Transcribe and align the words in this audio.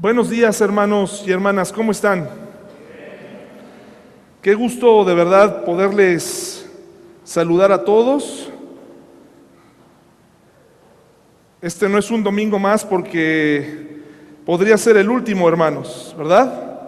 Buenos 0.00 0.30
días 0.30 0.60
hermanos 0.60 1.24
y 1.26 1.32
hermanas, 1.32 1.72
¿cómo 1.72 1.90
están? 1.90 2.30
Qué 4.40 4.54
gusto 4.54 5.04
de 5.04 5.12
verdad 5.12 5.64
poderles 5.64 6.70
saludar 7.24 7.72
a 7.72 7.82
todos. 7.82 8.48
Este 11.60 11.88
no 11.88 11.98
es 11.98 12.12
un 12.12 12.22
domingo 12.22 12.60
más 12.60 12.84
porque 12.84 13.98
podría 14.46 14.78
ser 14.78 14.96
el 14.98 15.10
último, 15.10 15.48
hermanos, 15.48 16.14
¿verdad? 16.16 16.78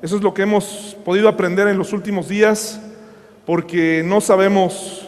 Eso 0.00 0.16
es 0.16 0.22
lo 0.22 0.32
que 0.32 0.40
hemos 0.40 0.96
podido 1.04 1.28
aprender 1.28 1.68
en 1.68 1.76
los 1.76 1.92
últimos 1.92 2.30
días 2.30 2.80
porque 3.44 4.02
no 4.06 4.22
sabemos 4.22 5.06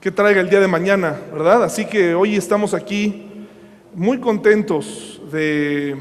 qué 0.00 0.12
traiga 0.12 0.40
el 0.40 0.48
día 0.48 0.60
de 0.60 0.68
mañana, 0.68 1.18
¿verdad? 1.32 1.64
Así 1.64 1.84
que 1.84 2.14
hoy 2.14 2.36
estamos 2.36 2.74
aquí 2.74 3.31
muy 3.94 4.20
contentos 4.20 5.20
de 5.30 5.96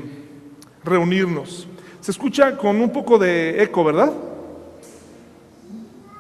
reunirnos. 0.84 1.68
Se 2.00 2.11
escucha 2.11 2.57
con 2.57 2.82
un 2.82 2.92
poco 2.92 3.18
de 3.18 3.61
eco, 3.61 3.84
¿verdad? 3.84 4.11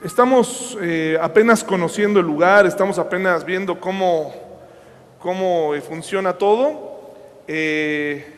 Estamos 0.03 0.77
eh, 0.81 1.17
apenas 1.21 1.63
conociendo 1.63 2.19
el 2.19 2.25
lugar, 2.25 2.65
estamos 2.65 2.99
apenas 2.99 3.45
viendo 3.45 3.79
cómo, 3.79 4.33
cómo 5.19 5.73
eh, 5.73 5.81
funciona 5.81 6.33
todo. 6.33 7.13
Eh, 7.47 8.37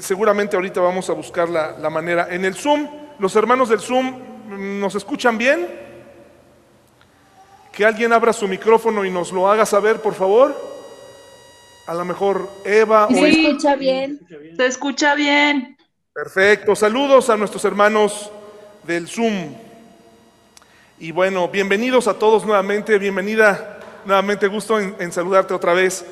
seguramente 0.00 0.56
ahorita 0.56 0.80
vamos 0.80 1.08
a 1.10 1.12
buscar 1.12 1.48
la, 1.48 1.78
la 1.78 1.90
manera. 1.90 2.28
En 2.30 2.44
el 2.44 2.54
Zoom, 2.54 2.88
los 3.18 3.34
hermanos 3.36 3.68
del 3.68 3.80
Zoom, 3.80 4.80
¿nos 4.80 4.94
escuchan 4.94 5.38
bien? 5.38 5.66
Que 7.72 7.84
alguien 7.84 8.12
abra 8.12 8.32
su 8.32 8.48
micrófono 8.48 9.04
y 9.04 9.10
nos 9.10 9.32
lo 9.32 9.48
haga 9.50 9.64
saber, 9.64 10.00
por 10.00 10.14
favor 10.14 10.77
a 11.88 11.94
lo 11.94 12.04
mejor 12.04 12.50
Eva. 12.66 13.08
¿Se 13.08 13.28
escucha 13.30 13.74
bien? 13.74 14.20
Se 14.56 14.66
escucha 14.66 15.14
bien. 15.14 15.76
Perfecto. 16.12 16.76
Saludos 16.76 17.30
a 17.30 17.36
nuestros 17.38 17.64
hermanos 17.64 18.30
del 18.82 19.08
Zoom. 19.08 19.54
Y 20.98 21.12
bueno, 21.12 21.48
bienvenidos 21.48 22.06
a 22.06 22.18
todos 22.18 22.44
nuevamente. 22.44 22.98
Bienvenida 22.98 23.80
nuevamente. 24.04 24.48
Gusto 24.48 24.78
en, 24.78 24.96
en 24.98 25.10
saludarte 25.12 25.54
otra 25.54 25.72
vez. 25.72 26.04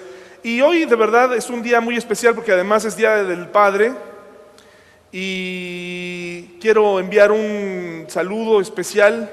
Y 0.42 0.62
hoy 0.62 0.86
de 0.86 0.97
verdad 0.97 1.36
es 1.36 1.50
un 1.50 1.62
día 1.62 1.82
muy 1.82 1.98
especial 1.98 2.34
porque 2.34 2.52
además 2.52 2.86
es 2.86 2.97
Día 2.97 3.22
del 3.22 3.47
Padre. 3.48 3.92
Y 5.12 6.58
quiero 6.58 7.00
enviar 7.00 7.32
un 7.32 8.06
saludo 8.08 8.62
especial 8.62 9.30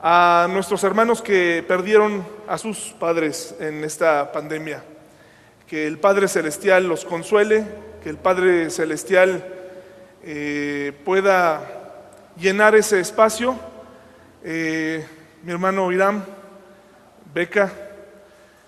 a 0.00 0.46
nuestros 0.50 0.84
hermanos 0.84 1.20
que 1.20 1.64
perdieron 1.66 2.24
a 2.46 2.58
sus 2.58 2.94
padres 2.96 3.56
en 3.58 3.82
esta 3.82 4.30
pandemia 4.30 4.84
que 5.68 5.86
el 5.86 5.98
Padre 5.98 6.28
Celestial 6.28 6.86
los 6.86 7.04
consuele, 7.04 7.64
que 8.02 8.10
el 8.10 8.16
Padre 8.16 8.70
Celestial 8.70 9.44
eh, 10.22 10.92
pueda 11.04 11.62
llenar 12.36 12.74
ese 12.74 13.00
espacio. 13.00 13.58
Eh, 14.44 15.06
mi 15.42 15.52
hermano 15.52 15.90
Irán, 15.90 16.24
Beca, 17.32 17.72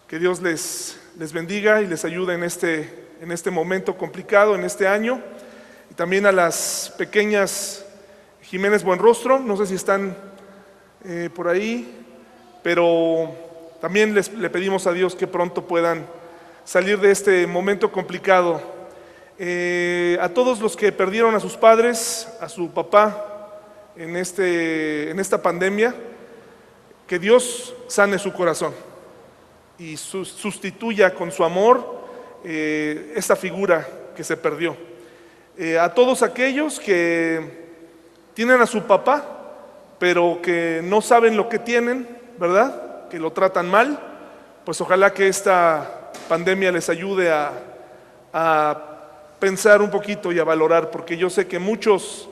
que 0.09 0.19
Dios 0.19 0.41
les, 0.41 0.99
les 1.19 1.33
bendiga 1.33 1.83
y 1.83 1.87
les 1.87 2.05
ayude 2.05 2.35
en 2.35 2.45
este, 2.45 3.09
en 3.21 3.31
este 3.31 3.51
momento 3.51 3.97
complicado, 3.97 4.55
en 4.55 4.65
este 4.65 4.89
año. 4.89 5.21
Y 5.91 5.95
también 5.95 6.27
a 6.27 6.33
las 6.33 6.95
pequeñas 6.97 7.85
Jiménez 8.43 8.85
Buenrostro, 8.85 9.39
no 9.39 9.57
sé 9.57 9.67
si 9.67 9.75
están 9.75 10.17
eh, 11.05 11.29
por 11.35 11.49
ahí, 11.49 12.05
pero 12.63 13.35
también 13.81 14.15
les, 14.15 14.33
le 14.33 14.49
pedimos 14.51 14.87
a 14.87 14.93
Dios 14.93 15.15
que 15.15 15.27
pronto 15.27 15.67
puedan 15.67 16.07
salir 16.67 16.99
de 16.99 17.13
este 17.13 17.47
momento 17.47 17.91
complicado. 17.91 18.61
Eh, 19.39 20.19
a 20.21 20.29
todos 20.29 20.61
los 20.61 20.77
que 20.77 20.91
perdieron 20.91 21.35
a 21.35 21.41
sus 21.41 21.57
padres, 21.57 22.29
a 22.41 22.49
su 22.49 22.71
papá 22.71 23.53
en, 23.97 24.17
este, 24.17 25.11
en 25.11 25.21
esta 25.21 25.41
pandemia, 25.41 25.95
que 27.07 27.21
Dios 27.21 27.73
sane 27.87 28.19
su 28.19 28.33
corazón 28.33 28.75
y 29.79 29.97
sustituya 29.97 31.15
con 31.15 31.31
su 31.31 31.45
amor 31.45 32.05
eh, 32.43 33.13
esta 33.15 33.37
figura 33.37 33.87
que 34.17 34.25
se 34.25 34.37
perdió. 34.37 34.77
Eh, 35.57 35.79
a 35.79 35.95
todos 35.95 36.23
aquellos 36.23 36.81
que 36.81 37.67
tienen 38.35 38.61
a 38.61 38.67
su 38.67 38.83
papá, 38.83 39.25
pero 40.01 40.41
que 40.43 40.81
no 40.83 41.01
saben 41.01 41.37
lo 41.37 41.49
que 41.49 41.61
tienen, 41.61 42.09
¿verdad? 42.39 43.09
Que 43.09 43.21
lo 43.21 43.33
tratan 43.33 43.71
mal, 43.71 44.01
pues 44.65 44.81
ojalá 44.81 45.13
que 45.15 45.29
esta 45.29 45.96
pandemia 46.29 46.73
les 46.73 46.89
ayude 46.89 47.31
a, 47.31 47.53
pensar 49.39 49.83
un 49.83 49.91
poquito 49.91 50.33
y 50.33 50.39
a 50.39 50.45
valorar, 50.45 50.91
porque 50.91 51.17
yo 51.17 51.31
sé 51.31 51.47
que 51.47 51.59
muchos 51.59 52.29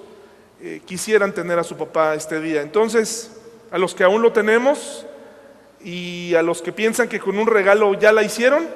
eh, 0.61 0.81
quisieran 0.85 1.33
tener 1.33 1.59
a 1.59 1.65
su 1.65 1.77
papá 1.77 2.15
este 2.15 2.41
día. 2.41 2.63
Entonces, 2.63 3.31
a 3.71 3.79
los 3.79 3.95
que 3.95 4.05
aún 4.05 4.23
lo 4.23 4.33
tenemos 4.33 5.07
y 5.83 6.35
a 6.35 6.43
los 6.43 6.63
que 6.63 6.73
piensan 6.73 7.09
que 7.09 7.21
con 7.21 7.39
un 7.39 7.47
regalo 7.47 7.95
ya 7.95 8.13
la 8.13 8.23
hicieron, 8.23 8.67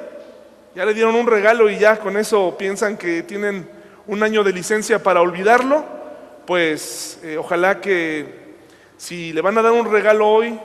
ya 0.74 0.84
le 0.84 0.94
dieron 0.94 1.14
un 1.14 1.26
regalo 1.26 1.70
y 1.70 1.78
ya 1.78 1.98
con 1.98 2.16
eso 2.16 2.56
piensan 2.58 2.96
que 2.96 3.22
tienen 3.22 3.68
un 4.06 4.22
año 4.22 4.44
de 4.44 4.52
licencia 4.52 5.02
para 5.02 5.20
olvidarlo, 5.20 5.84
pues 6.46 7.18
eh, 7.22 7.36
ojalá 7.38 7.80
que 7.80 8.26
si 8.96 9.32
le 9.32 9.40
van 9.40 9.56
a 9.58 9.62
dar 9.62 9.72
un 9.72 9.90
regalo 9.90 10.28
hoy, 10.28 10.58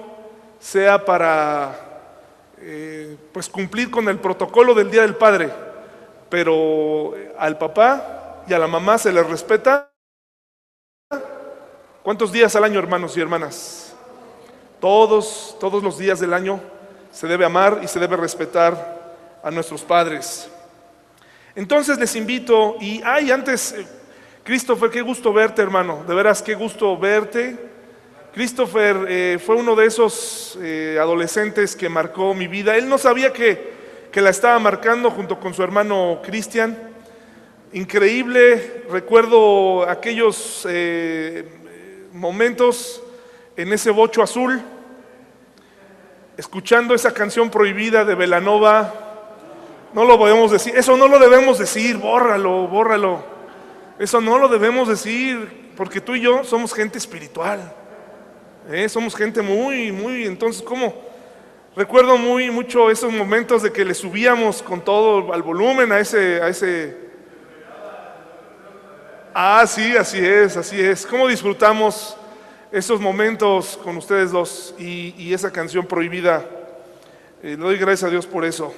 sea 0.60 1.04
para 1.04 1.93
eh, 2.66 3.18
pues 3.32 3.50
cumplir 3.50 3.92
con 3.92 4.08
el 4.08 4.20
protocolo 4.20 4.74
del 4.74 4.90
Día 4.90 5.02
del 5.02 5.16
Padre, 5.16 5.50
pero 6.30 7.14
al 7.38 7.58
papá 7.58 8.44
y 8.48 8.54
a 8.54 8.60
la 8.60 8.68
mamá 8.68 8.98
se 8.98 9.12
les 9.12 9.28
respeta. 9.28 9.92
¿Cuántos 12.02 12.32
días 12.32 12.56
al 12.56 12.64
año, 12.64 12.80
hermanos 12.80 13.16
y 13.18 13.22
hermanas? 13.22 13.94
Todos, 14.80 15.58
todos 15.60 15.84
los 15.84 15.98
días 15.98 16.20
del 16.20 16.34
año 16.34 16.62
se 17.12 17.28
debe 17.28 17.46
amar 17.46 17.82
y 17.84 17.88
se 17.88 18.00
debe 18.00 18.18
respetar 18.18 19.14
a 19.44 19.52
nuestros 19.52 19.82
padres. 19.84 20.50
Entonces 21.56 22.00
les 22.00 22.16
invito, 22.16 22.78
y 22.80 23.02
ay, 23.04 23.30
antes, 23.30 23.74
eh, 23.74 23.88
Christopher, 24.44 24.90
qué 24.90 25.02
gusto 25.02 25.32
verte, 25.32 25.62
hermano, 25.62 26.04
de 26.08 26.16
veras, 26.16 26.42
qué 26.42 26.56
gusto 26.56 26.98
verte. 26.98 27.73
Christopher 28.34 29.06
eh, 29.08 29.40
fue 29.46 29.56
uno 29.56 29.76
de 29.76 29.86
esos 29.86 30.58
eh, 30.60 30.98
adolescentes 31.00 31.76
que 31.76 31.88
marcó 31.88 32.34
mi 32.34 32.48
vida. 32.48 32.76
Él 32.76 32.90
no 32.90 32.98
sabía 32.98 33.32
que, 33.32 33.72
la 34.16 34.32
estaba 34.32 34.58
marcando 34.58 35.12
junto 35.12 35.40
con 35.40 35.54
su 35.54 35.62
hermano 35.62 36.20
Cristian. 36.24 36.76
Increíble, 37.74 38.86
recuerdo 38.90 39.88
aquellos 39.88 40.66
eh, 40.68 41.48
momentos 42.12 43.04
en 43.56 43.72
ese 43.72 43.92
bocho 43.92 44.24
azul, 44.24 44.64
escuchando 46.36 46.96
esa 46.96 47.14
canción 47.14 47.52
prohibida 47.52 48.04
de 48.04 48.16
Velanova. 48.16 48.94
No 49.94 50.06
lo 50.06 50.18
podemos 50.18 50.52
decir, 50.52 50.76
eso 50.76 50.98
no 50.98 51.08
lo 51.08 51.20
debemos 51.20 51.60
decir, 51.60 51.98
bórralo, 51.98 52.68
bórralo. 52.68 53.24
Eso 54.00 54.22
no 54.22 54.40
lo 54.40 54.48
debemos 54.48 54.88
decir, 54.88 55.72
porque 55.78 56.02
tú 56.02 56.16
y 56.16 56.22
yo 56.22 56.44
somos 56.44 56.74
gente 56.74 56.98
espiritual. 56.98 57.83
¿Eh? 58.70 58.88
somos 58.90 59.16
gente 59.16 59.42
muy, 59.42 59.92
muy, 59.92 60.26
entonces, 60.26 60.62
¿cómo? 60.62 60.94
Recuerdo 61.76 62.18
muy 62.18 62.52
mucho 62.52 62.92
esos 62.92 63.12
momentos 63.12 63.64
de 63.64 63.72
que 63.72 63.84
le 63.84 63.94
subíamos 63.94 64.62
con 64.62 64.84
todo 64.84 65.34
al 65.34 65.42
volumen 65.42 65.92
a 65.92 66.00
ese, 66.00 66.42
a 66.42 66.48
ese. 66.48 66.96
Ah, 69.34 69.66
sí, 69.68 69.98
así 69.98 70.20
es, 70.20 70.56
así 70.56 70.80
es. 70.80 71.06
¿Cómo 71.06 71.28
disfrutamos 71.28 72.16
esos 72.72 73.02
momentos 73.02 73.80
con 73.84 73.98
ustedes 73.98 74.32
dos 74.32 74.76
y, 74.78 75.34
esa 75.34 75.52
canción 75.52 75.88
prohibida? 75.88 76.46
Eh, 77.42 77.50
le 77.50 77.58
doy 77.58 77.78
gracias 77.78 78.04
a 78.04 78.12
Dios 78.12 78.28
por 78.28 78.46
eso. 78.46 78.74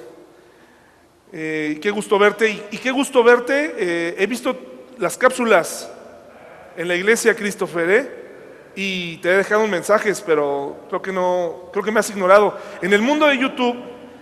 Eh, 1.34 1.78
qué 1.82 1.92
gusto 1.92 2.18
verte 2.18 2.64
y, 2.72 2.78
qué 2.78 2.92
gusto 2.92 3.22
verte. 3.26 4.16
he 4.18 4.26
visto 4.26 4.58
las 4.98 5.18
cápsulas 5.18 5.92
en 6.78 6.88
la 6.88 6.96
iglesia 6.96 7.36
Christopher, 7.36 7.90
¿eh? 7.90 8.25
Y 8.76 9.18
te 9.18 9.30
he 9.30 9.38
dejado 9.38 9.66
mensajes, 9.68 10.22
pero 10.22 10.78
creo 10.90 11.02
que 11.02 11.12
no, 11.12 11.70
creo 11.72 11.84
que 11.84 11.92
me 11.92 12.00
has 12.00 12.10
ignorado. 12.10 12.58
En 12.82 12.94
el 12.94 13.02
mundo 13.02 13.28
de 13.28 13.38
YouTube, 13.38 13.78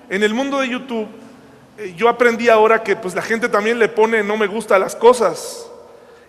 en 0.09 0.23
el 0.23 0.33
mundo 0.33 0.59
de 0.59 0.69
YouTube, 0.69 1.07
eh, 1.77 1.93
yo 1.97 2.07
aprendí 2.07 2.49
ahora 2.49 2.83
que 2.83 2.95
pues 2.95 3.15
la 3.15 3.21
gente 3.21 3.49
también 3.49 3.79
le 3.79 3.89
pone 3.89 4.23
no 4.23 4.37
me 4.37 4.47
gusta 4.47 4.77
las 4.77 4.95
cosas. 4.95 5.69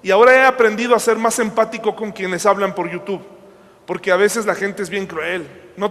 Y 0.02 0.10
ahora 0.10 0.34
he 0.34 0.44
aprendido 0.46 0.94
a 0.94 0.98
ser 0.98 1.16
más 1.16 1.38
empático 1.38 1.94
con 1.94 2.12
quienes 2.12 2.46
hablan 2.46 2.74
por 2.74 2.90
YouTube, 2.90 3.22
porque 3.86 4.10
a 4.10 4.16
veces 4.16 4.46
la 4.46 4.54
gente 4.54 4.82
es 4.82 4.90
bien 4.90 5.06
cruel. 5.06 5.46
No 5.76 5.90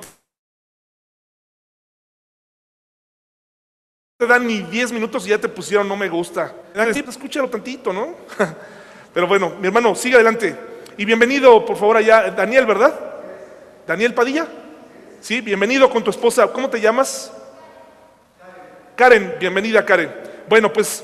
te 4.17 4.27
dan 4.27 4.47
ni 4.47 4.61
10 4.61 4.91
minutos 4.91 5.25
y 5.25 5.29
ya 5.29 5.37
te 5.37 5.49
pusieron 5.49 5.87
no 5.87 5.95
me 5.95 6.09
gusta. 6.09 6.55
Escúchalo 7.09 7.49
tantito, 7.49 7.91
¿no? 7.91 8.15
Pero 9.13 9.27
bueno, 9.27 9.53
mi 9.59 9.67
hermano, 9.67 9.93
sigue 9.95 10.15
adelante. 10.15 10.72
Y 10.95 11.05
bienvenido, 11.05 11.65
por 11.65 11.75
favor, 11.75 11.97
allá, 11.97 12.29
Daniel, 12.29 12.67
¿verdad? 12.67 12.93
Daniel 13.87 14.13
Padilla. 14.13 14.45
Sí, 15.21 15.41
bienvenido 15.41 15.89
con 15.89 16.03
tu 16.03 16.11
esposa. 16.11 16.47
¿Cómo 16.47 16.69
te 16.69 16.79
llamas? 16.79 17.33
Karen, 18.95 19.35
bienvenida 19.39 19.83
Karen. 19.83 20.13
Bueno, 20.47 20.71
pues 20.71 21.03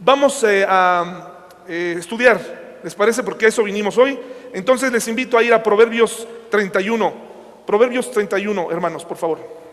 vamos 0.00 0.42
eh, 0.42 0.66
a 0.68 1.46
eh, 1.68 1.94
estudiar, 1.96 2.40
¿les 2.82 2.94
parece? 2.96 3.22
Porque 3.22 3.46
a 3.46 3.48
eso 3.50 3.62
vinimos 3.62 3.96
hoy. 3.98 4.18
Entonces 4.52 4.90
les 4.90 5.06
invito 5.06 5.38
a 5.38 5.44
ir 5.44 5.54
a 5.54 5.62
Proverbios 5.62 6.26
31. 6.50 7.14
Proverbios 7.64 8.10
31, 8.10 8.72
hermanos, 8.72 9.04
por 9.04 9.16
favor. 9.16 9.63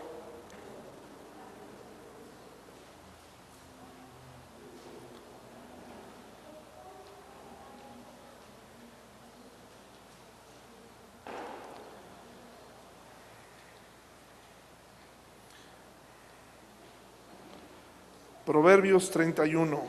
Proverbios 18.62 19.10
31. 19.10 19.82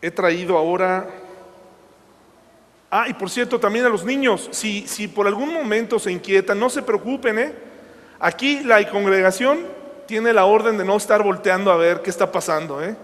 He 0.00 0.10
traído 0.10 0.58
ahora... 0.58 1.08
Ah, 2.90 3.04
y 3.06 3.14
por 3.14 3.30
cierto, 3.30 3.60
también 3.60 3.84
a 3.84 3.88
los 3.88 4.04
niños, 4.04 4.48
si, 4.50 4.88
si 4.88 5.06
por 5.06 5.28
algún 5.28 5.54
momento 5.54 6.00
se 6.00 6.10
inquietan, 6.10 6.58
no 6.58 6.68
se 6.68 6.82
preocupen, 6.82 7.38
¿eh? 7.38 7.54
Aquí 8.18 8.64
la 8.64 8.90
congregación 8.90 9.60
tiene 10.08 10.32
la 10.32 10.46
orden 10.46 10.78
de 10.78 10.84
no 10.84 10.96
estar 10.96 11.22
volteando 11.22 11.70
a 11.70 11.76
ver 11.76 12.02
qué 12.02 12.10
está 12.10 12.32
pasando, 12.32 12.82
¿eh? 12.82 12.96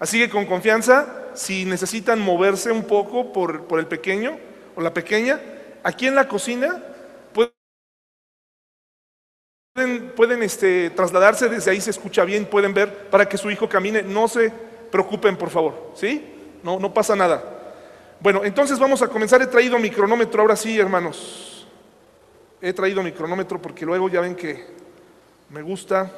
Así 0.00 0.18
que 0.18 0.28
con 0.28 0.46
confianza, 0.46 1.06
si 1.34 1.64
necesitan 1.64 2.18
moverse 2.18 2.72
un 2.72 2.82
poco 2.82 3.32
por, 3.32 3.66
por 3.66 3.78
el 3.78 3.86
pequeño 3.86 4.36
o 4.74 4.80
la 4.80 4.92
pequeña, 4.92 5.40
aquí 5.84 6.08
en 6.08 6.16
la 6.16 6.26
cocina 6.26 6.82
pueden, 9.74 10.42
este, 10.44 10.90
trasladarse, 10.90 11.48
desde 11.48 11.72
ahí 11.72 11.80
se 11.80 11.90
escucha 11.90 12.24
bien, 12.24 12.46
pueden 12.46 12.72
ver 12.72 13.10
para 13.10 13.28
que 13.28 13.36
su 13.36 13.50
hijo 13.50 13.68
camine. 13.68 14.02
No 14.02 14.28
se 14.28 14.52
preocupen, 14.90 15.36
por 15.36 15.50
favor, 15.50 15.90
¿sí? 15.94 16.24
No, 16.62 16.78
no 16.78 16.94
pasa 16.94 17.16
nada. 17.16 17.42
Bueno, 18.20 18.44
entonces 18.44 18.78
vamos 18.78 19.02
a 19.02 19.08
comenzar. 19.08 19.42
He 19.42 19.48
traído 19.48 19.76
mi 19.80 19.90
cronómetro, 19.90 20.42
ahora 20.42 20.54
sí, 20.54 20.78
hermanos. 20.78 21.66
He 22.62 22.72
traído 22.72 23.02
mi 23.02 23.10
cronómetro 23.10 23.60
porque 23.60 23.84
luego 23.84 24.08
ya 24.08 24.20
ven 24.20 24.36
que 24.36 24.64
me 25.50 25.60
gusta 25.60 26.12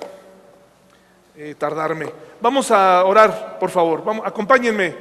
eh, 1.35 1.55
tardarme. 1.59 2.13
Vamos 2.43 2.71
a 2.71 3.05
orar, 3.05 3.59
por 3.59 3.71
favor. 3.71 4.05
Vamos, 4.05 4.27
acompáñenme. 4.27 4.95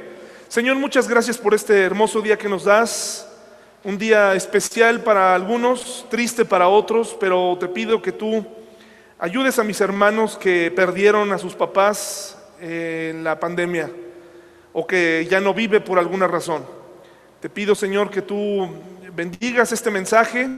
Señor, 0.48 0.76
muchas 0.76 1.06
gracias 1.06 1.36
por 1.36 1.52
este 1.52 1.82
hermoso 1.82 2.22
día 2.22 2.38
que 2.38 2.48
nos 2.48 2.64
das 2.64 3.25
un 3.86 3.98
día 3.98 4.34
especial 4.34 5.04
para 5.04 5.32
algunos, 5.32 6.06
triste 6.10 6.44
para 6.44 6.66
otros, 6.66 7.16
pero 7.20 7.56
te 7.60 7.68
pido 7.68 8.02
que 8.02 8.10
tú 8.10 8.44
ayudes 9.16 9.60
a 9.60 9.62
mis 9.62 9.80
hermanos 9.80 10.36
que 10.36 10.72
perdieron 10.74 11.30
a 11.30 11.38
sus 11.38 11.54
papás 11.54 12.36
en 12.60 13.22
la 13.22 13.38
pandemia 13.38 13.88
o 14.72 14.88
que 14.88 15.28
ya 15.30 15.38
no 15.38 15.54
vive 15.54 15.80
por 15.80 16.00
alguna 16.00 16.26
razón. 16.26 16.64
Te 17.38 17.48
pido, 17.48 17.76
Señor, 17.76 18.10
que 18.10 18.22
tú 18.22 18.68
bendigas 19.14 19.70
este 19.70 19.92
mensaje 19.92 20.48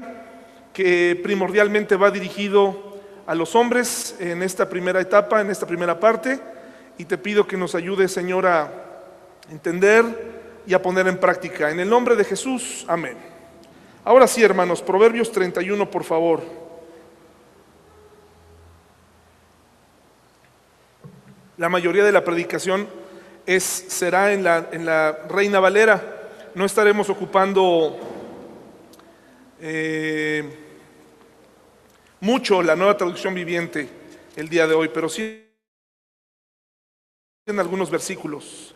que 0.72 1.20
primordialmente 1.22 1.96
va 1.96 2.10
dirigido 2.10 2.96
a 3.26 3.34
los 3.34 3.54
hombres 3.54 4.16
en 4.20 4.42
esta 4.42 4.70
primera 4.70 5.02
etapa, 5.02 5.42
en 5.42 5.50
esta 5.50 5.66
primera 5.66 6.00
parte, 6.00 6.40
y 6.96 7.04
te 7.04 7.18
pido 7.18 7.46
que 7.46 7.58
nos 7.58 7.74
ayudes, 7.74 8.10
Señor, 8.10 8.46
a 8.46 8.72
entender 9.50 10.37
y 10.68 10.74
a 10.74 10.82
poner 10.82 11.08
en 11.08 11.18
práctica. 11.18 11.70
En 11.70 11.80
el 11.80 11.88
nombre 11.88 12.14
de 12.14 12.24
Jesús, 12.24 12.84
amén. 12.86 13.16
Ahora 14.04 14.26
sí, 14.26 14.44
hermanos, 14.44 14.82
Proverbios 14.82 15.32
31, 15.32 15.90
por 15.90 16.04
favor. 16.04 16.42
La 21.56 21.70
mayoría 21.70 22.04
de 22.04 22.12
la 22.12 22.22
predicación 22.22 22.86
es, 23.46 23.62
será 23.62 24.34
en 24.34 24.44
la, 24.44 24.68
en 24.70 24.84
la 24.84 25.20
Reina 25.30 25.58
Valera. 25.58 26.28
No 26.54 26.66
estaremos 26.66 27.08
ocupando 27.08 27.98
eh, 29.62 30.54
mucho 32.20 32.62
la 32.62 32.76
nueva 32.76 32.94
traducción 32.94 33.32
viviente 33.32 33.88
el 34.36 34.50
día 34.50 34.66
de 34.66 34.74
hoy, 34.74 34.90
pero 34.92 35.08
sí 35.08 35.46
en 37.46 37.58
algunos 37.58 37.90
versículos. 37.90 38.74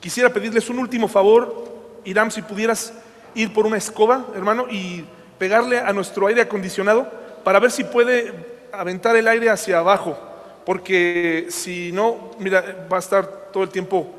Quisiera 0.00 0.32
pedirles 0.32 0.70
un 0.70 0.78
último 0.78 1.08
favor, 1.08 1.70
Iram, 2.04 2.30
si 2.30 2.40
pudieras 2.40 2.94
ir 3.34 3.52
por 3.52 3.66
una 3.66 3.76
escoba, 3.76 4.26
hermano, 4.34 4.66
y 4.70 5.04
pegarle 5.38 5.78
a 5.78 5.92
nuestro 5.92 6.26
aire 6.26 6.40
acondicionado 6.40 7.10
para 7.44 7.60
ver 7.60 7.70
si 7.70 7.84
puede 7.84 8.32
aventar 8.72 9.16
el 9.16 9.28
aire 9.28 9.50
hacia 9.50 9.78
abajo, 9.78 10.18
porque 10.64 11.46
si 11.50 11.92
no, 11.92 12.30
mira, 12.38 12.86
va 12.90 12.96
a 12.96 13.00
estar 13.00 13.50
todo 13.52 13.62
el 13.62 13.68
tiempo. 13.68 14.14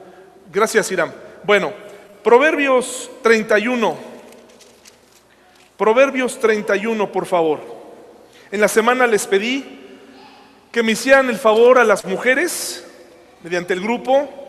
Gracias, 0.52 0.92
Iram. 0.92 1.12
Bueno, 1.44 1.74
Proverbios 2.24 3.10
31. 3.24 3.98
Proverbios 5.78 6.40
31, 6.40 7.12
por 7.12 7.26
favor. 7.26 7.60
En 8.52 8.62
la 8.62 8.68
semana 8.68 9.08
les 9.08 9.26
pedí 9.26 9.80
que 10.72 10.84
me 10.84 10.92
hicieran 10.92 11.30
el 11.30 11.38
favor 11.38 11.80
a 11.80 11.84
las 11.84 12.06
mujeres 12.06 12.86
mediante 13.44 13.74
el 13.74 13.82
grupo 13.82 14.41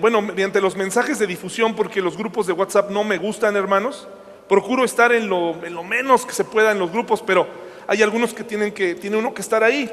bueno, 0.00 0.20
mediante 0.20 0.60
los 0.60 0.76
mensajes 0.76 1.18
de 1.18 1.26
difusión, 1.26 1.74
porque 1.74 2.00
los 2.00 2.16
grupos 2.16 2.46
de 2.46 2.52
WhatsApp 2.52 2.90
no 2.90 3.04
me 3.04 3.18
gustan, 3.18 3.56
hermanos. 3.56 4.08
Procuro 4.48 4.84
estar 4.84 5.12
en 5.12 5.28
lo, 5.28 5.54
menos 5.84 6.24
que 6.24 6.32
se 6.32 6.44
pueda 6.44 6.72
en 6.72 6.78
los 6.78 6.90
grupos, 6.90 7.22
pero 7.22 7.46
hay 7.86 8.02
algunos 8.02 8.34
que 8.34 8.44
tienen 8.44 8.72
que, 8.72 8.94
tiene 8.94 9.16
uno 9.16 9.34
que 9.34 9.42
estar 9.42 9.62
ahí. 9.62 9.90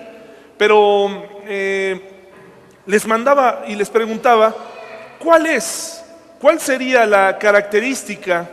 Pero 0.57 1.27
eh, 1.45 1.99
les 2.85 3.05
mandaba 3.05 3.65
y 3.67 3.75
les 3.75 3.89
preguntaba, 3.89 4.55
¿cuál 5.19 5.45
es, 5.45 6.03
cuál 6.39 6.59
sería 6.59 7.05
la 7.05 7.37
característica 7.37 8.49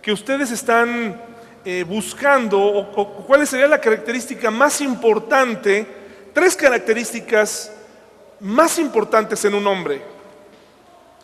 que 0.00 0.12
ustedes 0.12 0.50
están 0.50 1.20
eh, 1.64 1.84
buscando 1.86 2.60
o 2.60 3.24
cuál 3.26 3.46
sería 3.46 3.66
la 3.66 3.80
característica 3.80 4.50
más 4.50 4.80
importante, 4.80 5.86
tres 6.32 6.56
características 6.56 7.72
más 8.40 8.78
importantes 8.78 9.44
en 9.44 9.54
un 9.54 9.66
hombre? 9.66 10.11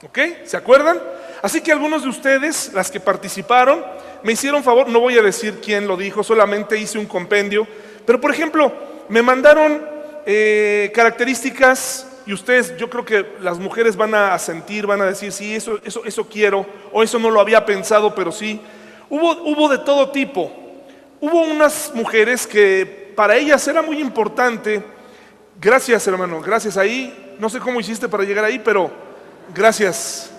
¿Ok? 0.03 0.19
¿Se 0.45 0.57
acuerdan? 0.57 1.01
Así 1.43 1.61
que 1.61 1.73
algunos 1.73 2.03
de 2.03 2.09
ustedes, 2.09 2.73
las 2.73 2.91
que 2.91 3.01
participaron, 3.01 3.85
me 4.23 4.33
hicieron 4.33 4.63
favor, 4.63 4.89
no 4.89 5.01
voy 5.01 5.19
a 5.19 5.23
decir 5.23 5.61
quién 5.65 5.89
lo 5.89 5.97
dijo, 5.97 6.23
solamente 6.23 6.79
hice 6.79 6.99
un 6.99 7.07
compendio, 7.07 7.67
pero 8.07 8.21
por 8.21 8.31
ejemplo, 8.31 8.73
me 9.09 9.23
mandaron 9.23 9.83
eh, 10.27 10.93
características 10.95 12.07
y 12.27 12.33
ustedes, 12.33 12.77
yo 12.77 12.91
creo 12.91 13.05
que 13.05 13.27
las 13.41 13.59
mujeres 13.59 13.97
van 13.97 14.15
a 14.15 14.39
sentir, 14.39 14.87
van 14.87 15.01
a 15.01 15.07
decir, 15.07 15.33
sí, 15.33 15.55
eso, 15.55 15.81
eso, 15.85 16.05
eso 16.05 16.29
quiero, 16.29 16.67
o 16.93 17.03
eso 17.03 17.19
no 17.19 17.31
lo 17.31 17.41
había 17.41 17.65
pensado, 17.65 18.15
pero 18.15 18.31
sí. 18.31 18.61
Hubo, 19.09 19.33
hubo 19.45 19.69
de 19.69 19.79
todo 19.79 20.11
tipo. 20.11 20.53
Hubo 21.21 21.43
unas 21.43 21.91
mujeres 21.95 22.47
que 22.47 23.13
para 23.17 23.37
ellas 23.37 23.67
era 23.67 23.83
muy 23.83 23.99
importante, 24.01 24.83
gracias 25.61 26.07
hermano, 26.07 26.41
gracias 26.41 26.77
ahí, 26.77 27.35
no 27.41 27.49
sé 27.49 27.59
cómo 27.59 27.81
hiciste 27.81 28.09
para 28.09 28.25
llegar 28.25 28.45
ahí, 28.45 28.61
pero 28.61 29.08
Gracias. 29.55 30.31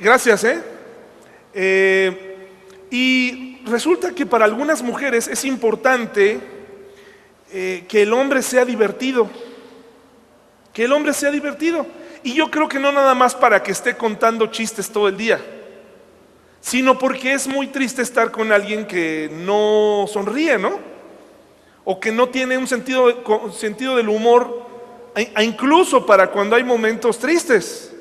Gracias, 0.00 0.44
¿eh? 0.44 0.62
¿eh? 1.54 2.36
Y 2.90 3.62
resulta 3.64 4.14
que 4.14 4.26
para 4.26 4.44
algunas 4.44 4.82
mujeres 4.82 5.28
es 5.28 5.44
importante 5.44 6.40
eh, 7.50 7.84
que 7.88 8.02
el 8.02 8.12
hombre 8.12 8.42
sea 8.42 8.64
divertido. 8.64 9.30
Que 10.72 10.84
el 10.84 10.92
hombre 10.92 11.14
sea 11.14 11.30
divertido. 11.30 11.86
Y 12.22 12.34
yo 12.34 12.50
creo 12.50 12.68
que 12.68 12.78
no 12.78 12.92
nada 12.92 13.14
más 13.14 13.34
para 13.34 13.62
que 13.62 13.72
esté 13.72 13.96
contando 13.96 14.48
chistes 14.48 14.90
todo 14.90 15.08
el 15.08 15.16
día, 15.16 15.40
sino 16.60 16.98
porque 16.98 17.32
es 17.32 17.46
muy 17.46 17.68
triste 17.68 18.02
estar 18.02 18.30
con 18.30 18.52
alguien 18.52 18.86
que 18.86 19.30
no 19.32 20.04
sonríe, 20.06 20.58
¿no? 20.58 20.78
O 21.84 21.98
que 21.98 22.12
no 22.12 22.28
tiene 22.28 22.58
un 22.58 22.66
sentido, 22.66 23.52
sentido 23.52 23.96
del 23.96 24.10
humor 24.10 24.67
incluso 25.42 26.04
para 26.04 26.28
cuando 26.28 26.56
hay 26.56 26.64
momentos 26.64 27.18
tristes. 27.18 27.92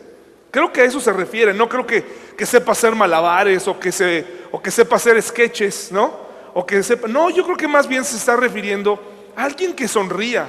Creo 0.52 0.72
que 0.72 0.82
a 0.82 0.86
eso 0.86 1.00
se 1.00 1.12
refiere, 1.12 1.54
no 1.54 1.68
creo 1.68 1.86
que, 1.86 2.04
que 2.38 2.46
sepa 2.46 2.72
hacer 2.72 2.96
malabares 2.96 3.68
o 3.68 3.80
que, 3.80 3.92
se, 3.92 4.26
o 4.52 4.62
que 4.62 4.72
sepa 4.72 4.96
hacer 4.96 5.22
sketches, 5.22 5.92
¿no? 5.92 6.28
O 6.54 6.66
que 6.66 6.82
sepa, 6.82 7.08
no, 7.08 7.30
yo 7.30 7.44
creo 7.44 7.58
que 7.58 7.68
más 7.68 7.88
bien 7.88 8.04
se 8.04 8.18
está 8.18 8.36
refiriendo 8.36 9.00
a 9.36 9.44
alguien 9.44 9.74
que 9.74 9.88
sonría, 9.88 10.48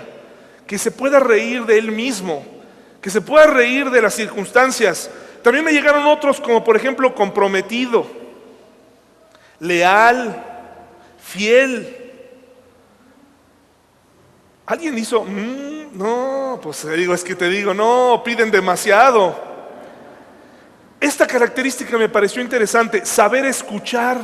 que 0.66 0.78
se 0.78 0.90
pueda 0.90 1.20
reír 1.20 1.66
de 1.66 1.78
él 1.78 1.92
mismo, 1.92 2.44
que 3.02 3.10
se 3.10 3.20
pueda 3.20 3.46
reír 3.46 3.90
de 3.90 4.00
las 4.00 4.14
circunstancias. 4.14 5.10
También 5.42 5.64
me 5.64 5.72
llegaron 5.72 6.06
otros 6.06 6.40
como 6.40 6.62
por 6.64 6.76
ejemplo 6.76 7.14
comprometido, 7.14 8.06
leal, 9.60 10.44
fiel, 11.22 11.98
Alguien 14.68 14.98
hizo, 14.98 15.25
mm, 15.25 15.96
no, 15.96 16.60
pues 16.62 16.82
te 16.82 16.92
digo, 16.92 17.14
es 17.14 17.25
que 17.25 17.34
te 17.34 17.48
digo, 17.48 17.72
no, 17.72 18.20
piden 18.22 18.50
demasiado. 18.50 19.34
Esta 21.00 21.26
característica 21.26 21.96
me 21.96 22.10
pareció 22.10 22.42
interesante, 22.42 23.06
saber 23.06 23.46
escuchar. 23.46 24.18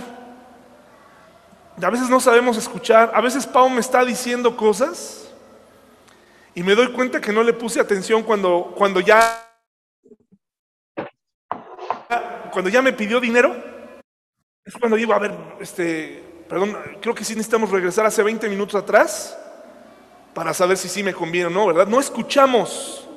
A 1.80 1.88
veces 1.88 2.10
no 2.10 2.20
sabemos 2.20 2.58
escuchar, 2.58 3.10
a 3.14 3.22
veces 3.22 3.46
Pau 3.46 3.70
me 3.70 3.80
está 3.80 4.04
diciendo 4.04 4.54
cosas 4.56 5.32
Y 6.54 6.62
me 6.62 6.74
doy 6.74 6.92
cuenta 6.92 7.22
que 7.22 7.32
no 7.32 7.42
le 7.42 7.54
puse 7.54 7.80
atención 7.80 8.22
cuando, 8.22 8.74
cuando 8.76 9.00
ya 9.00 9.40
cuando 12.52 12.68
ya 12.68 12.82
me 12.82 12.92
pidió 12.92 13.18
dinero. 13.18 13.56
Es 14.62 14.74
cuando 14.74 14.98
digo, 14.98 15.14
a 15.14 15.18
ver, 15.18 15.34
este, 15.58 16.22
perdón, 16.50 16.76
creo 17.00 17.14
que 17.14 17.24
sí 17.24 17.32
necesitamos 17.32 17.70
regresar 17.70 18.04
hace 18.04 18.22
20 18.22 18.46
minutos 18.50 18.74
atrás 18.74 19.38
para 20.34 20.52
saber 20.52 20.76
si 20.76 20.88
sí 20.88 21.02
me 21.02 21.14
conviene 21.14 21.46
o 21.46 21.50
no, 21.50 21.66
¿verdad? 21.66 21.86
No 21.86 22.00
escuchamos. 22.00 23.08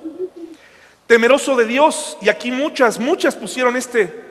Temeroso 1.07 1.55
de 1.55 1.65
Dios, 1.65 2.17
y 2.21 2.29
aquí 2.29 2.51
muchas, 2.51 2.99
muchas 2.99 3.35
pusieron 3.35 3.75
este 3.75 4.27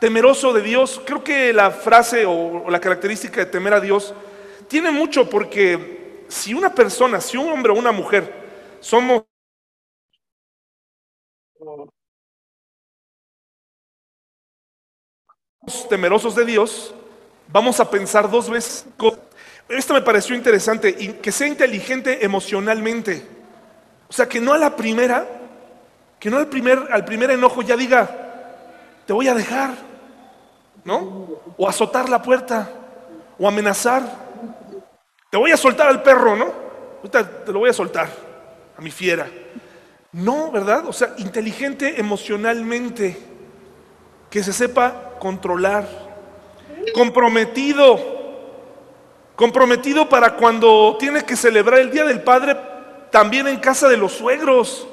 temeroso 0.00 0.52
de 0.52 0.62
Dios. 0.62 1.00
Creo 1.04 1.22
que 1.22 1.52
la 1.52 1.70
frase 1.70 2.26
o, 2.26 2.68
la 2.68 2.80
característica 2.80 3.40
de 3.40 3.46
temer 3.46 3.74
a 3.74 3.80
Dios 3.80 4.12
tiene 4.68 4.90
mucho 4.90 5.30
porque 5.30 6.24
si 6.28 6.52
una 6.52 6.74
persona, 6.74 7.20
si 7.20 7.36
un 7.36 7.50
hombre 7.50 7.72
o 7.72 7.76
una 7.76 7.92
mujer 7.92 8.32
somos 8.80 9.22
temerosos 15.88 16.34
de 16.34 16.44
Dios, 16.44 16.94
vamos 17.48 17.78
a 17.78 17.88
pensar 17.88 18.28
dos 18.28 18.50
veces. 18.50 18.86
Esto 19.70 19.94
me 19.94 20.02
pareció 20.02 20.34
interesante, 20.34 20.94
y 20.98 21.08
que 21.14 21.30
sea 21.30 21.46
inteligente 21.46 22.24
emocionalmente. 22.24 23.24
O 24.08 24.12
sea, 24.12 24.28
que 24.28 24.40
no 24.40 24.52
a 24.52 24.58
la 24.58 24.74
primera, 24.74 25.24
que 26.18 26.28
no 26.28 26.38
al 26.38 26.48
primer, 26.48 26.88
al 26.90 27.04
primer 27.04 27.30
enojo 27.30 27.62
ya 27.62 27.76
diga, 27.76 28.10
te 29.06 29.12
voy 29.12 29.28
a 29.28 29.34
dejar, 29.34 29.70
¿no? 30.84 31.28
O 31.56 31.68
azotar 31.68 32.08
la 32.08 32.20
puerta, 32.20 32.68
o 33.38 33.46
amenazar. 33.46 34.02
Te 35.30 35.36
voy 35.36 35.52
a 35.52 35.56
soltar 35.56 35.86
al 35.86 36.02
perro, 36.02 36.34
¿no? 36.34 36.52
Ahorita 36.96 37.44
te 37.44 37.52
lo 37.52 37.60
voy 37.60 37.70
a 37.70 37.72
soltar, 37.72 38.08
a 38.76 38.80
mi 38.80 38.90
fiera. 38.90 39.28
No, 40.12 40.50
¿verdad? 40.50 40.86
O 40.88 40.92
sea, 40.92 41.14
inteligente 41.18 42.00
emocionalmente, 42.00 43.16
que 44.28 44.42
se 44.42 44.52
sepa 44.52 45.12
controlar, 45.20 45.86
comprometido, 46.92 48.19
comprometido 49.40 50.06
para 50.06 50.36
cuando 50.36 50.98
tiene 51.00 51.24
que 51.24 51.34
celebrar 51.34 51.80
el 51.80 51.90
Día 51.90 52.04
del 52.04 52.20
Padre, 52.20 52.54
también 53.10 53.48
en 53.48 53.56
casa 53.56 53.88
de 53.88 53.96
los 53.96 54.12
suegros, 54.12 54.86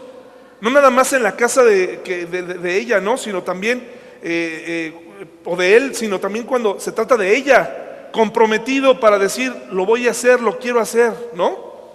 no 0.61 0.69
nada 0.69 0.89
más 0.89 1.11
en 1.11 1.21
la 1.21 1.35
casa 1.35 1.65
de, 1.65 1.97
de, 1.97 2.77
ella, 2.77 3.01
¿no? 3.01 3.17
Sino 3.17 3.43
también, 3.43 3.79
eh, 4.23 4.93
eh, 5.03 5.27
o 5.43 5.57
de 5.57 5.75
él, 5.75 5.93
sino 5.93 6.17
también 6.17 6.45
cuando 6.45 6.79
se 6.79 6.93
trata 6.93 7.17
de 7.17 7.35
ella, 7.35 8.07
comprometido 8.13 9.01
para 9.01 9.19
decir, 9.19 9.53
lo 9.69 9.85
voy 9.85 10.07
a 10.07 10.11
hacer, 10.11 10.39
lo 10.39 10.57
quiero 10.59 10.79
hacer, 10.79 11.11
¿no? 11.33 11.91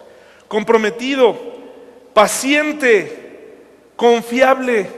Comprometido, 0.46 1.34
paciente, 2.12 3.54
confiable, 3.96 4.88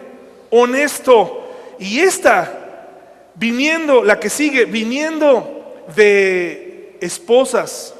honesto, 0.51 1.53
y 1.79 2.01
esta, 2.01 2.89
viniendo, 3.37 4.03
la 4.03 4.19
que 4.19 4.29
sigue, 4.29 4.65
viniendo 4.65 5.85
de 5.95 6.64
esposas. 7.05 7.95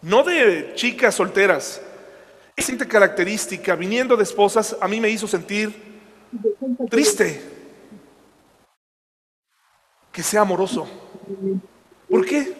No 0.00 0.22
de 0.22 0.72
chicas 0.74 1.14
solteras. 1.14 1.82
Esa 2.56 2.86
característica, 2.86 3.74
viniendo 3.74 4.16
de 4.16 4.22
esposas, 4.22 4.76
a 4.80 4.88
mí 4.88 5.00
me 5.00 5.10
hizo 5.10 5.26
sentir 5.26 5.74
triste. 6.88 7.42
Que 10.12 10.22
sea 10.22 10.42
amoroso. 10.42 10.86
¿Por 12.08 12.24
qué? 12.24 12.54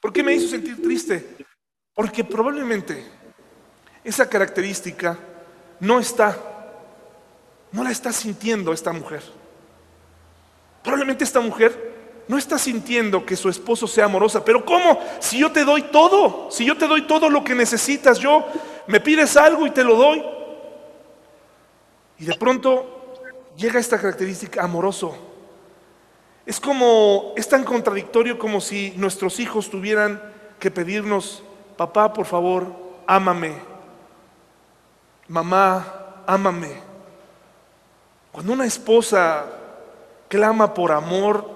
¿Por 0.00 0.12
qué 0.12 0.22
me 0.22 0.34
hizo 0.34 0.48
sentir 0.48 0.80
triste? 0.80 1.36
Porque 1.94 2.24
probablemente 2.24 3.04
esa 4.04 4.28
característica 4.28 5.18
no 5.80 5.98
está, 5.98 6.38
no 7.72 7.82
la 7.82 7.90
está 7.90 8.12
sintiendo 8.12 8.72
esta 8.72 8.92
mujer. 8.92 9.39
Probablemente 10.82 11.24
esta 11.24 11.40
mujer 11.40 11.90
no 12.26 12.38
está 12.38 12.58
sintiendo 12.58 13.26
que 13.26 13.36
su 13.36 13.48
esposo 13.48 13.86
sea 13.86 14.04
amorosa, 14.04 14.44
pero 14.44 14.64
¿cómo? 14.64 15.00
Si 15.18 15.38
yo 15.38 15.50
te 15.50 15.64
doy 15.64 15.82
todo, 15.82 16.48
si 16.50 16.64
yo 16.64 16.76
te 16.76 16.86
doy 16.86 17.02
todo 17.02 17.28
lo 17.28 17.42
que 17.42 17.54
necesitas, 17.54 18.18
yo 18.18 18.46
me 18.86 19.00
pides 19.00 19.36
algo 19.36 19.66
y 19.66 19.70
te 19.70 19.82
lo 19.82 19.96
doy. 19.96 20.24
Y 22.18 22.24
de 22.24 22.34
pronto 22.34 23.14
llega 23.56 23.80
esta 23.80 23.98
característica 23.98 24.62
amoroso. 24.62 25.16
Es 26.46 26.60
como, 26.60 27.32
es 27.36 27.48
tan 27.48 27.64
contradictorio 27.64 28.38
como 28.38 28.60
si 28.60 28.94
nuestros 28.96 29.40
hijos 29.40 29.68
tuvieran 29.68 30.22
que 30.58 30.70
pedirnos, 30.70 31.42
papá, 31.76 32.12
por 32.12 32.26
favor, 32.26 32.66
ámame, 33.06 33.56
mamá, 35.26 36.22
ámame. 36.26 36.76
Cuando 38.30 38.52
una 38.52 38.66
esposa 38.66 39.46
clama 40.30 40.72
por 40.72 40.92
amor, 40.92 41.50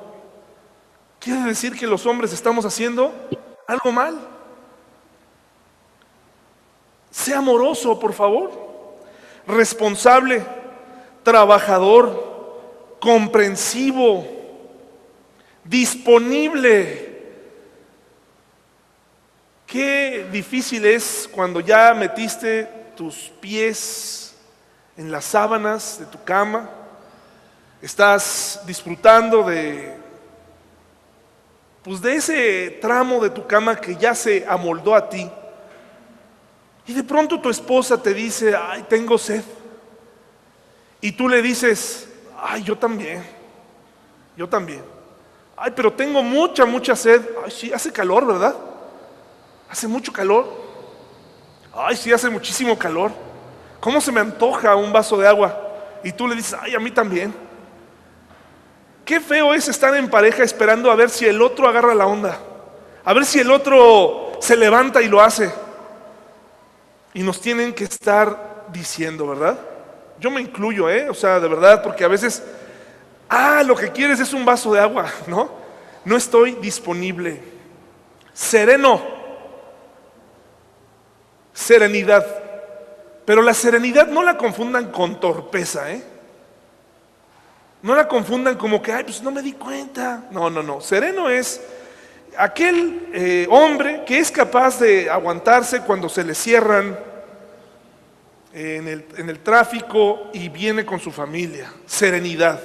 quiere 1.20 1.42
decir 1.44 1.78
que 1.78 1.86
los 1.86 2.04
hombres 2.06 2.32
estamos 2.32 2.66
haciendo 2.66 3.14
algo 3.68 3.92
mal. 3.92 4.18
Sea 7.08 7.38
amoroso, 7.38 7.98
por 8.00 8.12
favor. 8.12 8.50
Responsable, 9.46 10.44
trabajador, 11.22 12.98
comprensivo, 12.98 14.26
disponible. 15.62 17.22
Qué 19.68 20.26
difícil 20.32 20.84
es 20.84 21.30
cuando 21.32 21.60
ya 21.60 21.94
metiste 21.94 22.68
tus 22.96 23.30
pies 23.40 24.34
en 24.96 25.12
las 25.12 25.26
sábanas 25.26 26.00
de 26.00 26.06
tu 26.06 26.22
cama, 26.24 26.68
estás 27.84 28.60
disfrutando 28.66 29.42
de 29.44 29.94
pues 31.82 32.00
de 32.00 32.16
ese 32.16 32.78
tramo 32.80 33.22
de 33.22 33.28
tu 33.28 33.46
cama 33.46 33.76
que 33.76 33.94
ya 33.96 34.14
se 34.14 34.46
amoldó 34.48 34.94
a 34.94 35.06
ti. 35.06 35.30
Y 36.86 36.94
de 36.94 37.02
pronto 37.04 37.38
tu 37.40 37.50
esposa 37.50 38.02
te 38.02 38.14
dice, 38.14 38.56
"Ay, 38.56 38.86
tengo 38.88 39.18
sed." 39.18 39.44
Y 41.02 41.12
tú 41.12 41.28
le 41.28 41.42
dices, 41.42 42.08
"Ay, 42.40 42.62
yo 42.62 42.78
también." 42.78 43.22
Yo 44.36 44.48
también. 44.48 44.82
Ay, 45.56 45.72
pero 45.76 45.92
tengo 45.92 46.22
mucha, 46.22 46.64
mucha 46.64 46.96
sed. 46.96 47.22
Ay, 47.44 47.50
sí, 47.50 47.72
hace 47.72 47.92
calor, 47.92 48.26
¿verdad? 48.26 48.56
Hace 49.70 49.86
mucho 49.86 50.12
calor. 50.12 50.46
Ay, 51.72 51.96
sí 51.96 52.12
hace 52.12 52.28
muchísimo 52.30 52.78
calor. 52.78 53.12
¿Cómo 53.78 54.00
se 54.00 54.10
me 54.10 54.20
antoja 54.20 54.74
un 54.74 54.92
vaso 54.92 55.16
de 55.18 55.28
agua? 55.28 55.60
Y 56.02 56.12
tú 56.12 56.26
le 56.26 56.34
dices, 56.34 56.56
ay, 56.60 56.74
a 56.74 56.80
mí 56.80 56.90
también. 56.90 57.43
Qué 59.04 59.20
feo 59.20 59.54
es 59.54 59.68
estar 59.68 59.94
en 59.94 60.08
pareja 60.08 60.42
esperando 60.42 60.90
a 60.90 60.94
ver 60.94 61.10
si 61.10 61.26
el 61.26 61.42
otro 61.42 61.68
agarra 61.68 61.94
la 61.94 62.06
onda. 62.06 62.38
A 63.04 63.12
ver 63.12 63.24
si 63.24 63.40
el 63.40 63.50
otro 63.50 64.32
se 64.40 64.56
levanta 64.56 65.02
y 65.02 65.08
lo 65.08 65.20
hace. 65.20 65.52
Y 67.12 67.22
nos 67.22 67.40
tienen 67.40 67.74
que 67.74 67.84
estar 67.84 68.66
diciendo, 68.72 69.26
¿verdad? 69.26 69.58
Yo 70.18 70.30
me 70.30 70.40
incluyo, 70.40 70.88
¿eh? 70.88 71.08
O 71.10 71.14
sea, 71.14 71.38
de 71.38 71.48
verdad, 71.48 71.82
porque 71.82 72.04
a 72.04 72.08
veces, 72.08 72.42
ah, 73.28 73.62
lo 73.64 73.76
que 73.76 73.90
quieres 73.92 74.20
es 74.20 74.32
un 74.32 74.44
vaso 74.44 74.72
de 74.72 74.80
agua, 74.80 75.06
¿no? 75.26 75.50
No 76.04 76.16
estoy 76.16 76.52
disponible. 76.52 77.42
Sereno 78.32 79.14
serenidad. 81.54 82.26
Pero 83.24 83.40
la 83.40 83.54
serenidad 83.54 84.08
no 84.08 84.22
la 84.22 84.36
confundan 84.36 84.90
con 84.90 85.18
torpeza, 85.18 85.90
¿eh? 85.90 86.02
No 87.84 87.94
la 87.94 88.08
confundan 88.08 88.54
como 88.56 88.80
que, 88.80 88.90
ay, 88.90 89.04
pues 89.04 89.22
no 89.22 89.30
me 89.30 89.42
di 89.42 89.52
cuenta. 89.52 90.24
No, 90.30 90.48
no, 90.48 90.62
no. 90.62 90.80
Sereno 90.80 91.28
es 91.28 91.60
aquel 92.38 93.10
eh, 93.12 93.46
hombre 93.50 94.04
que 94.06 94.18
es 94.18 94.30
capaz 94.30 94.80
de 94.80 95.10
aguantarse 95.10 95.82
cuando 95.82 96.08
se 96.08 96.24
le 96.24 96.34
cierran 96.34 96.98
en 98.54 98.88
el, 98.88 99.04
en 99.18 99.28
el 99.28 99.40
tráfico 99.40 100.30
y 100.32 100.48
viene 100.48 100.86
con 100.86 100.98
su 100.98 101.10
familia. 101.10 101.70
Serenidad. 101.84 102.58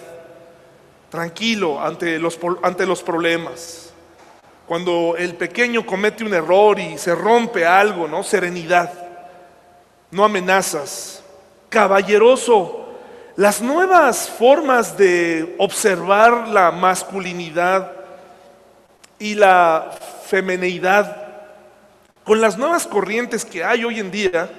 Tranquilo 1.09 1.81
ante 1.81 2.17
los, 2.17 2.39
ante 2.63 2.85
los 2.85 3.03
problemas. 3.03 3.91
Cuando 4.65 5.15
el 5.17 5.35
pequeño 5.35 5.85
comete 5.85 6.23
un 6.23 6.33
error 6.33 6.79
y 6.79 6.97
se 6.97 7.13
rompe 7.13 7.65
algo, 7.65 8.07
¿no? 8.07 8.23
Serenidad, 8.23 8.89
no 10.11 10.23
amenazas. 10.23 11.21
Caballeroso, 11.67 12.88
las 13.39 13.61
nuevas 13.61 14.29
formas 14.29 14.97
de 14.97 15.55
observar 15.59 16.49
la 16.49 16.71
masculinidad 16.71 17.89
y 19.17 19.33
la 19.33 19.97
femenidad 20.25 21.29
con 22.25 22.41
las 22.41 22.57
nuevas 22.57 22.85
corrientes 22.85 23.45
que 23.45 23.63
hay 23.63 23.85
hoy 23.85 24.01
en 24.01 24.11
día, 24.11 24.49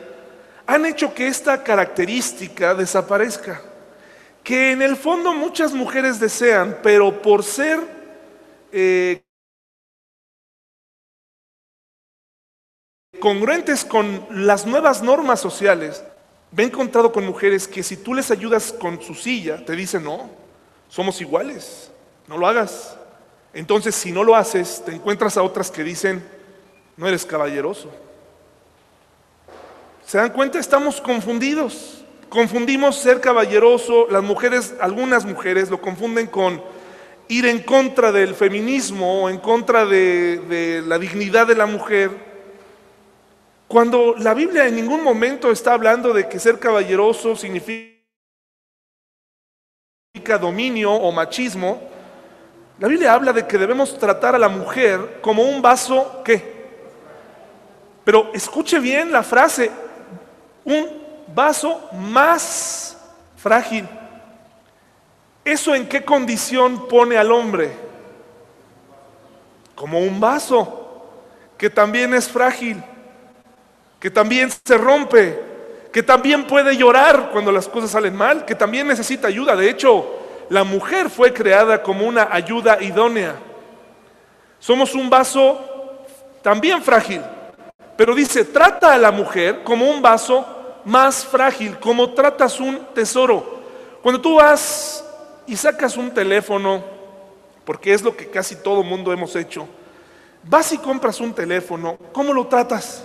han 0.67 0.87
hecho 0.87 1.13
que 1.13 1.27
esta 1.27 1.63
característica 1.63 2.75
desaparezca. 2.75 3.61
Que 4.43 4.73
en 4.73 4.81
el 4.81 4.97
fondo 4.97 5.35
muchas 5.35 5.75
mujeres 5.75 6.19
desean, 6.19 6.79
pero 6.83 7.21
por 7.21 7.45
ser 7.45 7.81
eh, 8.73 9.23
congruentes 13.21 13.85
con 13.85 14.27
las 14.31 14.65
nuevas 14.65 15.03
normas 15.03 15.39
sociales, 15.39 16.03
me 16.53 16.65
he 16.65 16.67
encontrado 16.67 17.13
con 17.13 17.25
mujeres 17.25 17.69
que 17.69 17.83
si 17.83 17.97
tú 17.97 18.15
les 18.15 18.31
ayudas 18.31 18.73
con 18.73 19.01
su 19.01 19.15
silla, 19.15 19.65
te 19.65 19.77
dicen, 19.77 20.03
no, 20.03 20.29
somos 20.89 21.21
iguales, 21.21 21.91
no 22.27 22.37
lo 22.37 22.47
hagas. 22.47 22.97
Entonces, 23.53 23.95
si 23.95 24.13
no 24.13 24.25
lo 24.25 24.35
haces, 24.35 24.83
te 24.85 24.93
encuentras 24.93 25.37
a 25.37 25.43
otras 25.43 25.71
que 25.71 25.85
dicen, 25.85 26.23
no 26.97 27.07
eres 27.07 27.25
caballeroso. 27.25 27.91
¿Se 30.05 30.19
dan 30.19 30.31
cuenta? 30.31 30.59
Estamos 30.59 31.01
confundidos. 31.01 32.05
Confundimos 32.29 32.97
ser 32.97 33.21
caballeroso, 33.21 34.09
las 34.11 34.23
mujeres, 34.23 34.75
algunas 34.81 35.25
mujeres 35.25 35.71
lo 35.71 35.81
confunden 35.81 36.27
con 36.27 36.63
ir 37.29 37.47
en 37.47 37.61
contra 37.61 38.11
del 38.11 38.35
feminismo 38.35 39.25
o 39.25 39.31
en 39.31 39.39
contra 39.39 39.87
de, 39.87 40.39
de 40.49 40.83
la 40.83 40.99
dignidad 40.99 41.47
de 41.47 41.55
la 41.55 41.67
mujer, 41.67 42.30
cuando 43.71 44.17
la 44.19 44.35
Biblia 44.35 44.67
en 44.67 44.75
ningún 44.75 45.01
momento 45.01 45.53
está 45.53 45.75
hablando 45.75 46.13
de 46.13 46.29
que 46.29 46.41
ser 46.41 46.59
caballeroso 46.59 47.37
significa 47.37 47.95
dominio 50.41 50.93
o 50.93 51.13
machismo, 51.13 51.81
la 52.81 52.89
Biblia 52.89 53.13
habla 53.13 53.33
de 53.33 53.47
que 53.47 53.59
debemos 53.59 53.97
tratar 53.97 54.35
a 54.35 54.41
la 54.41 54.49
mujer 54.49 55.21
como 55.21 55.45
un 55.45 55.63
vaso, 55.63 56.21
¿qué? 56.25 56.69
Pero 58.03 58.33
escuche 58.35 58.81
bien 58.81 59.13
la 59.13 59.23
frase, 59.23 59.71
un 60.65 60.89
vaso 61.29 61.91
más 61.93 62.99
frágil. 63.37 63.89
¿Eso 65.45 65.77
en 65.77 65.89
qué 65.89 66.05
condición 66.05 66.89
pone 66.89 67.17
al 67.17 67.31
hombre? 67.31 67.71
Como 69.77 70.01
un 70.01 70.19
vaso 70.19 71.07
que 71.57 71.71
también 71.71 72.15
es 72.15 72.29
frágil, 72.29 72.83
que 74.01 74.11
también 74.11 74.51
se 74.51 74.79
rompe, 74.79 75.39
que 75.93 76.03
también 76.03 76.47
puede 76.47 76.77
llorar 76.77 77.29
cuando 77.31 77.53
las 77.53 77.69
cosas 77.69 77.91
salen 77.91 78.17
mal, 78.17 78.47
que 78.47 78.55
también 78.55 78.89
necesita 78.89 79.29
ayuda. 79.29 79.55
De 79.55 79.69
hecho, 79.69 80.19
la 80.49 80.65
mujer 80.65 81.11
fue 81.11 81.33
creada 81.33 81.83
como 81.83 82.07
una 82.07 82.29
ayuda 82.33 82.83
idónea. 82.83 83.37
Somos 84.59 84.95
un 84.95 85.11
vaso 85.11 85.61
también 86.43 86.83
frágil, 86.83 87.21
pero 87.97 88.15
dice, 88.15 88.45
trata 88.45 88.95
a 88.95 88.99
la 88.99 89.11
mujer 89.11 89.63
como 89.63 89.89
un 89.89 90.01
vaso 90.01 90.47
más 90.85 91.25
frágil, 91.25 91.79
como 91.79 92.15
tratas 92.15 92.59
un 92.59 92.87
tesoro. 92.95 93.61
Cuando 94.03 94.21
tú 94.21 94.37
vas 94.37 95.05
y 95.47 95.57
sacas 95.57 95.97
un 95.99 96.11
teléfono, 96.11 96.83
porque 97.65 97.93
es 97.93 98.03
lo 98.03 98.17
que 98.17 98.31
casi 98.31 98.57
todo 98.57 98.83
mundo 98.83 99.13
hemos 99.13 99.37
hecho, 99.37 99.69
vas 100.43 100.73
y 100.73 100.79
compras 100.79 101.21
un 101.21 101.35
teléfono, 101.35 101.99
¿cómo 102.13 102.33
lo 102.33 102.47
tratas? 102.47 103.05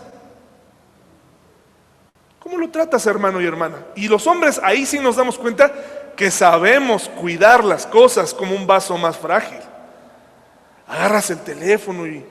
¿Cómo 2.46 2.60
lo 2.60 2.70
tratas, 2.70 3.08
hermano 3.08 3.42
y 3.42 3.48
hermana? 3.48 3.78
Y 3.96 4.08
los 4.08 4.28
hombres 4.28 4.62
ahí 4.62 4.86
sí 4.86 5.00
nos 5.00 5.16
damos 5.16 5.36
cuenta 5.36 5.74
que 6.16 6.30
sabemos 6.30 7.10
cuidar 7.10 7.64
las 7.64 7.88
cosas 7.88 8.36
como 8.36 8.56
un 8.56 8.68
vaso 8.68 8.96
más 9.00 9.18
frágil. 9.18 9.58
Agarras 10.86 11.32
el 11.32 11.40
teléfono 11.40 12.06
y 12.06 12.24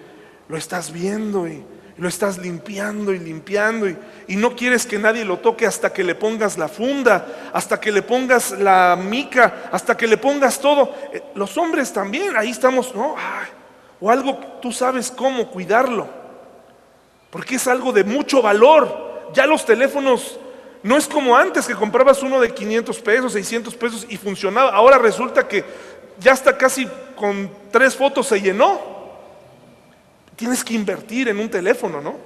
lo 0.47 0.57
estás 0.57 0.93
viendo 0.93 1.49
y 1.49 1.65
lo 1.97 2.07
estás 2.07 2.39
limpiando 2.39 3.13
y 3.13 3.19
limpiando 3.19 3.89
y, 3.89 3.97
no 4.37 4.55
quieres 4.55 4.87
que 4.87 5.01
nadie 5.01 5.25
lo 5.25 5.41
toque 5.41 5.67
hasta 5.67 5.93
que 5.93 6.05
le 6.05 6.15
pongas 6.15 6.57
la 6.59 6.69
funda, 6.69 7.51
hasta 7.53 7.81
que 7.81 7.91
le 7.91 8.03
pongas 8.03 8.53
la 8.53 8.97
mica, 8.97 9.69
hasta 9.73 9.97
que 9.97 10.07
le 10.07 10.17
pongas 10.17 10.61
todo. 10.61 10.95
Eh, 11.13 11.25
los 11.35 11.59
hombres 11.59 11.93
también, 11.93 12.37
ahí 12.37 12.51
estamos, 12.51 12.95
¿no? 12.95 13.17
o 14.01 14.11
algo, 14.13 14.39
tú 14.63 14.71
sabes 14.71 15.11
cómo 15.11 15.51
cuidarlo, 15.51 16.07
porque 17.31 17.57
es 17.57 17.67
algo 17.67 17.91
de 17.91 18.05
mucho 18.05 18.41
valor. 18.41 19.04
Ya 19.33 19.47
los 19.47 19.65
teléfonos 19.65 20.39
no 20.83 20.97
es 20.99 21.09
como 21.09 21.35
antes 21.35 21.67
que 21.67 21.75
comprabas 21.75 22.23
uno 22.23 22.41
de 22.41 22.53
500 22.53 23.01
pesos, 23.01 23.33
600 23.33 23.75
pesos 23.75 24.07
y 24.09 24.19
funcionaba. 24.19 24.71
Ahora 24.71 24.99
resulta 24.99 25.49
que 25.49 25.65
ya 26.21 26.33
está 26.33 26.59
casi 26.59 26.87
con 27.17 27.51
tres 27.71 27.97
fotos 27.97 28.27
se 28.27 28.41
llenó. 28.41 28.81
Tienes 30.37 30.63
que 30.63 30.75
invertir 30.75 31.29
en 31.29 31.39
un 31.39 31.49
teléfono, 31.49 32.01
¿no? 32.03 32.17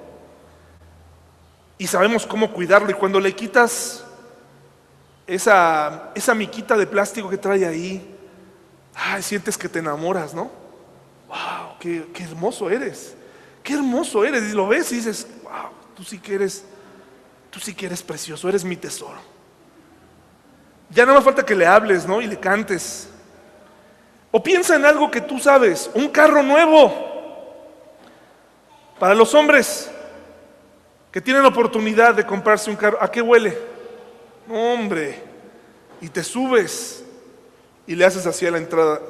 Y 1.78 1.86
sabemos 1.86 2.26
cómo 2.26 2.52
cuidarlo. 2.52 2.90
Y 2.90 2.94
cuando 2.94 3.20
le 3.20 3.32
quitas 3.32 4.04
esa, 5.26 6.10
esa 6.16 6.34
miquita 6.34 6.76
de 6.76 6.86
plástico 6.86 7.30
que 7.30 7.38
trae 7.38 7.64
ahí, 7.64 8.16
ay, 8.94 9.22
sientes 9.22 9.56
que 9.56 9.68
te 9.68 9.78
enamoras, 9.78 10.34
¿no? 10.34 10.50
¡Wow! 11.28 11.78
Qué, 11.78 12.06
qué 12.12 12.24
hermoso 12.24 12.68
eres! 12.70 13.14
¡Qué 13.62 13.74
hermoso 13.74 14.24
eres! 14.24 14.50
Y 14.50 14.54
lo 14.54 14.66
ves 14.66 14.90
y 14.90 14.96
dices, 14.96 15.28
¡Wow! 15.44 15.70
Tú 15.94 16.02
sí 16.02 16.18
que 16.18 16.34
eres 16.34 16.64
Tú 17.58 17.64
sí 17.64 17.74
que 17.74 17.86
eres 17.86 18.04
precioso, 18.04 18.48
eres 18.48 18.62
mi 18.62 18.76
tesoro. 18.76 19.18
Ya 20.90 21.04
no 21.04 21.12
me 21.12 21.20
falta 21.20 21.44
que 21.44 21.56
le 21.56 21.66
hables, 21.66 22.06
¿no? 22.06 22.22
Y 22.22 22.28
le 22.28 22.38
cantes. 22.38 23.10
O 24.30 24.40
piensa 24.40 24.76
en 24.76 24.86
algo 24.86 25.10
que 25.10 25.20
tú 25.20 25.40
sabes, 25.40 25.90
un 25.92 26.06
carro 26.06 26.40
nuevo. 26.40 26.94
Para 29.00 29.12
los 29.12 29.34
hombres 29.34 29.90
que 31.10 31.20
tienen 31.20 31.44
oportunidad 31.44 32.14
de 32.14 32.24
comprarse 32.24 32.70
un 32.70 32.76
carro, 32.76 32.96
¿a 33.00 33.10
qué 33.10 33.20
huele? 33.20 33.58
Hombre, 34.48 35.20
y 36.00 36.08
te 36.10 36.22
subes 36.22 37.04
y 37.88 37.96
le 37.96 38.04
haces 38.04 38.24
así 38.24 38.46
a 38.46 38.52
la 38.52 38.58
entrada 38.58 39.00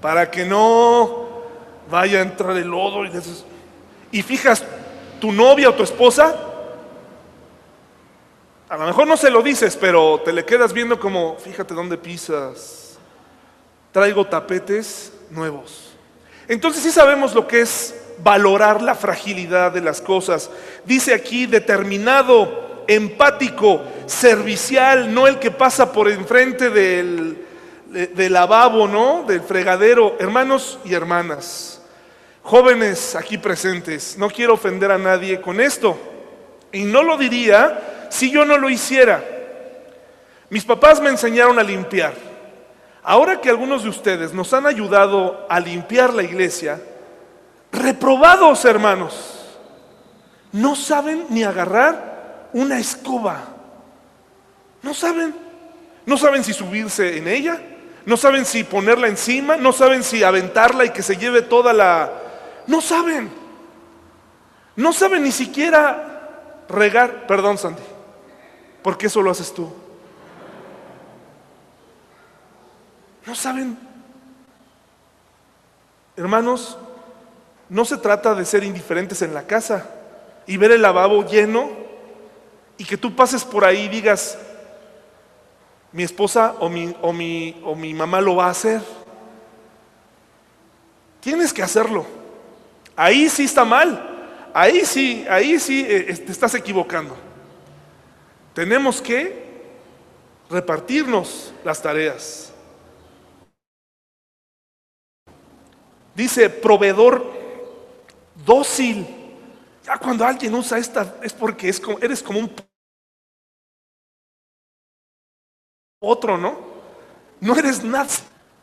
para 0.00 0.30
que 0.30 0.46
no 0.46 1.42
vaya 1.90 2.20
a 2.20 2.22
entrar 2.22 2.56
el 2.56 2.68
lodo 2.68 3.04
y, 3.04 3.12
y 4.10 4.22
fijas 4.22 4.64
tu 5.20 5.32
novia 5.32 5.68
o 5.68 5.74
tu 5.74 5.82
esposa 5.82 6.45
a 8.68 8.76
lo 8.76 8.86
mejor 8.86 9.06
no 9.06 9.16
se 9.16 9.30
lo 9.30 9.42
dices, 9.42 9.76
pero 9.76 10.20
te 10.24 10.32
le 10.32 10.44
quedas 10.44 10.72
viendo 10.72 10.98
como, 10.98 11.36
fíjate 11.36 11.72
dónde 11.72 11.96
pisas. 11.96 12.98
Traigo 13.92 14.26
tapetes 14.26 15.12
nuevos. 15.30 15.92
Entonces 16.48 16.82
sí 16.82 16.90
sabemos 16.90 17.32
lo 17.34 17.46
que 17.46 17.60
es 17.60 17.94
valorar 18.18 18.82
la 18.82 18.94
fragilidad 18.94 19.70
de 19.70 19.80
las 19.80 20.00
cosas. 20.00 20.50
Dice 20.84 21.14
aquí 21.14 21.46
determinado, 21.46 22.84
empático, 22.88 23.82
servicial, 24.06 25.14
no 25.14 25.28
el 25.28 25.38
que 25.38 25.52
pasa 25.52 25.92
por 25.92 26.08
enfrente 26.08 26.70
del, 26.70 27.38
del 27.86 28.32
lavabo, 28.32 28.88
¿no? 28.88 29.24
Del 29.26 29.42
fregadero. 29.42 30.16
Hermanos 30.18 30.80
y 30.84 30.94
hermanas, 30.94 31.80
jóvenes 32.42 33.14
aquí 33.14 33.38
presentes, 33.38 34.16
no 34.18 34.28
quiero 34.28 34.54
ofender 34.54 34.90
a 34.90 34.98
nadie 34.98 35.40
con 35.40 35.60
esto. 35.60 35.96
Y 36.72 36.82
no 36.82 37.04
lo 37.04 37.16
diría 37.16 37.95
si 38.16 38.30
yo 38.30 38.44
no 38.44 38.56
lo 38.56 38.70
hiciera. 38.70 39.22
Mis 40.48 40.64
papás 40.64 41.00
me 41.00 41.10
enseñaron 41.10 41.58
a 41.58 41.62
limpiar. 41.62 42.14
Ahora 43.02 43.40
que 43.40 43.50
algunos 43.50 43.82
de 43.82 43.90
ustedes 43.90 44.32
nos 44.32 44.52
han 44.52 44.66
ayudado 44.66 45.46
a 45.48 45.60
limpiar 45.60 46.12
la 46.14 46.22
iglesia, 46.22 46.80
reprobados 47.70 48.64
hermanos, 48.64 49.58
no 50.52 50.74
saben 50.74 51.26
ni 51.28 51.44
agarrar 51.44 52.48
una 52.52 52.78
escoba. 52.78 53.44
No 54.82 54.94
saben. 54.94 55.34
No 56.06 56.16
saben 56.16 56.42
si 56.42 56.52
subirse 56.52 57.18
en 57.18 57.28
ella, 57.28 57.60
no 58.06 58.16
saben 58.16 58.44
si 58.44 58.62
ponerla 58.64 59.08
encima, 59.08 59.56
no 59.56 59.72
saben 59.72 60.04
si 60.04 60.22
aventarla 60.22 60.84
y 60.84 60.90
que 60.90 61.02
se 61.02 61.16
lleve 61.16 61.42
toda 61.42 61.72
la... 61.72 62.10
No 62.68 62.80
saben. 62.80 63.28
No 64.76 64.92
saben 64.92 65.24
ni 65.24 65.32
siquiera 65.32 66.64
regar, 66.68 67.26
perdón 67.26 67.58
Sandy, 67.58 67.82
¿Por 68.86 68.96
qué 68.96 69.06
eso 69.06 69.20
lo 69.20 69.32
haces 69.32 69.52
tú? 69.52 69.68
No 73.26 73.34
saben. 73.34 73.76
Hermanos, 76.16 76.78
no 77.68 77.84
se 77.84 77.96
trata 77.96 78.32
de 78.36 78.44
ser 78.44 78.62
indiferentes 78.62 79.22
en 79.22 79.34
la 79.34 79.44
casa 79.44 79.90
y 80.46 80.56
ver 80.56 80.70
el 80.70 80.82
lavabo 80.82 81.26
lleno 81.26 81.68
y 82.78 82.84
que 82.84 82.96
tú 82.96 83.16
pases 83.16 83.44
por 83.44 83.64
ahí 83.64 83.86
y 83.86 83.88
digas, 83.88 84.38
mi 85.90 86.04
esposa 86.04 86.54
o 86.60 86.68
mi, 86.68 86.94
o 87.02 87.12
mi, 87.12 87.60
o 87.64 87.74
mi 87.74 87.92
mamá 87.92 88.20
lo 88.20 88.36
va 88.36 88.46
a 88.46 88.50
hacer. 88.50 88.80
Tienes 91.18 91.52
que 91.52 91.64
hacerlo. 91.64 92.06
Ahí 92.94 93.28
sí 93.30 93.46
está 93.46 93.64
mal. 93.64 94.30
Ahí 94.54 94.86
sí, 94.86 95.26
ahí 95.28 95.58
sí 95.58 95.84
eh, 95.88 96.14
te 96.24 96.30
estás 96.30 96.54
equivocando. 96.54 97.25
Tenemos 98.56 99.02
que 99.02 99.36
repartirnos 100.48 101.52
las 101.62 101.82
tareas. 101.82 102.54
Dice 106.14 106.48
proveedor 106.48 107.22
dócil. 108.46 109.06
Ya 109.84 109.98
cuando 109.98 110.24
alguien 110.24 110.54
usa 110.54 110.78
esta 110.78 111.16
es 111.22 111.34
porque 111.34 111.68
es 111.68 111.78
como, 111.78 111.98
eres 111.98 112.22
como 112.22 112.38
un 112.38 112.50
otro, 116.00 116.38
¿no? 116.38 116.58
No 117.42 117.54
eres 117.58 117.84
nada. 117.84 118.08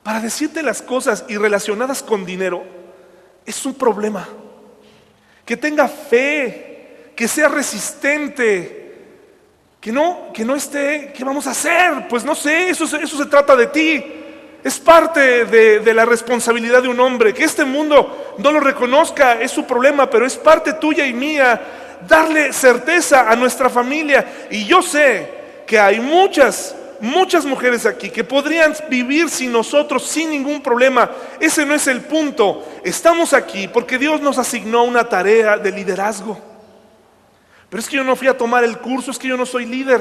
Para 0.01 0.19
decirte 0.19 0.63
las 0.63 0.82
cosas 0.82 1.23
y 1.29 1.38
relacionadas 1.38 2.01
con 2.01 2.25
dinero 2.25 2.63
es 3.45 3.63
un 3.63 3.75
problema. 3.75 4.27
que 5.45 5.56
tenga 5.56 5.88
fe, 5.88 7.12
que 7.15 7.27
sea 7.27 7.47
resistente, 7.47 8.83
que 9.84 9.91
no, 9.91 10.32
que 10.34 10.46
no 10.46 10.56
esté, 10.56 11.12
¿qué 11.13 11.26
vamos 11.26 11.46
a 11.46 11.52
hacer? 11.52 12.08
Pues 12.08 12.24
no 12.24 12.36
sé, 12.36 12.69
eso, 12.69 12.86
eso 12.86 13.17
se 13.17 13.26
trata 13.26 13.54
de 13.54 13.67
ti. 13.67 14.02
Es 14.63 14.80
parte 14.80 15.43
de, 15.43 15.82
de, 15.82 15.93
la 15.93 16.06
responsabilidad 16.06 16.82
de 16.82 16.88
un 16.88 17.02
hombre. 17.02 17.34
Que 17.34 17.43
este 17.43 17.65
mundo 17.65 18.36
no 18.38 18.52
lo 18.54 18.62
reconozca 18.62 19.41
es 19.41 19.52
su 19.52 19.65
problema, 19.65 20.10
pero 20.10 20.26
es 20.26 20.38
parte 20.38 20.72
tuya 20.72 21.06
y 21.06 21.12
mía 21.12 21.60
darle 22.08 22.54
certeza 22.54 23.30
a 23.30 23.36
nuestra 23.36 23.69
familia. 23.69 24.48
Y 24.50 24.63
yo 24.63 24.82
sé 24.82 25.28
que 25.67 25.78
hay 25.78 26.00
muchas, 26.00 26.74
muchas 27.02 27.43
mujeres 27.43 27.86
aquí 27.86 28.10
que 28.10 28.24
podrían 28.24 28.74
vivir 28.88 29.30
sin 29.30 29.52
nosotros 29.52 30.08
sin 30.08 30.30
ningún 30.30 30.63
problema. 30.63 31.12
Ese 31.41 31.65
no 31.65 31.76
es 31.76 31.88
el 31.88 32.00
punto. 32.00 32.65
Estamos 32.86 33.34
aquí 33.34 33.67
porque 33.67 33.98
Dios 33.98 34.22
nos 34.22 34.38
asignó 34.38 34.86
una 34.86 35.10
tarea 35.10 35.58
de 35.58 35.74
liderazgo. 35.74 36.52
Pero 37.73 37.81
es 37.81 37.89
que 37.89 37.95
yo 37.95 38.03
no 38.03 38.15
fui 38.15 38.27
a 38.27 38.38
tomar 38.38 38.63
el 38.63 38.77
curso, 38.77 39.09
es 39.09 39.17
que 39.17 39.29
yo 39.29 39.36
no 39.36 39.47
soy 39.47 39.65
líder. 39.65 39.99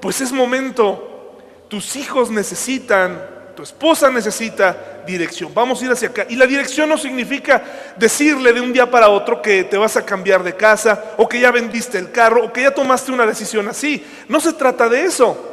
Pues 0.00 0.20
es 0.20 0.32
momento. 0.32 1.36
Tus 1.68 1.94
hijos 1.94 2.32
necesitan 2.32 3.30
tu 3.54 3.62
esposa 3.62 4.10
necesita 4.10 5.04
dirección. 5.06 5.54
Vamos 5.54 5.80
a 5.80 5.84
ir 5.84 5.92
hacia 5.92 6.08
acá. 6.08 6.26
Y 6.28 6.34
la 6.34 6.48
dirección 6.48 6.88
no 6.88 6.98
significa 6.98 7.62
decirle 7.96 8.52
de 8.52 8.60
un 8.60 8.72
día 8.72 8.90
para 8.90 9.08
otro 9.08 9.40
que 9.40 9.62
te 9.62 9.76
vas 9.76 9.96
a 9.96 10.04
cambiar 10.04 10.42
de 10.42 10.56
casa 10.56 11.12
o 11.16 11.28
que 11.28 11.38
ya 11.38 11.52
vendiste 11.52 11.96
el 11.96 12.10
carro 12.10 12.46
o 12.46 12.52
que 12.52 12.62
ya 12.62 12.74
tomaste 12.74 13.12
una 13.12 13.24
decisión 13.24 13.68
así. 13.68 14.04
No 14.26 14.40
se 14.40 14.52
trata 14.54 14.88
de 14.88 15.04
eso. 15.04 15.48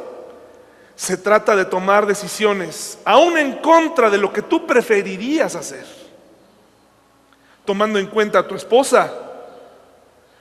Se 0.96 1.18
trata 1.18 1.54
de 1.54 1.66
tomar 1.66 2.04
decisiones 2.04 2.98
aún 3.04 3.38
en 3.38 3.58
contra 3.58 4.10
de 4.10 4.18
lo 4.18 4.32
que 4.32 4.42
tú 4.42 4.66
preferirías 4.66 5.54
hacer. 5.54 5.86
Tomando 7.64 8.00
en 8.00 8.08
cuenta 8.08 8.40
a 8.40 8.48
tu 8.48 8.56
esposa. 8.56 9.29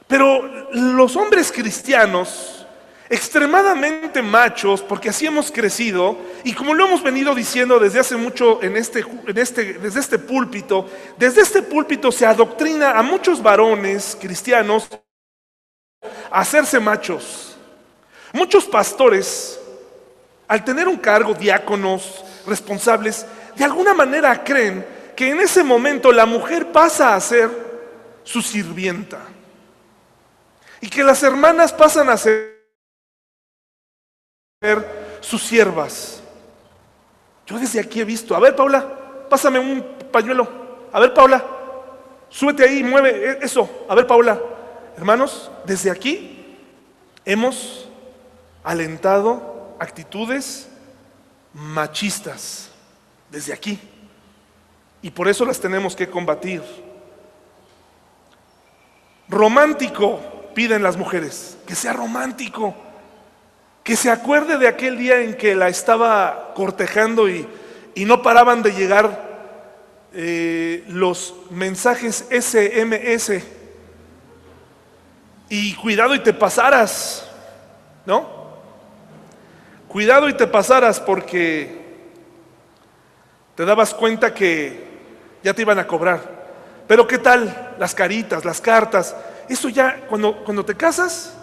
Pero 0.09 0.71
los 0.71 1.15
hombres 1.15 1.51
cristianos 1.51 2.65
extremadamente 3.11 4.23
machos, 4.23 4.81
porque 4.81 5.09
así 5.09 5.27
hemos 5.27 5.51
crecido, 5.51 6.17
y 6.43 6.53
como 6.53 6.73
lo 6.73 6.87
hemos 6.87 7.03
venido 7.03 7.35
diciendo 7.35 7.77
desde 7.77 7.99
hace 7.99 8.15
mucho 8.15 8.59
en 8.63 8.75
este, 8.75 9.05
en 9.27 9.37
este, 9.37 9.73
desde 9.73 9.99
este 9.99 10.17
púlpito, 10.17 10.89
desde 11.15 11.41
este 11.41 11.61
púlpito 11.61 12.11
se 12.11 12.25
adoctrina 12.25 12.97
a 12.97 13.03
muchos 13.03 13.43
varones 13.43 14.17
cristianos 14.19 14.87
a 16.31 16.39
hacerse 16.39 16.79
machos. 16.79 17.55
Muchos 18.33 18.65
pastores, 18.65 19.59
al 20.47 20.63
tener 20.63 20.87
un 20.87 20.97
cargo, 20.97 21.35
diáconos, 21.35 22.25
responsables, 22.47 23.27
de 23.55 23.63
alguna 23.63 23.93
manera 23.93 24.43
creen 24.43 24.83
que 25.15 25.29
en 25.29 25.39
ese 25.39 25.63
momento 25.63 26.11
la 26.11 26.25
mujer 26.25 26.71
pasa 26.71 27.13
a 27.13 27.21
ser 27.21 27.51
su 28.23 28.41
sirvienta 28.41 29.19
y 30.81 30.89
que 30.89 31.03
las 31.03 31.23
hermanas 31.23 31.73
pasan 31.73 32.09
a 32.09 32.17
ser 32.17 32.59
sus 35.21 35.43
siervas. 35.43 36.21
Yo 37.45 37.57
desde 37.57 37.79
aquí 37.79 37.99
he 37.99 38.05
visto, 38.05 38.35
a 38.35 38.39
ver 38.39 38.55
Paula, 38.55 39.27
pásame 39.29 39.59
un 39.59 39.83
pañuelo. 40.11 40.47
A 40.91 40.99
ver 40.99 41.13
Paula, 41.13 41.43
súbete 42.29 42.63
ahí, 42.63 42.83
mueve 42.83 43.09
e, 43.09 43.39
eso. 43.41 43.85
A 43.89 43.95
ver 43.95 44.05
Paula, 44.07 44.39
hermanos, 44.97 45.51
desde 45.65 45.89
aquí 45.91 46.57
hemos 47.25 47.89
alentado 48.63 49.75
actitudes 49.79 50.69
machistas. 51.53 52.69
Desde 53.29 53.53
aquí. 53.53 53.79
Y 55.01 55.11
por 55.11 55.27
eso 55.27 55.45
las 55.45 55.59
tenemos 55.59 55.95
que 55.95 56.09
combatir. 56.09 56.61
Romántico, 59.27 60.19
piden 60.53 60.83
las 60.83 60.97
mujeres, 60.97 61.57
que 61.67 61.75
sea 61.75 61.93
romántico 61.93 62.75
que 63.89 63.95
se 63.95 64.11
acuerde 64.11 64.59
de 64.59 64.67
aquel 64.67 64.99
día 64.99 65.19
en 65.21 65.33
que 65.33 65.55
la 65.55 65.67
estaba 65.67 66.51
cortejando 66.53 67.27
y, 67.27 67.47
no 68.05 68.21
paraban 68.21 68.61
de 68.61 68.71
llegar 68.71 69.27
eh, 70.13 70.85
los 70.89 71.33
mensajes 71.49 72.23
SMS. 72.29 73.43
Y 75.49 75.73
cuidado 75.73 76.13
y 76.13 76.19
te 76.19 76.33
pasaras, 76.33 77.27
¿no? 78.05 78.29
Cuidado 79.87 80.29
y 80.29 80.33
te 80.33 80.45
pasaras 80.45 80.99
porque 80.99 81.81
te 83.55 83.65
dabas 83.65 83.95
cuenta 83.95 84.35
que 84.35 84.83
ya 85.43 85.55
te 85.55 85.63
iban 85.63 85.79
a 85.79 85.87
cobrar. 85.87 86.21
Pero 86.87 87.07
¿qué 87.07 87.17
tal 87.17 87.75
las 87.79 87.95
caritas, 87.95 88.45
las 88.45 88.61
cartas? 88.61 89.15
Eso 89.49 89.67
ya, 89.69 90.01
cuando, 90.07 90.43
cuando 90.43 90.63
te 90.63 90.75
casas, 90.75 91.33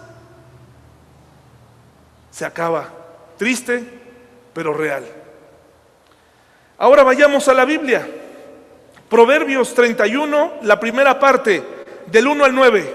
se 2.31 2.45
acaba. 2.45 2.89
Triste, 3.37 3.83
pero 4.53 4.73
real. 4.73 5.05
Ahora 6.77 7.03
vayamos 7.03 7.47
a 7.47 7.53
la 7.53 7.65
Biblia. 7.65 8.07
Proverbios 9.09 9.73
31, 9.73 10.53
la 10.63 10.79
primera 10.79 11.19
parte, 11.19 11.63
del 12.07 12.27
1 12.27 12.45
al 12.45 12.55
9. 12.55 12.93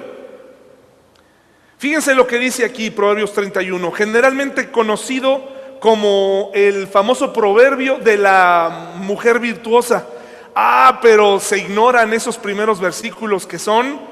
Fíjense 1.78 2.14
lo 2.14 2.26
que 2.26 2.38
dice 2.38 2.64
aquí 2.64 2.90
Proverbios 2.90 3.32
31, 3.32 3.90
generalmente 3.92 4.70
conocido 4.70 5.52
como 5.80 6.52
el 6.54 6.86
famoso 6.86 7.32
proverbio 7.32 7.98
de 7.98 8.16
la 8.16 8.92
mujer 8.96 9.40
virtuosa. 9.40 10.06
Ah, 10.54 11.00
pero 11.02 11.40
se 11.40 11.58
ignoran 11.58 12.12
esos 12.12 12.38
primeros 12.38 12.78
versículos 12.78 13.46
que 13.46 13.58
son 13.58 14.11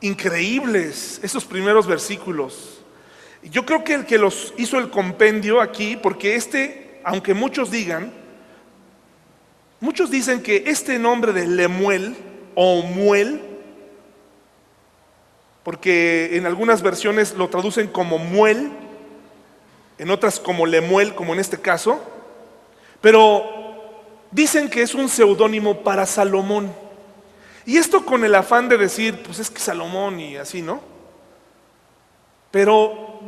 increíbles, 0.00 1.20
esos 1.22 1.44
primeros 1.44 1.86
versículos. 1.86 2.82
Yo 3.42 3.64
creo 3.64 3.84
que 3.84 3.94
el 3.94 4.06
que 4.06 4.18
los 4.18 4.52
hizo 4.56 4.78
el 4.78 4.90
compendio 4.90 5.60
aquí, 5.60 5.96
porque 5.96 6.34
este, 6.34 7.00
aunque 7.04 7.34
muchos 7.34 7.70
digan, 7.70 8.12
muchos 9.80 10.10
dicen 10.10 10.42
que 10.42 10.64
este 10.66 10.98
nombre 10.98 11.32
de 11.32 11.46
Lemuel 11.46 12.16
o 12.54 12.82
Muel, 12.82 13.40
porque 15.62 16.36
en 16.36 16.46
algunas 16.46 16.82
versiones 16.82 17.34
lo 17.34 17.48
traducen 17.48 17.88
como 17.88 18.18
Muel, 18.18 18.70
en 19.98 20.10
otras 20.10 20.38
como 20.38 20.66
Lemuel, 20.66 21.14
como 21.14 21.32
en 21.32 21.40
este 21.40 21.58
caso, 21.58 22.00
pero 23.00 23.44
dicen 24.30 24.68
que 24.68 24.82
es 24.82 24.94
un 24.94 25.08
seudónimo 25.08 25.82
para 25.82 26.06
Salomón. 26.06 26.72
Y 27.66 27.76
esto 27.78 28.06
con 28.06 28.24
el 28.24 28.34
afán 28.34 28.68
de 28.68 28.78
decir, 28.78 29.20
pues 29.24 29.40
es 29.40 29.50
que 29.50 29.58
Salomón 29.58 30.20
y 30.20 30.36
así, 30.36 30.62
¿no? 30.62 30.80
Pero 32.52 33.20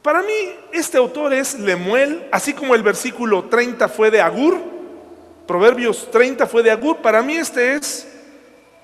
para 0.00 0.22
mí, 0.22 0.32
este 0.72 0.96
autor 0.96 1.34
es 1.34 1.58
Lemuel, 1.58 2.28
así 2.30 2.54
como 2.54 2.74
el 2.74 2.82
versículo 2.82 3.44
30 3.44 3.88
fue 3.88 4.10
de 4.10 4.20
Agur, 4.20 4.58
Proverbios 5.46 6.08
30 6.10 6.46
fue 6.46 6.62
de 6.62 6.70
Agur, 6.70 6.98
para 6.98 7.20
mí 7.20 7.34
este 7.34 7.74
es 7.74 8.08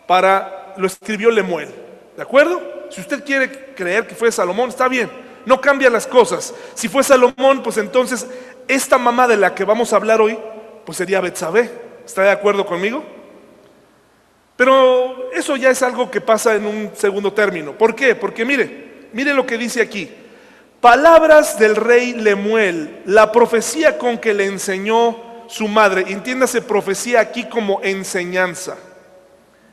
para, 0.07 0.75
lo 0.77 0.87
escribió 0.87 1.31
Lemuel, 1.31 1.69
¿de 2.17 2.23
acuerdo? 2.23 2.61
Si 2.91 3.01
usted 3.01 3.25
quiere 3.25 3.75
creer 3.75 4.07
que 4.07 4.15
fue 4.15 4.33
Salomón, 4.33 4.71
está 4.71 4.89
bien, 4.89 5.09
no 5.47 5.61
cambia 5.61 5.89
las 5.89 6.07
cosas. 6.07 6.55
Si 6.75 6.89
fue 6.89 7.03
Salomón, 7.03 7.63
pues 7.63 7.79
entonces 7.79 8.27
esta 8.67 8.99
mamá 8.99 9.29
de 9.29 9.37
la 9.37 9.55
que 9.55 9.65
vamos 9.65 9.93
a 9.93 9.97
hablar 9.97 10.21
hoy, 10.21 10.39
pues 10.85 10.99
sería 10.99 11.21
Betsabé, 11.21 11.71
¿está 12.05 12.23
de 12.23 12.31
acuerdo 12.31 12.67
conmigo? 12.67 13.05
Pero 14.59 15.31
eso 15.35 15.55
ya 15.55 15.71
es 15.71 15.85
algo 15.85 16.11
que 16.11 16.21
pasa 16.21 16.57
en 16.57 16.67
un 16.67 16.91
segundo 16.97 17.33
término. 17.33 17.79
¿Por 17.79 17.95
qué? 17.95 18.17
Porque 18.17 18.45
mire, 18.45 19.07
mire 19.13 19.33
lo 19.33 19.47
que 19.47 19.57
dice 19.57 19.81
aquí. 19.81 20.11
Palabras 20.81 21.61
del 21.61 21.77
rey 21.77 22.15
Lemuel, 22.15 23.03
la 23.05 23.31
profecía 23.31 23.99
con 23.99 24.19
que 24.19 24.35
le 24.35 24.47
enseñó 24.47 25.17
su 25.47 25.69
madre. 25.69 26.07
Entiéndase 26.09 26.61
profecía 26.61 27.21
aquí 27.21 27.45
como 27.45 27.81
enseñanza. 27.85 28.77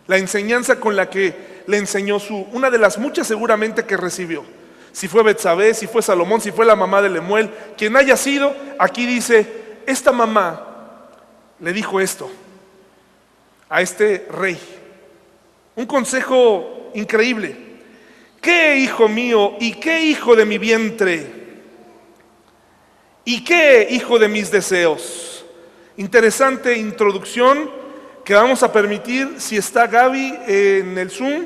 La 0.06 0.18
enseñanza 0.18 0.80
con 0.80 0.96
la 0.96 1.10
que 1.10 1.64
le 1.66 1.78
enseñó 1.78 2.20
su, 2.20 2.46
una 2.54 2.70
de 2.70 2.78
las 2.78 3.00
muchas 3.00 3.26
seguramente 3.26 3.86
que 3.86 3.98
recibió. 3.98 4.44
Si 4.92 5.08
fue 5.08 5.24
Betsabé, 5.24 5.74
si 5.74 5.88
fue 5.88 6.04
Salomón, 6.04 6.42
si 6.42 6.52
fue 6.52 6.64
la 6.64 6.76
mamá 6.76 7.02
de 7.02 7.10
Lemuel, 7.10 7.50
quien 7.76 7.98
haya 7.98 8.16
sido, 8.16 8.56
aquí 8.78 9.08
dice, 9.08 9.80
esta 9.88 10.12
mamá 10.12 11.08
le 11.60 11.74
dijo 11.74 12.00
esto 12.00 12.30
a 13.70 13.82
este 13.82 14.28
rey. 14.32 14.58
Un 15.76 15.86
consejo 15.86 16.92
increíble. 16.94 17.56
¿Qué 18.42 18.78
hijo 18.78 19.08
mío 19.08 19.56
y 19.60 19.74
qué 19.74 20.02
hijo 20.02 20.36
de 20.36 20.46
mi 20.46 20.58
vientre? 20.58 21.26
¿Y 23.24 23.44
qué 23.44 23.88
hijo 23.90 24.20
de 24.20 24.28
mis 24.28 24.52
deseos? 24.52 25.46
Interesante 25.98 26.78
introducción 26.78 27.70
que 28.24 28.34
vamos 28.34 28.64
a 28.64 28.72
permitir, 28.72 29.36
si 29.38 29.58
está 29.58 29.88
Gaby 29.88 30.40
en 30.48 30.98
el 30.98 31.10
Zoom, 31.10 31.46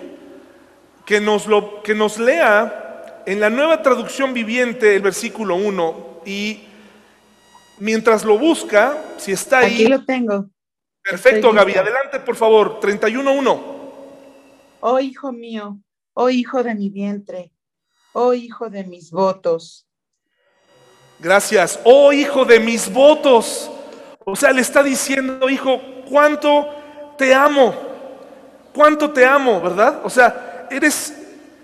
que 1.06 1.20
nos, 1.20 1.48
lo, 1.48 1.82
que 1.84 1.96
nos 1.96 2.20
lea 2.20 3.24
en 3.26 3.40
la 3.40 3.50
nueva 3.50 3.82
traducción 3.82 4.34
viviente 4.34 4.96
el 4.96 5.02
versículo 5.02 5.56
1 5.56 6.22
y 6.26 6.64
mientras 7.80 8.24
lo 8.24 8.38
busca, 8.38 8.98
si 9.18 9.32
está 9.32 9.60
ahí. 9.60 9.74
Aquí 9.74 9.88
lo 9.88 10.04
tengo. 10.06 10.50
Perfecto, 11.04 11.52
Gaby. 11.52 11.74
Adelante, 11.74 12.20
por 12.20 12.36
favor. 12.36 12.80
31.1. 12.80 13.80
Oh 14.82 15.00
hijo 15.00 15.34
mío, 15.34 15.80
oh 16.14 16.30
hijo 16.30 16.64
de 16.64 16.74
mi 16.74 16.90
vientre, 16.90 17.52
oh 18.14 18.34
hijo 18.34 18.70
de 18.70 18.86
mis 18.86 19.12
votos. 19.12 19.86
Gracias, 21.20 21.82
oh 21.84 22.14
hijo 22.14 22.46
de 22.46 22.62
mis 22.62 22.92
votos. 22.92 23.70
O 24.24 24.38
sea, 24.38 24.54
le 24.54 24.62
está 24.62 24.82
diciendo, 24.82 25.50
hijo, 25.50 25.82
cuánto 26.10 26.70
te 27.18 27.34
amo, 27.34 27.76
cuánto 28.74 29.12
te 29.12 29.26
amo, 29.26 29.60
¿verdad? 29.60 30.00
O 30.06 30.10
sea, 30.10 30.68
eres, 30.72 31.14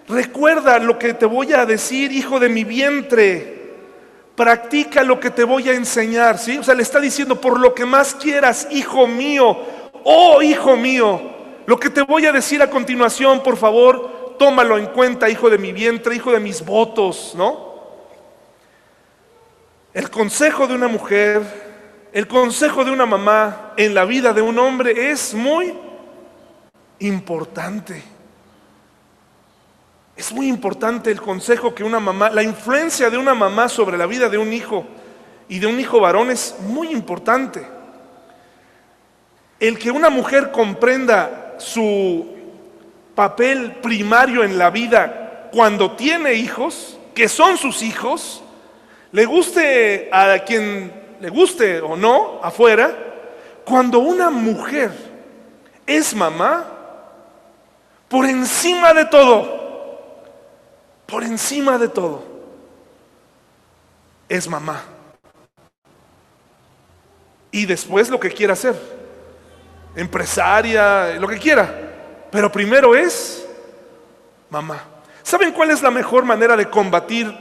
recuerda 0.09 0.77
lo 0.79 0.99
que 0.99 1.13
te 1.13 1.25
voy 1.25 1.53
a 1.53 1.65
decir, 1.65 2.11
hijo 2.11 2.37
de 2.39 2.49
mi 2.49 2.65
vientre. 2.65 3.54
Practica 4.35 5.03
lo 5.03 5.19
que 5.19 5.31
te 5.31 5.43
voy 5.43 5.69
a 5.69 5.73
enseñar, 5.73 6.37
¿sí? 6.37 6.57
O 6.57 6.63
sea, 6.63 6.75
le 6.75 6.83
está 6.83 6.99
diciendo, 6.99 7.39
por 7.39 7.59
lo 7.59 7.73
que 7.73 7.85
más 7.85 8.13
quieras, 8.15 8.67
hijo 8.69 9.07
mío, 9.07 9.57
oh 10.03 10.41
hijo 10.41 10.75
mío, 10.75 11.21
lo 11.65 11.79
que 11.79 11.89
te 11.89 12.01
voy 12.01 12.25
a 12.25 12.31
decir 12.31 12.61
a 12.61 12.69
continuación, 12.69 13.41
por 13.41 13.57
favor, 13.57 14.35
tómalo 14.37 14.77
en 14.77 14.87
cuenta, 14.87 15.29
hijo 15.29 15.49
de 15.49 15.57
mi 15.57 15.71
vientre, 15.71 16.15
hijo 16.15 16.31
de 16.31 16.39
mis 16.39 16.63
votos, 16.63 17.33
¿no? 17.35 17.75
El 19.93 20.09
consejo 20.09 20.67
de 20.67 20.75
una 20.75 20.89
mujer, 20.89 21.41
el 22.11 22.27
consejo 22.27 22.83
de 22.83 22.91
una 22.91 23.05
mamá 23.05 23.73
en 23.77 23.93
la 23.95 24.03
vida 24.03 24.33
de 24.33 24.41
un 24.41 24.59
hombre 24.59 25.11
es 25.11 25.33
muy 25.33 25.73
importante. 26.99 28.14
Es 30.15 30.31
muy 30.31 30.47
importante 30.47 31.11
el 31.11 31.21
consejo 31.21 31.75
que 31.75 31.83
una 31.83 31.99
mamá, 31.99 32.29
la 32.29 32.41
influencia 32.41 33.09
de 33.09 33.17
una 33.17 33.33
mamá 33.33 33.67
sobre 33.67 33.97
la 33.97 34.05
vida 34.05 34.29
de 34.29 34.37
un 34.37 34.53
hijo 34.53 34.85
y 35.49 35.59
de 35.59 35.67
un 35.67 35.79
hijo 35.79 35.99
varón 35.99 36.31
es 36.31 36.55
muy 36.61 36.91
importante. 36.91 37.65
El 39.59 39.77
que 39.77 39.91
una 39.91 40.09
mujer 40.09 40.51
comprenda 40.51 41.55
su 41.57 42.27
papel 43.13 43.73
primario 43.81 44.43
en 44.43 44.57
la 44.57 44.69
vida 44.69 45.49
cuando 45.51 45.95
tiene 45.95 46.33
hijos, 46.33 46.97
que 47.13 47.27
son 47.27 47.57
sus 47.57 47.81
hijos, 47.81 48.41
le 49.11 49.25
guste 49.25 50.09
a 50.11 50.39
quien 50.39 50.91
le 51.19 51.29
guste 51.29 51.79
o 51.79 51.95
no 51.95 52.39
afuera, 52.41 52.93
cuando 53.65 53.99
una 53.99 54.29
mujer 54.29 54.91
es 55.85 56.13
mamá, 56.13 56.65
por 58.07 58.25
encima 58.25 58.93
de 58.93 59.05
todo, 59.05 59.64
por 61.05 61.23
encima 61.23 61.77
de 61.77 61.87
todo, 61.87 62.23
es 64.27 64.47
mamá. 64.47 64.83
Y 67.51 67.65
después 67.65 68.09
lo 68.09 68.19
que 68.19 68.31
quiera 68.31 68.53
hacer, 68.53 68.75
empresaria, 69.95 71.13
lo 71.19 71.27
que 71.27 71.39
quiera, 71.39 72.27
pero 72.31 72.51
primero 72.51 72.95
es 72.95 73.47
mamá. 74.49 74.83
¿Saben 75.23 75.51
cuál 75.51 75.71
es 75.71 75.81
la 75.81 75.91
mejor 75.91 76.25
manera 76.25 76.55
de 76.55 76.69
combatir 76.69 77.33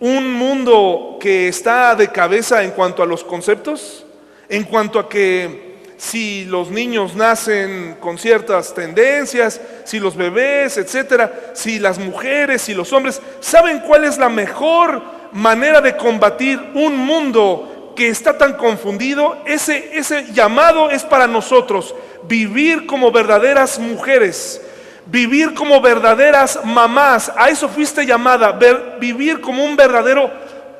un 0.00 0.34
mundo 0.34 1.18
que 1.20 1.48
está 1.48 1.94
de 1.94 2.08
cabeza 2.08 2.62
en 2.62 2.72
cuanto 2.72 3.02
a 3.02 3.06
los 3.06 3.24
conceptos? 3.24 4.04
En 4.48 4.64
cuanto 4.64 4.98
a 4.98 5.08
que 5.08 5.73
si 6.04 6.44
los 6.44 6.70
niños 6.70 7.14
nacen 7.16 7.96
con 7.98 8.18
ciertas 8.18 8.74
tendencias, 8.74 9.58
si 9.84 9.98
los 9.98 10.14
bebés, 10.14 10.76
etcétera, 10.76 11.32
si 11.54 11.78
las 11.78 11.98
mujeres, 11.98 12.60
si 12.60 12.74
los 12.74 12.92
hombres, 12.92 13.22
¿saben 13.40 13.80
cuál 13.80 14.04
es 14.04 14.18
la 14.18 14.28
mejor 14.28 15.02
manera 15.32 15.80
de 15.80 15.96
combatir 15.96 16.60
un 16.74 16.98
mundo 16.98 17.94
que 17.96 18.08
está 18.08 18.36
tan 18.36 18.52
confundido? 18.58 19.38
Ese, 19.46 19.96
ese 19.96 20.30
llamado 20.34 20.90
es 20.90 21.02
para 21.04 21.26
nosotros, 21.26 21.94
vivir 22.24 22.84
como 22.84 23.10
verdaderas 23.10 23.78
mujeres, 23.78 24.60
vivir 25.06 25.54
como 25.54 25.80
verdaderas 25.80 26.60
mamás. 26.64 27.32
A 27.34 27.48
eso 27.48 27.66
fuiste 27.66 28.04
llamada, 28.04 28.52
vivir 29.00 29.40
como 29.40 29.64
un 29.64 29.74
verdadero 29.74 30.30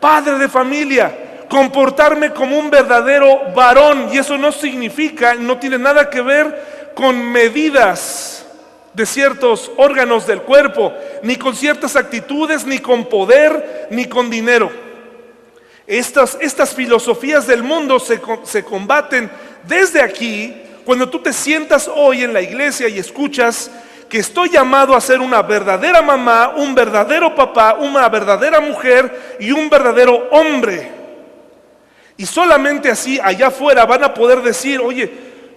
padre 0.01 0.39
de 0.39 0.51
familia 0.51 1.24
comportarme 1.55 2.33
como 2.33 2.59
un 2.59 2.69
verdadero 2.69 3.53
varón. 3.55 4.09
Y 4.13 4.19
eso 4.19 4.37
no 4.37 4.51
significa, 4.51 5.35
no 5.35 5.57
tiene 5.57 5.79
nada 5.79 6.11
que 6.11 6.21
ver 6.21 6.91
con 6.97 7.17
medidas 7.31 8.45
de 8.93 9.07
ciertos 9.07 9.71
órganos 9.77 10.27
del 10.27 10.43
cuerpo, 10.43 10.93
ni 11.23 11.37
con 11.37 11.55
ciertas 11.55 11.95
actitudes, 11.95 12.67
ni 12.67 12.81
con 12.81 13.05
poder, 13.05 13.87
ni 13.93 14.07
con 14.07 14.31
dinero. 14.31 14.69
Estas, 15.87 16.37
estas 16.41 16.75
filosofías 16.75 17.47
del 17.47 17.63
mundo 17.63 18.01
se, 18.01 18.21
se 18.43 18.65
combaten 18.65 19.31
desde 19.63 20.03
aquí, 20.03 20.61
cuando 20.85 21.09
tú 21.09 21.21
te 21.21 21.33
sientas 21.33 21.89
hoy 21.95 22.25
en 22.25 22.33
la 22.33 22.43
iglesia 22.43 22.89
y 22.89 22.99
escuchas 22.99 23.71
que 24.09 24.19
estoy 24.19 24.51
llamado 24.51 24.97
a 24.97 25.01
ser 25.01 25.21
una 25.21 25.41
verdadera 25.43 26.03
mamá, 26.03 26.55
un 26.57 26.75
verdadero 26.75 27.33
papá, 27.33 27.75
una 27.75 28.09
verdadera 28.09 28.59
mujer 28.59 29.37
y 29.39 29.53
un 29.53 29.71
verdadero 29.71 30.29
hombre. 30.33 31.04
Y 32.17 32.27
solamente 32.27 32.91
así 32.91 33.19
allá 33.23 33.49
afuera 33.49 33.87
van 33.87 34.05
a 34.05 34.15
poder 34.15 34.43
decir, 34.43 34.81
oye, 34.81 35.11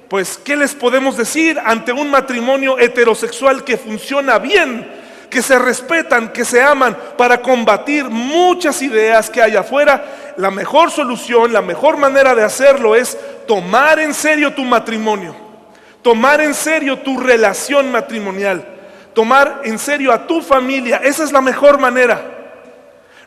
pues 0.10 0.40
¿qué 0.44 0.56
les 0.56 0.74
podemos 0.74 1.18
decir 1.18 1.60
ante 1.64 1.92
un 1.92 2.10
matrimonio 2.10 2.80
heterosexual 2.80 3.64
que 3.64 3.78
funciona 3.78 4.40
bien, 4.40 4.88
que 5.30 5.42
se 5.42 5.60
respetan, 5.60 6.30
que 6.30 6.46
se 6.46 6.62
aman, 6.62 6.98
para 7.18 7.42
combatir 7.42 8.06
muchas 8.06 8.82
ideas 8.82 9.30
que 9.30 9.42
hay 9.42 9.56
afuera? 9.56 10.34
La 10.38 10.50
mejor 10.50 10.90
solución, 10.90 11.54
la 11.54 11.62
mejor 11.62 11.98
manera 11.98 12.34
de 12.34 12.44
hacerlo 12.44 12.96
es 12.96 13.18
tomar 13.48 14.00
en 14.00 14.14
serio 14.14 14.54
tu 14.54 14.64
matrimonio, 14.64 15.36
tomar 16.02 16.42
en 16.42 16.54
serio 16.54 17.00
tu 17.00 17.20
relación 17.20 17.92
matrimonial, 17.92 18.66
tomar 19.14 19.62
en 19.64 19.78
serio 19.78 20.12
a 20.12 20.26
tu 20.26 20.42
familia. 20.42 21.02
Esa 21.04 21.24
es 21.24 21.32
la 21.32 21.42
mejor 21.42 21.80
manera. 21.80 22.22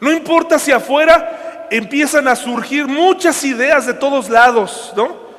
No 0.01 0.11
importa 0.11 0.59
si 0.59 0.73
afuera 0.73 1.50
empiezan 1.71 2.29
a 2.29 2.37
surgir 2.37 2.87
muchas 2.87 3.43
ideas 3.45 3.87
de 3.87 3.95
todos 3.95 4.29
lados, 4.29 4.93
¿no? 4.97 5.31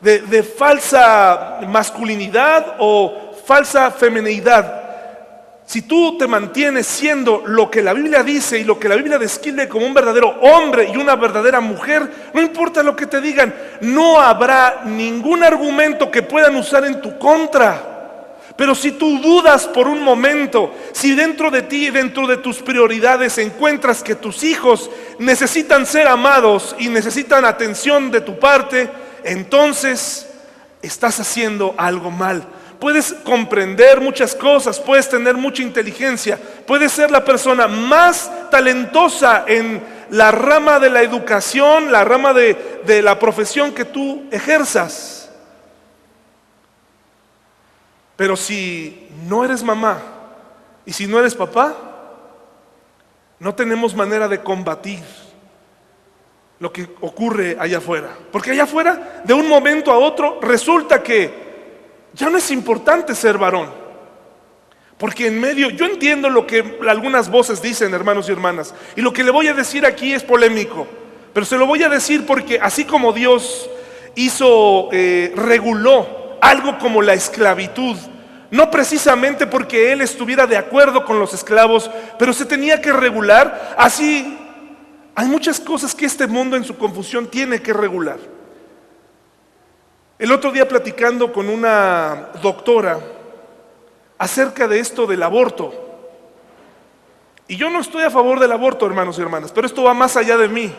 De, 0.00 0.42
falsa 0.42 1.58
masculinidad 1.66 2.76
o 2.78 3.32
falsa 3.44 3.90
feminidad. 3.90 4.84
Si 5.64 5.82
tú 5.82 6.16
te 6.16 6.26
mantienes 6.26 6.86
siendo 6.86 7.42
lo 7.44 7.70
que 7.70 7.82
la 7.82 7.92
Biblia 7.92 8.22
dice 8.22 8.58
y 8.58 8.64
lo 8.64 8.78
que 8.78 8.88
la 8.88 8.94
Biblia 8.94 9.18
describe 9.18 9.68
como 9.68 9.86
un 9.86 9.92
verdadero 9.92 10.28
hombre 10.40 10.90
y 10.92 10.96
una 10.96 11.14
verdadera 11.14 11.60
mujer, 11.60 12.30
no 12.32 12.40
importa 12.40 12.82
lo 12.82 12.96
que 12.96 13.06
te 13.06 13.20
digan, 13.20 13.54
no 13.80 14.18
habrá 14.18 14.82
ningún 14.84 15.42
argumento 15.42 16.10
que 16.10 16.22
puedan 16.22 16.56
usar 16.56 16.84
en 16.84 17.00
tu 17.02 17.18
contra. 17.18 17.97
Pero 18.58 18.74
si 18.74 18.90
tú 18.90 19.20
dudas 19.20 19.68
por 19.68 19.86
un 19.86 20.02
momento, 20.02 20.74
si 20.90 21.14
dentro 21.14 21.48
de 21.48 21.62
ti, 21.62 21.90
dentro 21.90 22.26
de 22.26 22.38
tus 22.38 22.58
prioridades 22.58 23.38
encuentras 23.38 24.02
que 24.02 24.16
tus 24.16 24.42
hijos 24.42 24.90
necesitan 25.20 25.86
ser 25.86 26.08
amados 26.08 26.74
y 26.76 26.88
necesitan 26.88 27.44
atención 27.44 28.10
de 28.10 28.20
tu 28.20 28.40
parte, 28.40 28.90
entonces 29.22 30.28
estás 30.82 31.20
haciendo 31.20 31.72
algo 31.78 32.10
mal. 32.10 32.42
Puedes 32.80 33.12
comprender 33.22 34.00
muchas 34.00 34.34
cosas, 34.34 34.80
puedes 34.80 35.08
tener 35.08 35.36
mucha 35.36 35.62
inteligencia, 35.62 36.36
puedes 36.66 36.90
ser 36.90 37.12
la 37.12 37.24
persona 37.24 37.68
más 37.68 38.28
talentosa 38.50 39.44
en 39.46 39.80
la 40.10 40.32
rama 40.32 40.80
de 40.80 40.90
la 40.90 41.02
educación, 41.02 41.92
la 41.92 42.02
rama 42.02 42.32
de, 42.32 42.80
de 42.84 43.02
la 43.02 43.20
profesión 43.20 43.72
que 43.72 43.84
tú 43.84 44.24
ejerzas. 44.32 45.27
Pero 48.18 48.34
si 48.34 49.06
no 49.28 49.44
eres 49.44 49.62
mamá 49.62 50.02
y 50.84 50.92
si 50.92 51.06
no 51.06 51.20
eres 51.20 51.36
papá, 51.36 51.72
no 53.38 53.54
tenemos 53.54 53.94
manera 53.94 54.26
de 54.26 54.42
combatir 54.42 54.98
lo 56.58 56.72
que 56.72 56.88
ocurre 57.00 57.56
allá 57.60 57.78
afuera. 57.78 58.08
Porque 58.32 58.50
allá 58.50 58.64
afuera, 58.64 59.22
de 59.24 59.34
un 59.34 59.48
momento 59.48 59.92
a 59.92 59.98
otro, 59.98 60.40
resulta 60.42 61.00
que 61.00 61.30
ya 62.12 62.28
no 62.28 62.38
es 62.38 62.50
importante 62.50 63.14
ser 63.14 63.38
varón. 63.38 63.70
Porque 64.98 65.28
en 65.28 65.40
medio, 65.40 65.70
yo 65.70 65.86
entiendo 65.86 66.28
lo 66.28 66.44
que 66.44 66.80
algunas 66.88 67.30
voces 67.30 67.62
dicen, 67.62 67.94
hermanos 67.94 68.28
y 68.28 68.32
hermanas, 68.32 68.74
y 68.96 69.00
lo 69.00 69.12
que 69.12 69.22
le 69.22 69.30
voy 69.30 69.46
a 69.46 69.54
decir 69.54 69.86
aquí 69.86 70.12
es 70.12 70.24
polémico, 70.24 70.88
pero 71.32 71.46
se 71.46 71.56
lo 71.56 71.68
voy 71.68 71.84
a 71.84 71.88
decir 71.88 72.26
porque 72.26 72.58
así 72.60 72.84
como 72.84 73.12
Dios 73.12 73.70
hizo, 74.16 74.88
eh, 74.90 75.32
reguló 75.36 76.17
algo 76.40 76.78
como 76.78 77.02
la 77.02 77.14
esclavitud. 77.14 77.96
No 78.50 78.70
precisamente 78.70 79.46
porque 79.46 79.92
él 79.92 80.00
estuviera 80.00 80.46
de 80.46 80.56
acuerdo 80.56 81.04
con 81.04 81.18
los 81.18 81.34
esclavos, 81.34 81.90
pero 82.18 82.32
se 82.32 82.46
tenía 82.46 82.80
que 82.80 82.92
regular. 82.92 83.74
Así 83.76 84.38
hay 85.14 85.26
muchas 85.26 85.60
cosas 85.60 85.94
que 85.94 86.06
este 86.06 86.26
mundo 86.26 86.56
en 86.56 86.64
su 86.64 86.76
confusión 86.76 87.26
tiene 87.26 87.60
que 87.60 87.72
regular. 87.72 88.18
El 90.18 90.32
otro 90.32 90.50
día 90.50 90.66
platicando 90.66 91.32
con 91.32 91.48
una 91.48 92.30
doctora 92.42 92.98
acerca 94.16 94.66
de 94.66 94.80
esto 94.80 95.06
del 95.06 95.22
aborto. 95.22 95.86
Y 97.46 97.56
yo 97.56 97.70
no 97.70 97.80
estoy 97.80 98.02
a 98.02 98.10
favor 98.10 98.40
del 98.40 98.52
aborto, 98.52 98.86
hermanos 98.86 99.18
y 99.18 99.22
hermanas, 99.22 99.52
pero 99.52 99.66
esto 99.66 99.82
va 99.82 99.94
más 99.94 100.16
allá 100.16 100.36
de 100.36 100.48
mí. 100.48 100.72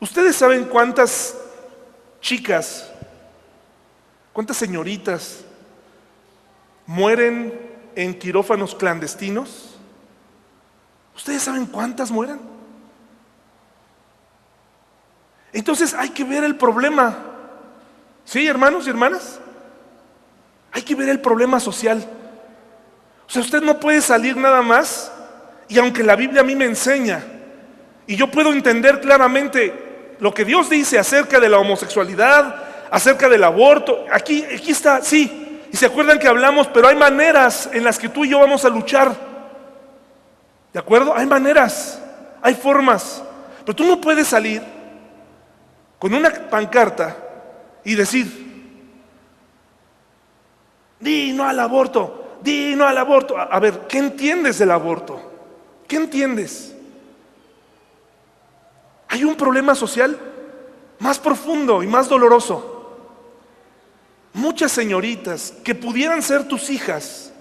Ustedes 0.00 0.36
saben 0.36 0.64
cuántas 0.64 1.36
chicas, 2.26 2.90
cuántas 4.32 4.56
señoritas 4.56 5.44
mueren 6.84 7.56
en 7.94 8.18
quirófanos 8.18 8.74
clandestinos? 8.74 9.76
¿Ustedes 11.14 11.44
saben 11.44 11.66
cuántas 11.66 12.10
mueren? 12.10 12.40
Entonces 15.52 15.94
hay 15.94 16.08
que 16.08 16.24
ver 16.24 16.42
el 16.42 16.56
problema. 16.56 17.16
¿Sí, 18.24 18.44
hermanos 18.48 18.88
y 18.88 18.90
hermanas? 18.90 19.38
Hay 20.72 20.82
que 20.82 20.96
ver 20.96 21.08
el 21.08 21.20
problema 21.20 21.60
social. 21.60 22.04
O 23.28 23.30
sea, 23.30 23.40
usted 23.40 23.62
no 23.62 23.78
puede 23.78 24.00
salir 24.00 24.36
nada 24.36 24.62
más 24.62 25.12
y 25.68 25.78
aunque 25.78 26.02
la 26.02 26.16
Biblia 26.16 26.40
a 26.40 26.44
mí 26.44 26.56
me 26.56 26.64
enseña 26.64 27.24
y 28.04 28.16
yo 28.16 28.28
puedo 28.32 28.52
entender 28.52 29.00
claramente 29.00 29.85
lo 30.18 30.32
que 30.32 30.44
Dios 30.44 30.70
dice 30.70 30.98
acerca 30.98 31.40
de 31.40 31.48
la 31.48 31.58
homosexualidad, 31.58 32.54
acerca 32.90 33.28
del 33.28 33.44
aborto, 33.44 34.04
aquí, 34.10 34.44
aquí 34.44 34.70
está, 34.70 35.02
sí, 35.02 35.66
y 35.72 35.76
se 35.76 35.86
acuerdan 35.86 36.18
que 36.18 36.28
hablamos, 36.28 36.68
pero 36.68 36.88
hay 36.88 36.96
maneras 36.96 37.68
en 37.72 37.84
las 37.84 37.98
que 37.98 38.08
tú 38.08 38.24
y 38.24 38.30
yo 38.30 38.40
vamos 38.40 38.64
a 38.64 38.68
luchar. 38.68 39.14
¿De 40.72 40.78
acuerdo? 40.78 41.14
Hay 41.16 41.26
maneras, 41.26 42.00
hay 42.42 42.54
formas, 42.54 43.22
pero 43.64 43.74
tú 43.74 43.84
no 43.84 44.00
puedes 44.00 44.28
salir 44.28 44.62
con 45.98 46.12
una 46.14 46.30
pancarta 46.30 47.16
y 47.84 47.94
decir, 47.94 48.46
di 51.00 51.32
no 51.32 51.48
al 51.48 51.58
aborto, 51.58 52.38
di 52.42 52.74
no 52.76 52.86
al 52.86 52.98
aborto. 52.98 53.38
A 53.38 53.58
ver, 53.58 53.80
¿qué 53.88 53.98
entiendes 53.98 54.58
del 54.58 54.70
aborto? 54.70 55.32
¿Qué 55.88 55.96
entiendes? 55.96 56.75
Hay 59.08 59.24
un 59.24 59.36
problema 59.36 59.74
social 59.74 60.18
más 60.98 61.18
profundo 61.18 61.82
y 61.82 61.86
más 61.86 62.08
doloroso. 62.08 62.72
Muchas 64.32 64.72
señoritas 64.72 65.54
que 65.64 65.74
pudieran 65.74 66.22
ser 66.22 66.46
tus 66.46 66.68
hijas 66.70 67.32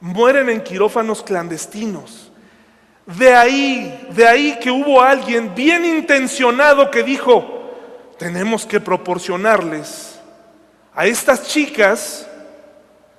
mueren 0.00 0.48
en 0.48 0.62
quirófanos 0.62 1.22
clandestinos. 1.22 2.30
De 3.06 3.34
ahí, 3.34 4.08
de 4.14 4.26
ahí 4.26 4.58
que 4.60 4.70
hubo 4.70 5.00
alguien 5.00 5.54
bien 5.54 5.84
intencionado 5.84 6.90
que 6.90 7.02
dijo, 7.02 7.74
tenemos 8.18 8.66
que 8.66 8.80
proporcionarles 8.80 10.20
a 10.94 11.06
estas 11.06 11.48
chicas 11.48 12.26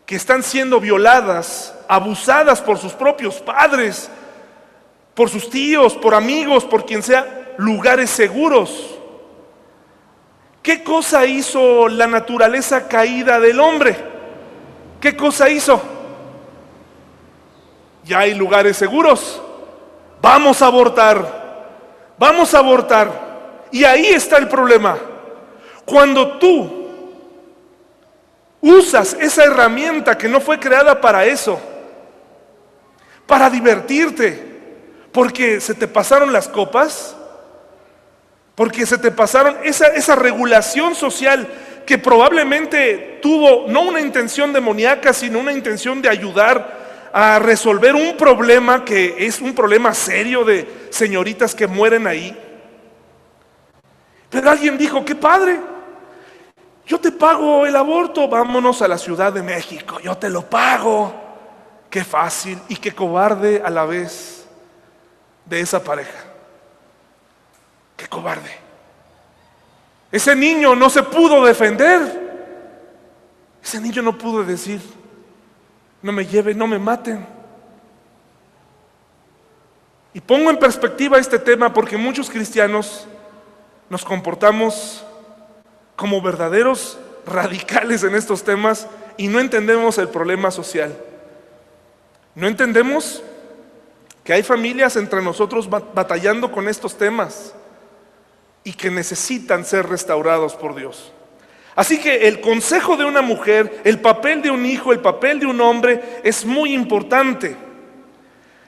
que 0.05 0.15
están 0.15 0.43
siendo 0.43 0.79
violadas, 0.79 1.73
abusadas 1.87 2.61
por 2.61 2.77
sus 2.77 2.93
propios 2.93 3.35
padres, 3.41 4.09
por 5.13 5.29
sus 5.29 5.49
tíos, 5.49 5.95
por 5.95 6.15
amigos, 6.15 6.65
por 6.65 6.85
quien 6.85 7.03
sea, 7.03 7.53
lugares 7.57 8.09
seguros. 8.09 8.97
¿Qué 10.61 10.83
cosa 10.83 11.25
hizo 11.25 11.87
la 11.87 12.07
naturaleza 12.07 12.87
caída 12.87 13.39
del 13.39 13.59
hombre? 13.59 13.97
¿Qué 14.99 15.15
cosa 15.15 15.49
hizo? 15.49 15.81
Ya 18.03 18.19
hay 18.19 18.35
lugares 18.35 18.77
seguros. 18.77 19.41
Vamos 20.21 20.61
a 20.61 20.67
abortar. 20.67 21.41
Vamos 22.17 22.53
a 22.53 22.59
abortar. 22.59 23.31
Y 23.71 23.83
ahí 23.83 24.07
está 24.07 24.37
el 24.37 24.47
problema. 24.47 24.97
Cuando 25.85 26.37
tú 26.37 26.81
usas 28.61 29.13
esa 29.19 29.43
herramienta 29.43 30.17
que 30.17 30.29
no 30.29 30.39
fue 30.39 30.59
creada 30.59 31.01
para 31.01 31.25
eso, 31.25 31.59
para 33.25 33.49
divertirte, 33.49 34.50
porque 35.11 35.59
se 35.59 35.73
te 35.73 35.87
pasaron 35.87 36.31
las 36.31 36.47
copas, 36.47 37.15
porque 38.55 38.85
se 38.85 38.97
te 38.97 39.11
pasaron 39.11 39.57
esa, 39.63 39.87
esa 39.87 40.15
regulación 40.15 40.95
social 40.95 41.47
que 41.85 41.97
probablemente 41.97 43.19
tuvo 43.21 43.67
no 43.67 43.81
una 43.81 43.99
intención 43.99 44.53
demoníaca, 44.53 45.13
sino 45.13 45.39
una 45.39 45.51
intención 45.51 46.01
de 46.01 46.09
ayudar 46.09 47.09
a 47.13 47.39
resolver 47.39 47.95
un 47.95 48.15
problema 48.15 48.85
que 48.85 49.15
es 49.25 49.41
un 49.41 49.53
problema 49.53 49.93
serio 49.93 50.45
de 50.45 50.87
señoritas 50.89 51.53
que 51.53 51.67
mueren 51.67 52.07
ahí. 52.07 52.37
Pero 54.29 54.49
alguien 54.49 54.77
dijo, 54.77 55.03
qué 55.03 55.15
padre, 55.15 55.59
yo 56.85 56.99
te 56.99 57.11
pago 57.11 57.65
el 57.65 57.75
aborto, 57.75 58.27
vámonos 58.29 58.81
a 58.81 58.87
la 58.87 58.97
Ciudad 58.97 59.33
de 59.33 59.43
México, 59.43 59.99
yo 59.99 60.17
te 60.17 60.29
lo 60.29 60.49
pago. 60.49 61.13
Qué 61.89 62.05
fácil 62.05 62.57
y 62.69 62.77
qué 62.77 62.93
cobarde 62.93 63.61
a 63.65 63.69
la 63.69 63.85
vez 63.85 64.40
de 65.51 65.59
esa 65.59 65.83
pareja. 65.83 66.17
Qué 67.97 68.07
cobarde. 68.07 68.49
Ese 70.09 70.33
niño 70.33 70.75
no 70.75 70.89
se 70.89 71.03
pudo 71.03 71.43
defender. 71.43 71.99
Ese 73.61 73.81
niño 73.81 74.01
no 74.01 74.17
pudo 74.17 74.43
decir, 74.45 74.81
no 76.01 76.13
me 76.13 76.25
lleven, 76.25 76.57
no 76.57 76.67
me 76.67 76.79
maten. 76.79 77.27
Y 80.13 80.21
pongo 80.21 80.49
en 80.49 80.57
perspectiva 80.57 81.19
este 81.19 81.37
tema 81.37 81.73
porque 81.73 81.97
muchos 81.97 82.29
cristianos 82.29 83.05
nos 83.89 84.05
comportamos 84.05 85.03
como 85.97 86.21
verdaderos 86.21 86.97
radicales 87.25 88.03
en 88.03 88.15
estos 88.15 88.43
temas 88.43 88.87
y 89.17 89.27
no 89.27 89.41
entendemos 89.41 89.97
el 89.97 90.07
problema 90.07 90.49
social. 90.49 90.97
No 92.35 92.47
entendemos 92.47 93.21
que 94.23 94.33
hay 94.33 94.43
familias 94.43 94.95
entre 94.95 95.21
nosotros 95.21 95.69
batallando 95.69 96.51
con 96.51 96.67
estos 96.67 96.97
temas 96.97 97.53
y 98.63 98.73
que 98.73 98.91
necesitan 98.91 99.65
ser 99.65 99.87
restaurados 99.89 100.55
por 100.55 100.75
Dios. 100.75 101.11
Así 101.75 101.99
que 101.99 102.27
el 102.27 102.41
consejo 102.41 102.97
de 102.97 103.05
una 103.05 103.21
mujer, 103.21 103.81
el 103.83 103.99
papel 103.99 104.41
de 104.41 104.51
un 104.51 104.65
hijo, 104.65 104.91
el 104.91 104.99
papel 104.99 105.39
de 105.39 105.45
un 105.45 105.59
hombre 105.61 106.19
es 106.23 106.45
muy 106.45 106.73
importante. 106.73 107.55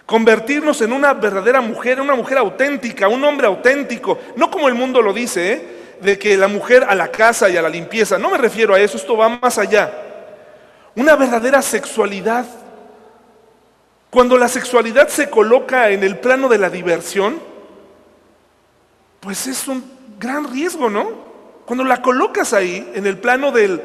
Convertirnos 0.05 0.81
en 0.81 0.93
una 0.93 1.13
verdadera 1.13 1.61
mujer, 1.61 2.01
una 2.01 2.15
mujer 2.15 2.37
auténtica, 2.37 3.07
un 3.07 3.23
hombre 3.23 3.47
auténtico, 3.47 4.17
no 4.35 4.49
como 4.49 4.67
el 4.67 4.73
mundo 4.73 5.01
lo 5.01 5.13
dice, 5.13 5.53
¿eh? 5.53 5.83
de 6.01 6.19
que 6.19 6.35
la 6.37 6.47
mujer 6.47 6.85
a 6.87 6.95
la 6.95 7.09
casa 7.09 7.49
y 7.49 7.57
a 7.57 7.61
la 7.61 7.69
limpieza, 7.69 8.17
no 8.17 8.29
me 8.29 8.37
refiero 8.37 8.73
a 8.73 8.79
eso, 8.79 8.97
esto 8.97 9.15
va 9.15 9.29
más 9.29 9.57
allá. 9.57 9.91
Una 10.95 11.15
verdadera 11.15 11.61
sexualidad. 11.61 12.45
Cuando 14.13 14.37
la 14.37 14.47
sexualidad 14.47 15.07
se 15.07 15.27
coloca 15.31 15.89
en 15.89 16.03
el 16.03 16.19
plano 16.19 16.47
de 16.47 16.59
la 16.59 16.69
diversión, 16.69 17.39
pues 19.19 19.47
es 19.47 19.67
un 19.67 19.83
gran 20.19 20.53
riesgo, 20.53 20.87
¿no? 20.87 21.09
Cuando 21.65 21.83
la 21.83 21.99
colocas 22.03 22.53
ahí, 22.53 22.91
en 22.93 23.07
el 23.07 23.17
plano 23.17 23.51
del, 23.51 23.81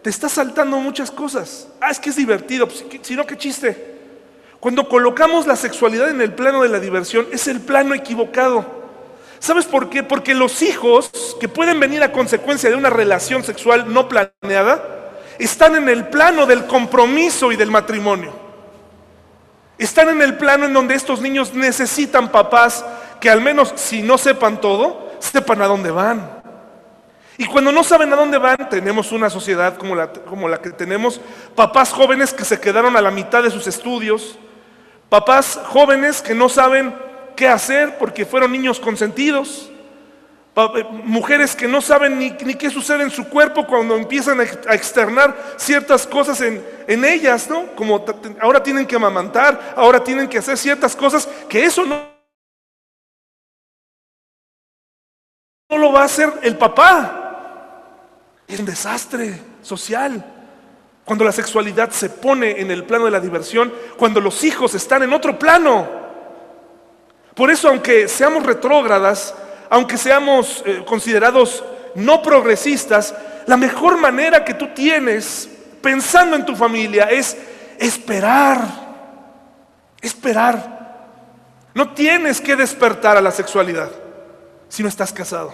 te 0.00 0.10
está 0.10 0.28
saltando 0.28 0.78
muchas 0.78 1.10
cosas. 1.10 1.66
Ah, 1.80 1.90
es 1.90 1.98
que 1.98 2.10
es 2.10 2.14
divertido, 2.14 2.68
pues, 2.68 2.84
si 3.02 3.16
no, 3.16 3.26
qué 3.26 3.36
chiste. 3.36 3.96
Cuando 4.60 4.88
colocamos 4.88 5.44
la 5.48 5.56
sexualidad 5.56 6.08
en 6.08 6.20
el 6.20 6.34
plano 6.34 6.62
de 6.62 6.68
la 6.68 6.78
diversión, 6.78 7.26
es 7.32 7.48
el 7.48 7.60
plano 7.60 7.96
equivocado. 7.96 8.64
¿Sabes 9.40 9.64
por 9.64 9.90
qué? 9.90 10.04
Porque 10.04 10.34
los 10.34 10.62
hijos 10.62 11.10
que 11.40 11.48
pueden 11.48 11.80
venir 11.80 12.04
a 12.04 12.12
consecuencia 12.12 12.70
de 12.70 12.76
una 12.76 12.90
relación 12.90 13.42
sexual 13.42 13.92
no 13.92 14.08
planeada, 14.08 15.16
están 15.40 15.74
en 15.74 15.88
el 15.88 16.06
plano 16.06 16.46
del 16.46 16.64
compromiso 16.66 17.50
y 17.50 17.56
del 17.56 17.72
matrimonio. 17.72 18.37
Están 19.78 20.08
en 20.08 20.20
el 20.22 20.36
plano 20.36 20.66
en 20.66 20.74
donde 20.74 20.96
estos 20.96 21.20
niños 21.20 21.54
necesitan 21.54 22.30
papás 22.30 22.84
que 23.20 23.30
al 23.30 23.40
menos 23.40 23.72
si 23.76 24.02
no 24.02 24.18
sepan 24.18 24.60
todo, 24.60 25.12
sepan 25.20 25.62
a 25.62 25.66
dónde 25.66 25.90
van. 25.90 26.38
Y 27.36 27.46
cuando 27.46 27.70
no 27.70 27.84
saben 27.84 28.12
a 28.12 28.16
dónde 28.16 28.38
van, 28.38 28.68
tenemos 28.68 29.12
una 29.12 29.30
sociedad 29.30 29.76
como 29.76 29.94
la, 29.94 30.12
como 30.12 30.48
la 30.48 30.60
que 30.60 30.70
tenemos, 30.70 31.20
papás 31.54 31.92
jóvenes 31.92 32.34
que 32.34 32.44
se 32.44 32.58
quedaron 32.58 32.96
a 32.96 33.00
la 33.00 33.12
mitad 33.12 33.44
de 33.44 33.50
sus 33.52 33.68
estudios, 33.68 34.36
papás 35.08 35.60
jóvenes 35.66 36.20
que 36.20 36.34
no 36.34 36.48
saben 36.48 36.92
qué 37.36 37.46
hacer 37.46 37.96
porque 37.98 38.26
fueron 38.26 38.50
niños 38.50 38.80
consentidos, 38.80 39.70
mujeres 41.04 41.54
que 41.54 41.68
no 41.68 41.80
saben 41.80 42.18
ni, 42.18 42.32
qué 42.32 42.70
sucede 42.70 43.04
en 43.04 43.10
su 43.10 43.28
cuerpo 43.28 43.66
cuando 43.66 43.96
empiezan 43.96 44.40
a 44.40 44.74
externar 44.74 45.54
ciertas 45.56 46.06
cosas 46.06 46.40
en, 46.40 46.64
en 46.86 47.04
ellas, 47.04 47.48
¿no? 47.48 47.74
Como 47.76 48.04
ahora 48.40 48.62
tienen 48.62 48.86
que 48.86 48.96
amamantar, 48.96 49.74
ahora 49.76 50.02
tienen 50.02 50.28
que 50.28 50.38
hacer 50.38 50.56
ciertas 50.58 50.96
cosas, 50.96 51.28
que 51.48 51.64
eso 51.64 51.84
no 51.84 52.18
no 55.70 55.76
lo 55.76 55.92
va 55.92 56.02
a 56.02 56.04
hacer 56.04 56.32
el 56.42 56.56
papá. 56.56 57.24
Es 58.46 58.58
un 58.58 58.64
desastre 58.64 59.38
social. 59.60 60.24
Cuando 61.04 61.24
la 61.24 61.32
sexualidad 61.32 61.90
se 61.90 62.10
pone 62.10 62.60
en 62.60 62.70
el 62.70 62.84
plano 62.84 63.04
de 63.04 63.10
la 63.10 63.20
diversión, 63.20 63.72
cuando 63.96 64.20
los 64.20 64.44
hijos 64.44 64.74
están 64.74 65.02
en 65.02 65.12
otro 65.12 65.38
plano. 65.38 65.86
Por 67.34 67.50
eso, 67.50 67.68
aunque 67.68 68.08
seamos 68.08 68.44
retrógradas, 68.44 69.34
aunque 69.70 69.96
seamos 69.96 70.62
eh, 70.66 70.82
considerados 70.86 71.64
no 71.94 72.22
progresistas, 72.22 73.14
la 73.46 73.56
mejor 73.56 73.98
manera 73.98 74.44
que 74.44 74.54
tú 74.54 74.68
tienes 74.74 75.48
pensando 75.80 76.36
en 76.36 76.44
tu 76.44 76.54
familia 76.54 77.04
es 77.04 77.36
esperar. 77.78 78.88
Esperar. 80.00 80.78
No 81.74 81.92
tienes 81.92 82.40
que 82.40 82.56
despertar 82.56 83.16
a 83.16 83.20
la 83.20 83.30
sexualidad 83.30 83.90
si 84.68 84.82
no 84.82 84.88
estás 84.88 85.12
casado. 85.12 85.52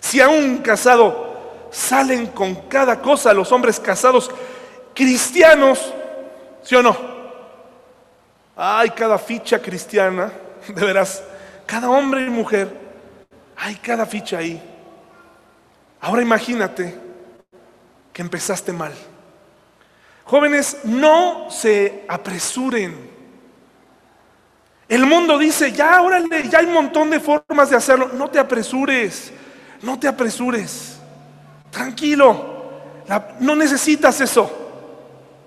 Si 0.00 0.20
aún 0.20 0.58
casado 0.58 1.68
salen 1.70 2.26
con 2.26 2.54
cada 2.68 3.00
cosa 3.00 3.32
los 3.32 3.50
hombres 3.52 3.78
casados, 3.78 4.30
cristianos, 4.94 5.92
¿sí 6.62 6.74
o 6.74 6.82
no? 6.82 6.96
Hay 8.56 8.90
cada 8.90 9.18
ficha 9.18 9.60
cristiana, 9.60 10.30
de 10.68 10.84
veras, 10.84 11.22
cada 11.66 11.88
hombre 11.88 12.22
y 12.26 12.30
mujer, 12.30 12.81
hay 13.62 13.76
cada 13.76 14.04
ficha 14.06 14.38
ahí. 14.38 14.60
Ahora 16.00 16.20
imagínate 16.20 16.98
que 18.12 18.20
empezaste 18.20 18.72
mal. 18.72 18.92
Jóvenes, 20.24 20.78
no 20.82 21.48
se 21.48 22.04
apresuren. 22.08 23.08
El 24.88 25.06
mundo 25.06 25.38
dice, 25.38 25.70
ya, 25.70 26.02
órale, 26.02 26.48
ya 26.48 26.58
hay 26.58 26.66
un 26.66 26.72
montón 26.72 27.08
de 27.08 27.20
formas 27.20 27.70
de 27.70 27.76
hacerlo. 27.76 28.10
No 28.14 28.28
te 28.28 28.40
apresures, 28.40 29.32
no 29.82 29.96
te 29.96 30.08
apresures. 30.08 30.98
Tranquilo, 31.70 32.64
no 33.38 33.54
necesitas 33.54 34.20
eso. 34.20 34.58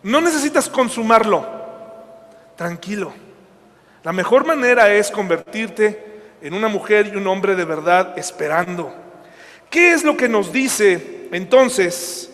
No 0.03 0.21
necesitas 0.21 0.69
consumarlo. 0.69 1.45
Tranquilo. 2.55 3.13
La 4.03 4.13
mejor 4.13 4.45
manera 4.45 4.89
es 4.93 5.11
convertirte 5.11 6.14
en 6.45 6.53
una 6.53 6.67
mujer 6.67 7.09
y 7.11 7.15
un 7.17 7.25
hombre 7.25 7.55
de 7.55 7.65
verdad 7.65 8.15
esperando. 8.19 8.93
¿Qué 9.67 9.93
es 9.93 10.03
lo 10.03 10.15
que 10.15 10.29
nos 10.29 10.53
dice 10.53 11.27
entonces? 11.31 12.29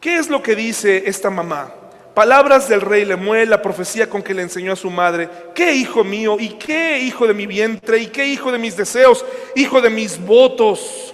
¿Qué 0.00 0.18
es 0.18 0.30
lo 0.30 0.40
que 0.40 0.54
dice 0.54 1.02
esta 1.04 1.28
mamá? 1.28 1.74
Palabras 2.14 2.68
del 2.68 2.80
rey 2.80 3.04
Lemuel, 3.04 3.50
la 3.50 3.60
profecía 3.60 4.08
con 4.08 4.22
que 4.22 4.34
le 4.34 4.42
enseñó 4.42 4.72
a 4.72 4.76
su 4.76 4.88
madre. 4.88 5.28
¿Qué 5.52 5.72
hijo 5.72 6.04
mío? 6.04 6.36
¿Y 6.38 6.50
qué 6.50 7.00
hijo 7.00 7.26
de 7.26 7.34
mi 7.34 7.48
vientre? 7.48 7.98
¿Y 7.98 8.06
qué 8.06 8.24
hijo 8.24 8.52
de 8.52 8.58
mis 8.58 8.76
deseos? 8.76 9.26
Hijo 9.56 9.80
de 9.80 9.90
mis 9.90 10.24
votos. 10.24 11.12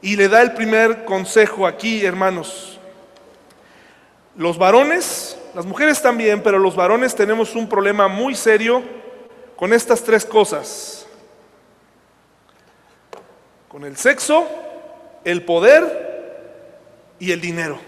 Y 0.00 0.16
le 0.16 0.26
da 0.26 0.40
el 0.40 0.54
primer 0.54 1.04
consejo 1.04 1.66
aquí, 1.66 2.02
hermanos. 2.02 2.80
Los 4.36 4.56
varones, 4.56 5.36
las 5.54 5.66
mujeres 5.66 6.00
también, 6.00 6.42
pero 6.42 6.58
los 6.58 6.74
varones 6.74 7.14
tenemos 7.14 7.54
un 7.54 7.68
problema 7.68 8.08
muy 8.08 8.34
serio 8.34 8.82
con 9.58 9.72
estas 9.72 10.04
tres 10.04 10.24
cosas. 10.24 11.04
Con 13.66 13.84
el 13.84 13.96
sexo, 13.96 14.46
el 15.24 15.44
poder 15.44 17.16
y 17.18 17.32
el 17.32 17.40
dinero. 17.40 17.80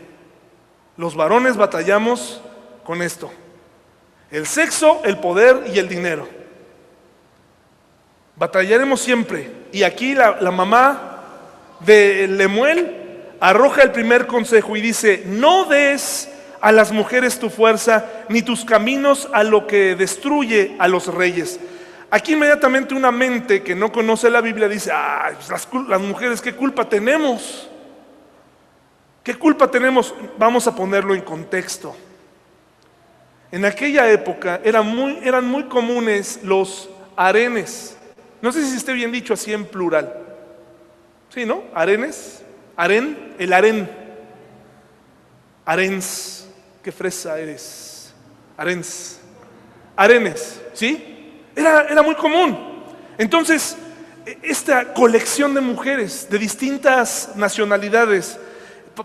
Los 0.96 1.14
varones 1.14 1.56
batallamos 1.56 2.42
con 2.82 3.02
esto. 3.02 3.30
El 4.32 4.46
sexo, 4.46 5.00
el 5.04 5.18
poder 5.18 5.70
y 5.72 5.78
el 5.78 5.88
dinero. 5.88 6.28
Batallaremos 8.34 9.00
siempre. 9.00 9.52
Y 9.70 9.84
aquí 9.84 10.14
la, 10.14 10.50
mamá 10.50 11.22
de 11.78 12.26
Lemuel 12.26 13.28
arroja 13.38 13.82
el 13.82 13.92
primer 13.92 14.26
consejo 14.26 14.76
y 14.76 14.80
dice, 14.80 15.22
no 15.24 15.66
des 15.66 16.28
a 16.60 16.72
las 16.72 16.92
mujeres 16.92 17.38
tu 17.38 17.50
fuerza, 17.50 18.06
ni 18.28 18.42
tus 18.42 18.64
caminos 18.64 19.28
a 19.32 19.42
lo 19.42 19.66
que 19.66 19.94
destruye 19.96 20.76
a 20.78 20.88
los 20.88 21.06
reyes. 21.06 21.58
Aquí 22.10 22.32
inmediatamente 22.32 22.94
una 22.94 23.12
mente 23.12 23.62
que 23.62 23.74
no 23.74 23.92
conoce 23.92 24.30
la 24.30 24.40
Biblia 24.40 24.68
dice, 24.68 24.90
ah, 24.92 25.30
las, 25.48 26.00
mujeres, 26.00 26.40
¿qué 26.40 26.54
culpa 26.54 26.88
tenemos? 26.88 27.68
¿Qué 29.22 29.34
culpa 29.36 29.70
tenemos? 29.70 30.14
Vamos 30.36 30.66
a 30.66 30.74
ponerlo 30.74 31.14
en 31.14 31.20
contexto. 31.20 31.94
En 33.52 33.64
aquella 33.64 34.10
época 34.10 34.60
eran 34.64 34.86
muy, 34.86 35.18
eran 35.22 35.44
muy 35.46 35.64
comunes 35.64 36.40
los 36.42 36.90
arenes. 37.16 37.96
No 38.42 38.50
sé 38.50 38.64
si 38.64 38.76
esté 38.76 38.92
bien 38.92 39.12
dicho 39.12 39.34
así 39.34 39.52
en 39.52 39.66
plural. 39.66 40.12
Sí, 41.28 41.44
¿no? 41.44 41.62
Arenes. 41.74 42.42
Aren, 42.76 43.34
el 43.38 43.52
aren. 43.52 43.88
Arens. 45.64 46.39
Qué 46.82 46.92
fresa 46.92 47.38
eres. 47.38 48.12
Arens. 48.56 49.18
Arenes. 49.96 50.60
¿Sí? 50.72 51.32
Era, 51.54 51.86
era 51.88 52.02
muy 52.02 52.14
común. 52.14 52.84
Entonces, 53.18 53.76
e, 54.24 54.38
esta 54.42 54.94
colección 54.94 55.54
de 55.54 55.60
mujeres 55.60 56.28
de 56.30 56.38
distintas 56.38 57.32
nacionalidades, 57.36 58.38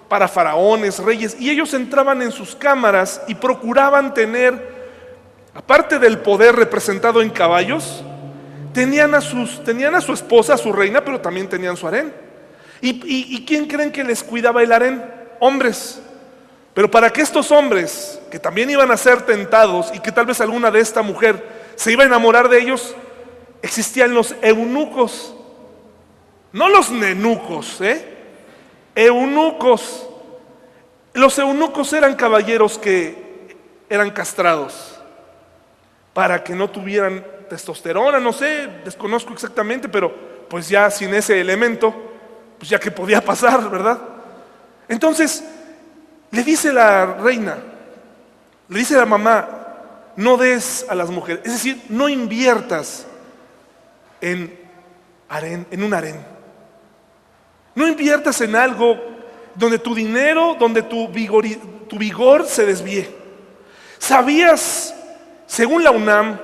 para 0.07 0.27
faraones, 0.27 0.99
reyes, 0.99 1.35
y 1.39 1.49
ellos 1.49 1.73
entraban 1.73 2.21
en 2.21 2.31
sus 2.31 2.55
cámaras 2.55 3.21
y 3.27 3.35
procuraban 3.35 4.13
tener, 4.13 4.75
aparte 5.53 5.99
del 5.99 6.19
poder 6.19 6.55
representado 6.55 7.21
en 7.21 7.29
caballos, 7.29 8.03
tenían 8.73 9.15
a, 9.15 9.21
sus, 9.21 9.63
tenían 9.63 9.95
a 9.95 10.01
su 10.01 10.13
esposa, 10.13 10.55
a 10.55 10.57
su 10.57 10.73
reina, 10.73 11.03
pero 11.03 11.21
también 11.21 11.47
tenían 11.47 11.77
su 11.77 11.87
harén. 11.87 12.13
¿Y, 12.81 12.99
y 13.35 13.45
quién 13.45 13.65
creen 13.67 13.91
que 13.91 14.03
les 14.03 14.21
cuidaba 14.23 14.61
el 14.61 14.71
harén? 14.71 15.03
Hombres. 15.39 16.01
Pero 16.75 16.91
para 16.91 17.09
que 17.09 17.21
estos 17.21 17.51
hombres, 17.51 18.19
que 18.29 18.37
también 18.37 18.69
iban 18.69 18.91
a 18.91 18.97
ser 18.97 19.21
tentados 19.21 19.91
y 19.95 19.99
que 20.01 20.11
tal 20.11 20.25
vez 20.25 20.41
alguna 20.41 20.69
de 20.69 20.81
esta 20.81 21.01
mujer 21.01 21.41
se 21.75 21.93
iba 21.93 22.03
a 22.03 22.05
enamorar 22.05 22.49
de 22.49 22.59
ellos, 22.59 22.93
existían 23.61 24.13
los 24.13 24.35
eunucos, 24.41 25.33
no 26.51 26.67
los 26.67 26.91
nenucos, 26.91 27.79
¿eh? 27.79 28.05
eunucos. 28.93 30.05
Los 31.13 31.39
eunucos 31.39 31.93
eran 31.93 32.13
caballeros 32.15 32.77
que 32.77 33.55
eran 33.89 34.11
castrados 34.11 34.99
para 36.13 36.43
que 36.43 36.55
no 36.55 36.69
tuvieran 36.69 37.25
testosterona, 37.49 38.19
no 38.19 38.33
sé, 38.33 38.67
desconozco 38.83 39.31
exactamente, 39.31 39.87
pero 39.87 40.13
pues 40.49 40.67
ya 40.67 40.91
sin 40.91 41.13
ese 41.13 41.39
elemento, 41.39 41.95
pues 42.57 42.69
ya 42.69 42.79
que 42.81 42.91
podía 42.91 43.21
pasar, 43.25 43.69
¿verdad? 43.69 43.97
Entonces, 44.89 45.41
le 46.31 46.43
dice 46.43 46.73
la 46.73 47.05
reina, 47.05 47.57
le 48.69 48.79
dice 48.79 48.95
la 48.95 49.05
mamá, 49.05 49.47
no 50.15 50.37
des 50.37 50.85
a 50.89 50.95
las 50.95 51.09
mujeres, 51.09 51.41
es 51.45 51.53
decir, 51.53 51.81
no 51.89 52.09
inviertas 52.09 53.05
en, 54.21 54.57
en 55.71 55.83
un 55.83 55.93
harén. 55.93 56.35
No 57.75 57.87
inviertas 57.87 58.39
en 58.41 58.55
algo 58.55 58.97
donde 59.53 59.79
tu 59.79 59.93
dinero, 59.93 60.55
donde 60.57 60.81
tu 60.81 61.09
vigor, 61.09 61.45
tu 61.89 61.97
vigor 61.97 62.45
se 62.45 62.65
desvíe. 62.65 63.09
¿Sabías, 63.97 64.95
según 65.45 65.83
la 65.83 65.91
UNAM, 65.91 66.39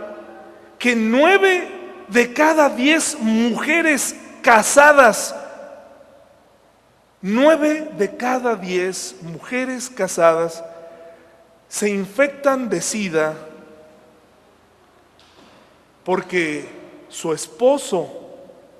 que 0.77 0.95
nueve 0.95 1.69
de 2.07 2.33
cada 2.33 2.69
diez 2.69 3.17
mujeres 3.19 4.15
casadas, 4.41 5.35
nueve 7.21 7.91
de 7.97 8.15
cada 8.15 8.55
diez 8.55 9.15
mujeres 9.21 9.89
casadas 9.89 10.63
se 11.67 11.89
infectan 11.89 12.69
de 12.69 12.81
sida 12.81 13.35
porque 16.03 16.67
su 17.09 17.33
esposo 17.33 18.09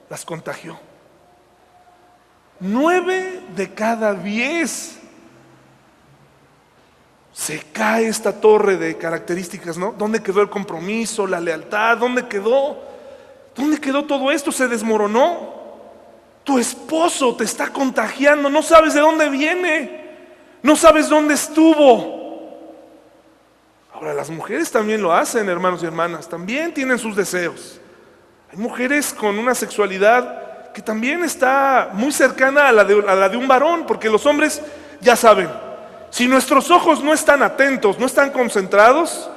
las 0.09 0.25
contagió? 0.25 0.79
Nueve 2.59 3.41
de 3.55 3.73
cada 3.73 4.13
diez. 4.13 4.97
Se 7.33 7.59
cae 7.71 8.07
esta 8.07 8.39
torre 8.39 8.75
de 8.77 8.97
características, 8.97 9.77
¿no? 9.77 9.93
¿Dónde 9.93 10.21
quedó 10.21 10.41
el 10.41 10.49
compromiso, 10.49 11.25
la 11.25 11.39
lealtad? 11.39 11.97
¿Dónde 11.97 12.27
quedó? 12.27 12.77
¿Dónde 13.55 13.79
quedó 13.79 14.05
todo 14.05 14.31
esto? 14.31 14.51
Se 14.51 14.67
desmoronó. 14.67 15.60
Tu 16.43 16.57
esposo 16.57 17.35
te 17.35 17.43
está 17.43 17.67
contagiando, 17.67 18.49
no 18.49 18.63
sabes 18.63 18.93
de 18.93 18.99
dónde 18.99 19.29
viene, 19.29 20.01
no 20.63 20.75
sabes 20.75 21.07
dónde 21.09 21.35
estuvo. 21.35 22.21
Ahora, 23.93 24.13
las 24.13 24.29
mujeres 24.29 24.71
también 24.71 25.01
lo 25.01 25.13
hacen, 25.13 25.47
hermanos 25.47 25.83
y 25.83 25.85
hermanas, 25.85 26.27
también 26.27 26.73
tienen 26.73 26.97
sus 26.97 27.15
deseos. 27.15 27.79
Hay 28.51 28.57
mujeres 28.57 29.13
con 29.13 29.37
una 29.37 29.53
sexualidad 29.53 30.71
que 30.73 30.81
también 30.81 31.23
está 31.23 31.89
muy 31.93 32.11
cercana 32.11 32.69
a 32.69 32.71
la, 32.71 32.83
de, 32.83 33.37
un 33.37 33.47
varón, 33.47 33.85
porque 33.85 34.09
los 34.09 34.25
hombres 34.25 34.61
ya 35.01 35.15
saben, 35.15 35.49
si 36.09 36.27
nuestros 36.27 36.71
ojos 36.71 37.03
no 37.03 37.13
están 37.13 37.43
atentos, 37.43 37.99
no 37.99 38.05
están 38.05 38.31
concentrados, 38.31 39.29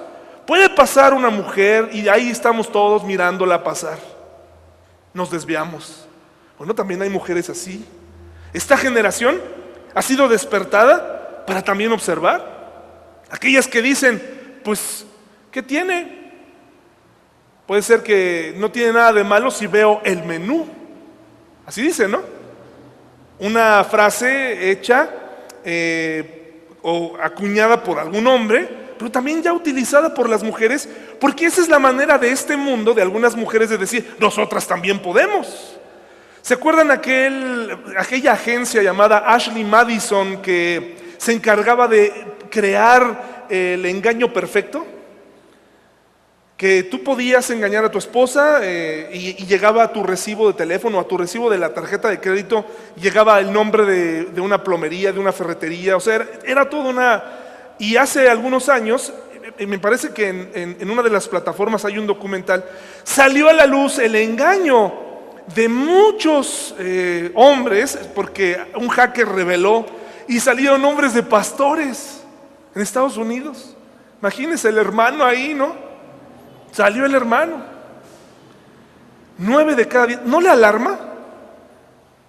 puede 0.47 0.69
pasar 0.71 1.15
una 1.15 1.31
mujer 1.31 1.91
y 1.93 2.09
ahí 2.09 2.31
estamos 2.31 2.71
todos 2.71 3.05
mirándola 3.05 3.63
pasar. 3.63 3.99
Nos 5.13 5.31
desviamos. 5.31 6.09
Bueno, 6.59 6.75
también 6.75 7.03
hay 7.03 7.11
mujeres 7.11 7.51
así. 7.51 7.85
Esta 8.53 8.77
generación 8.77 9.41
ha 9.95 10.03
sido 10.03 10.29
despertada 10.29 11.45
para 11.47 11.63
también 11.63 11.93
observar. 11.93 13.23
Aquellas 13.31 13.67
que 13.67 13.83
dicen, 13.83 14.23
pues, 14.63 15.05
¿qué 15.51 15.63
tiene? 15.63 16.33
Puede 17.67 17.83
ser 17.83 18.03
que 18.03 18.55
no 18.57 18.71
tiene 18.71 18.93
nada 18.93 19.13
de 19.13 19.25
malo 19.25 19.51
si 19.51 19.67
veo 19.67 20.01
el 20.05 20.23
menú. 20.25 20.67
Así 21.67 21.83
dice, 21.83 22.07
¿no? 22.07 22.23
Una 23.39 23.83
frase 23.85 24.71
hecha 24.71 25.11
eh, 25.65 26.67
o 26.83 27.17
acuñada 27.21 27.83
por 27.83 27.99
algún 27.99 28.27
hombre, 28.27 28.69
pero 28.99 29.11
también 29.11 29.43
ya 29.43 29.53
utilizada 29.53 30.15
por 30.15 30.29
las 30.29 30.43
mujeres, 30.43 30.89
porque 31.21 31.47
esa 31.47 31.63
es 31.63 31.69
la 31.69 31.79
manera 31.79 32.19
de 32.19 32.31
este 32.31 32.57
mundo, 32.57 32.95
de 32.95 33.03
algunas 33.03 33.35
mujeres, 33.35 33.71
de 33.71 33.79
decir, 33.79 34.15
nosotras 34.21 34.67
también 34.67 35.01
podemos. 35.01 35.79
¿Se 36.45 36.53
acuerdan 36.53 36.91
aquel, 36.91 37.75
aquella 37.97 38.35
agencia 38.35 38.83
llamada 38.83 39.33
Ashley 39.33 39.65
Madison 39.65 40.43
que 40.43 40.95
se 41.17 41.33
encargaba 41.33 41.89
de 41.89 42.13
crear 42.51 43.47
el 43.49 43.87
engaño 43.87 44.31
perfecto, 44.31 44.85
que 46.55 46.83
tú 46.83 47.03
podías 47.03 47.49
engañar 47.49 47.87
a 47.87 47.91
tu 47.91 47.97
esposa 47.97 48.59
eh, 48.61 49.09
y, 49.15 49.47
llegaba 49.47 49.85
a 49.85 49.93
tu 49.95 50.03
recibo 50.03 50.49
de 50.49 50.53
teléfono, 50.53 51.01
a 51.01 51.09
tu 51.09 51.17
recibo 51.17 51.49
de 51.49 51.57
la 51.57 51.73
tarjeta 51.73 52.11
de 52.11 52.21
crédito, 52.21 52.67
llegaba 53.01 53.41
el 53.41 53.51
nombre 53.51 53.87
de, 53.87 54.41
una 54.43 54.63
plomería, 54.63 55.15
de 55.15 55.21
una 55.21 55.33
ferretería, 55.33 55.97
o 55.97 56.01
sea, 56.01 56.29
era, 56.45 56.69
toda 56.69 56.91
una... 56.91 57.25
Y 57.79 57.97
hace 57.97 58.29
algunos 58.29 58.69
años, 58.69 59.15
eh, 59.57 59.67
me 59.67 59.79
parece 59.79 60.13
que 60.13 60.29
en, 60.29 60.91
una 60.91 61.03
de 61.03 61.09
las 61.09 61.27
plataformas 61.27 61.87
hay 61.87 61.97
un 61.97 62.07
documental, 62.07 62.67
salió 63.03 63.49
a 63.49 63.55
la 63.55 63.65
luz 63.65 63.99
el 63.99 64.15
engaño 64.15 65.14
de 65.55 65.69
muchos 65.69 66.75
eh, 66.79 67.31
hombres, 67.35 67.99
porque 68.15 68.59
un 68.77 68.89
hacker 68.89 69.29
reveló, 69.29 69.85
y 70.27 70.41
salieron 70.41 70.85
hombres 70.85 71.13
de 71.13 71.23
pastores 71.23 72.23
en 72.75 72.83
Estados 72.83 73.17
Unidos. 73.17 73.77
Imagínense 74.21 74.69
el 74.69 74.79
hermano 74.79 75.25
ahí, 75.25 75.53
¿no? 75.53 75.75
Salió 76.73 77.05
el 77.05 77.15
hermano. 77.15 77.63
Nueve 79.37 79.75
de 79.75 79.87
cada 79.87 80.07
diez. 80.07 80.23
¿No 80.23 80.41
le 80.41 80.49
alarma? 80.49 80.99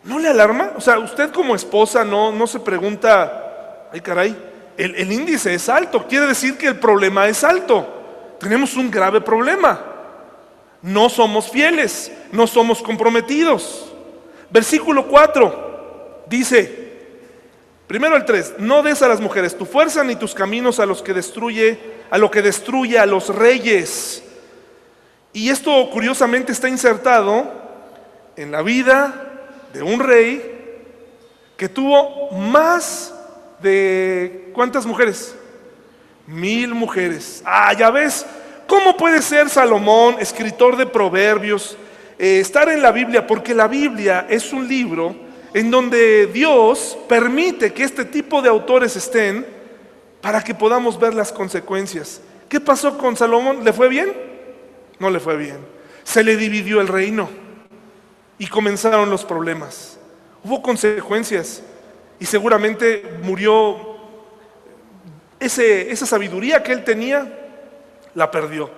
¿No 0.04 0.20
le 0.20 0.28
alarma? 0.28 0.72
O 0.76 0.82
sea, 0.82 1.00
usted 1.00 1.32
como 1.32 1.56
esposa 1.56 2.04
no, 2.04 2.32
no 2.32 2.48
se 2.48 2.60
pregunta, 2.60 3.88
ay 3.92 4.02
caray, 4.02 4.38
el, 4.78 4.94
el 4.96 5.12
índice 5.12 5.54
es 5.54 5.70
alto, 5.70 6.06
quiere 6.08 6.28
decir 6.28 6.58
que 6.58 6.68
el 6.68 6.80
problema 6.80 7.28
es 7.28 7.44
alto. 7.44 8.36
Tenemos 8.40 8.76
un 8.76 8.92
grave 8.92 9.22
problema. 9.22 9.95
No 10.86 11.10
somos 11.10 11.50
fieles, 11.50 12.12
no 12.32 12.46
somos 12.46 12.84
comprometidos. 12.84 13.92
Versículo 14.52 15.08
4 15.08 16.26
dice, 16.28 16.86
Primero 17.88 18.16
el 18.16 18.24
3, 18.24 18.56
no 18.60 18.84
des 18.84 19.02
a 19.02 19.08
las 19.08 19.20
mujeres 19.20 19.58
tu 19.58 19.66
fuerza 19.66 20.04
ni 20.04 20.16
tus 20.16 20.36
caminos 20.36 20.80
a 20.80 20.86
los 20.86 21.02
que 21.02 21.12
destruye, 21.12 21.80
a 22.12 22.20
lo 22.20 22.30
que 22.30 22.44
destruye 22.44 23.00
a 23.00 23.08
los 23.08 23.36
reyes. 23.36 24.22
Y 25.34 25.50
esto 25.50 25.90
curiosamente 25.90 26.52
está 26.52 26.70
insertado 26.70 27.52
en 28.36 28.52
la 28.52 28.62
vida 28.62 29.48
de 29.74 29.82
un 29.82 30.00
rey 30.00 30.84
que 31.58 31.68
tuvo 31.68 32.30
más 32.30 33.12
de 33.60 34.52
¿cuántas 34.54 34.86
mujeres? 34.86 35.36
Mil 36.28 36.76
mujeres. 36.76 37.42
Ah, 37.44 37.74
ya 37.74 37.90
ves, 37.90 38.24
¿cómo 38.68 38.98
puede 38.98 39.22
ser 39.22 39.50
Salomón, 39.50 40.18
escritor 40.20 40.78
de 40.78 40.86
proverbios, 40.86 41.78
eh, 42.18 42.40
estar 42.40 42.70
en 42.70 42.82
la 42.82 42.92
Biblia? 42.92 43.26
Porque 43.26 43.54
la 43.54 43.68
Biblia 43.68 44.28
es 44.30 44.54
un 44.54 44.68
libro 44.68 45.16
en 45.54 45.72
donde 45.72 46.28
Dios 46.28 46.98
permite 47.08 47.72
que 47.72 47.84
este 47.84 48.06
tipo 48.06 48.42
de 48.42 48.50
autores 48.50 48.96
estén 48.96 49.46
para 50.22 50.44
que 50.44 50.54
podamos 50.54 51.00
ver 51.00 51.14
las 51.14 51.32
consecuencias. 51.32 52.22
¿Qué 52.50 52.60
pasó 52.60 52.98
con 52.98 53.16
Salomón? 53.16 53.64
¿Le 53.64 53.72
fue 53.72 53.88
bien? 53.88 54.12
No 55.00 55.10
le 55.10 55.20
fue 55.20 55.38
bien. 55.38 55.58
Se 56.04 56.24
le 56.24 56.36
dividió 56.36 56.82
el 56.82 56.88
reino 56.88 57.30
y 58.38 58.48
comenzaron 58.48 59.10
los 59.10 59.24
problemas. 59.24 59.98
Hubo 60.44 60.62
consecuencias 60.62 61.64
y 62.20 62.26
seguramente 62.26 63.04
murió 63.24 63.96
esa 65.40 66.06
sabiduría 66.06 66.64
que 66.64 66.72
él 66.72 66.84
tenía, 66.84 67.45
la 68.16 68.32
perdió. 68.32 68.70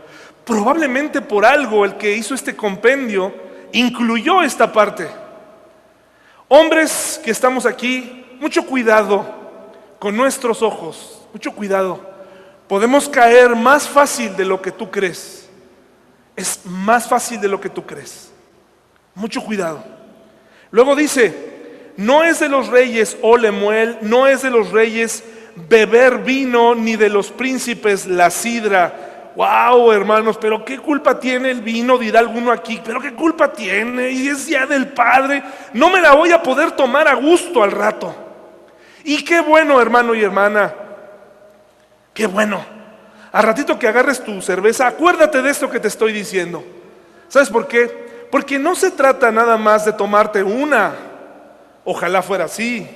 Probablemente 0.44 1.22
por 1.22 1.46
algo 1.46 1.86
el 1.86 1.96
que 1.96 2.16
hizo 2.16 2.36
este 2.36 2.56
compendio 2.56 3.34
incluyó 3.72 4.42
esta 4.42 4.72
parte. 4.72 5.08
Hombres 6.50 7.20
que 7.24 7.32
estamos 7.32 7.66
aquí, 7.66 8.26
mucho 8.40 8.66
cuidado 8.66 9.26
con 10.00 10.16
nuestros 10.16 10.62
ojos, 10.62 11.28
mucho 11.34 11.52
cuidado. 11.52 12.00
Podemos 12.68 13.08
caer 13.08 13.56
más 13.56 13.88
fácil 13.88 14.36
de 14.36 14.46
lo 14.46 14.62
que 14.62 14.72
tú 14.72 14.92
crees. 14.92 15.50
Es 16.36 16.62
más 16.66 17.08
fácil 17.08 17.40
de 17.40 17.48
lo 17.48 17.60
que 17.60 17.70
tú 17.70 17.86
crees. 17.86 18.32
Mucho 19.16 19.42
cuidado. 19.42 19.84
Luego 20.72 20.96
dice, 20.96 21.92
no 21.98 22.24
es 22.24 22.40
de 22.40 22.50
los 22.50 22.68
reyes, 22.68 23.18
oh 23.22 23.38
Lemuel, 23.38 23.98
no 24.02 24.28
es 24.28 24.44
de 24.44 24.50
los 24.50 24.72
reyes 24.72 25.24
beber 25.68 26.20
vino, 26.20 26.76
ni 26.76 26.96
de 26.96 27.10
los 27.10 27.32
príncipes 27.32 28.06
la 28.06 28.30
sidra, 28.30 29.17
Wow, 29.38 29.92
hermanos, 29.92 30.36
pero 30.42 30.66
qué 30.66 30.80
culpa 30.80 31.20
tiene 31.20 31.52
el 31.52 31.62
vino, 31.62 32.00
dirá 32.00 32.22
alguno 32.22 32.52
aquí, 32.52 32.82
pero 32.84 33.00
qué 33.00 33.14
culpa 33.14 33.54
tiene, 33.54 34.10
y 34.10 34.30
es 34.30 34.48
ya 34.48 34.66
del 34.66 34.88
Padre, 34.88 35.44
no 35.74 35.92
me 35.92 36.02
la 36.02 36.16
voy 36.16 36.32
a 36.32 36.42
poder 36.42 36.72
tomar 36.72 37.08
a 37.08 37.14
gusto 37.14 37.62
al 37.62 37.70
rato. 37.70 38.16
Y 39.04 39.24
qué 39.24 39.40
bueno, 39.42 39.80
hermano 39.80 40.16
y 40.16 40.24
hermana, 40.24 40.74
qué 42.16 42.26
bueno. 42.26 42.66
A 43.32 43.44
ratito 43.44 43.78
que 43.78 43.88
agarres 43.88 44.24
tu 44.24 44.42
cerveza, 44.42 44.88
acuérdate 44.88 45.44
de 45.44 45.52
esto 45.52 45.70
que 45.70 45.80
te 45.80 45.88
estoy 45.88 46.14
diciendo. 46.14 46.64
¿Sabes 47.28 47.52
por 47.52 47.68
qué? 47.68 48.28
Porque 48.32 48.58
no 48.58 48.74
se 48.74 48.90
trata 48.90 49.32
nada 49.32 49.56
más 49.56 49.86
de 49.86 49.94
tomarte 49.94 50.42
una, 50.42 50.96
ojalá 51.86 52.24
fuera 52.24 52.46
así, 52.46 52.90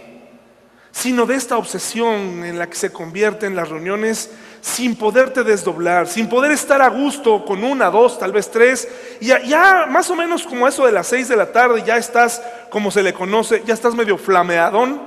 sino 0.90 1.28
de 1.28 1.36
esta 1.36 1.56
obsesión 1.58 2.44
en 2.44 2.58
la 2.58 2.68
que 2.68 2.78
se 2.78 2.92
convierten 2.92 3.56
las 3.56 3.70
reuniones 3.70 4.32
sin 4.62 4.96
poderte 4.96 5.44
desdoblar, 5.44 6.08
sin 6.08 6.30
poder 6.30 6.52
estar 6.52 6.82
a 6.84 6.88
gusto 6.88 7.44
con 7.44 7.64
una, 7.64 7.90
dos, 7.90 8.20
tal 8.20 8.32
vez 8.32 8.50
tres, 8.50 8.88
y 9.20 9.28
ya, 9.28 9.88
más 9.90 10.10
o 10.12 10.16
menos 10.16 10.44
como 10.44 10.68
eso 10.68 10.86
de 10.86 10.92
las 10.92 11.08
seis 11.08 11.28
de 11.28 11.36
la 11.36 11.52
tarde, 11.52 11.84
ya 11.84 11.98
estás, 11.98 12.42
como 12.70 12.92
se 12.92 13.02
le 13.02 13.12
conoce, 13.12 13.64
ya 13.66 13.74
estás 13.74 13.96
medio 13.96 14.20
flameadón, 14.20 15.02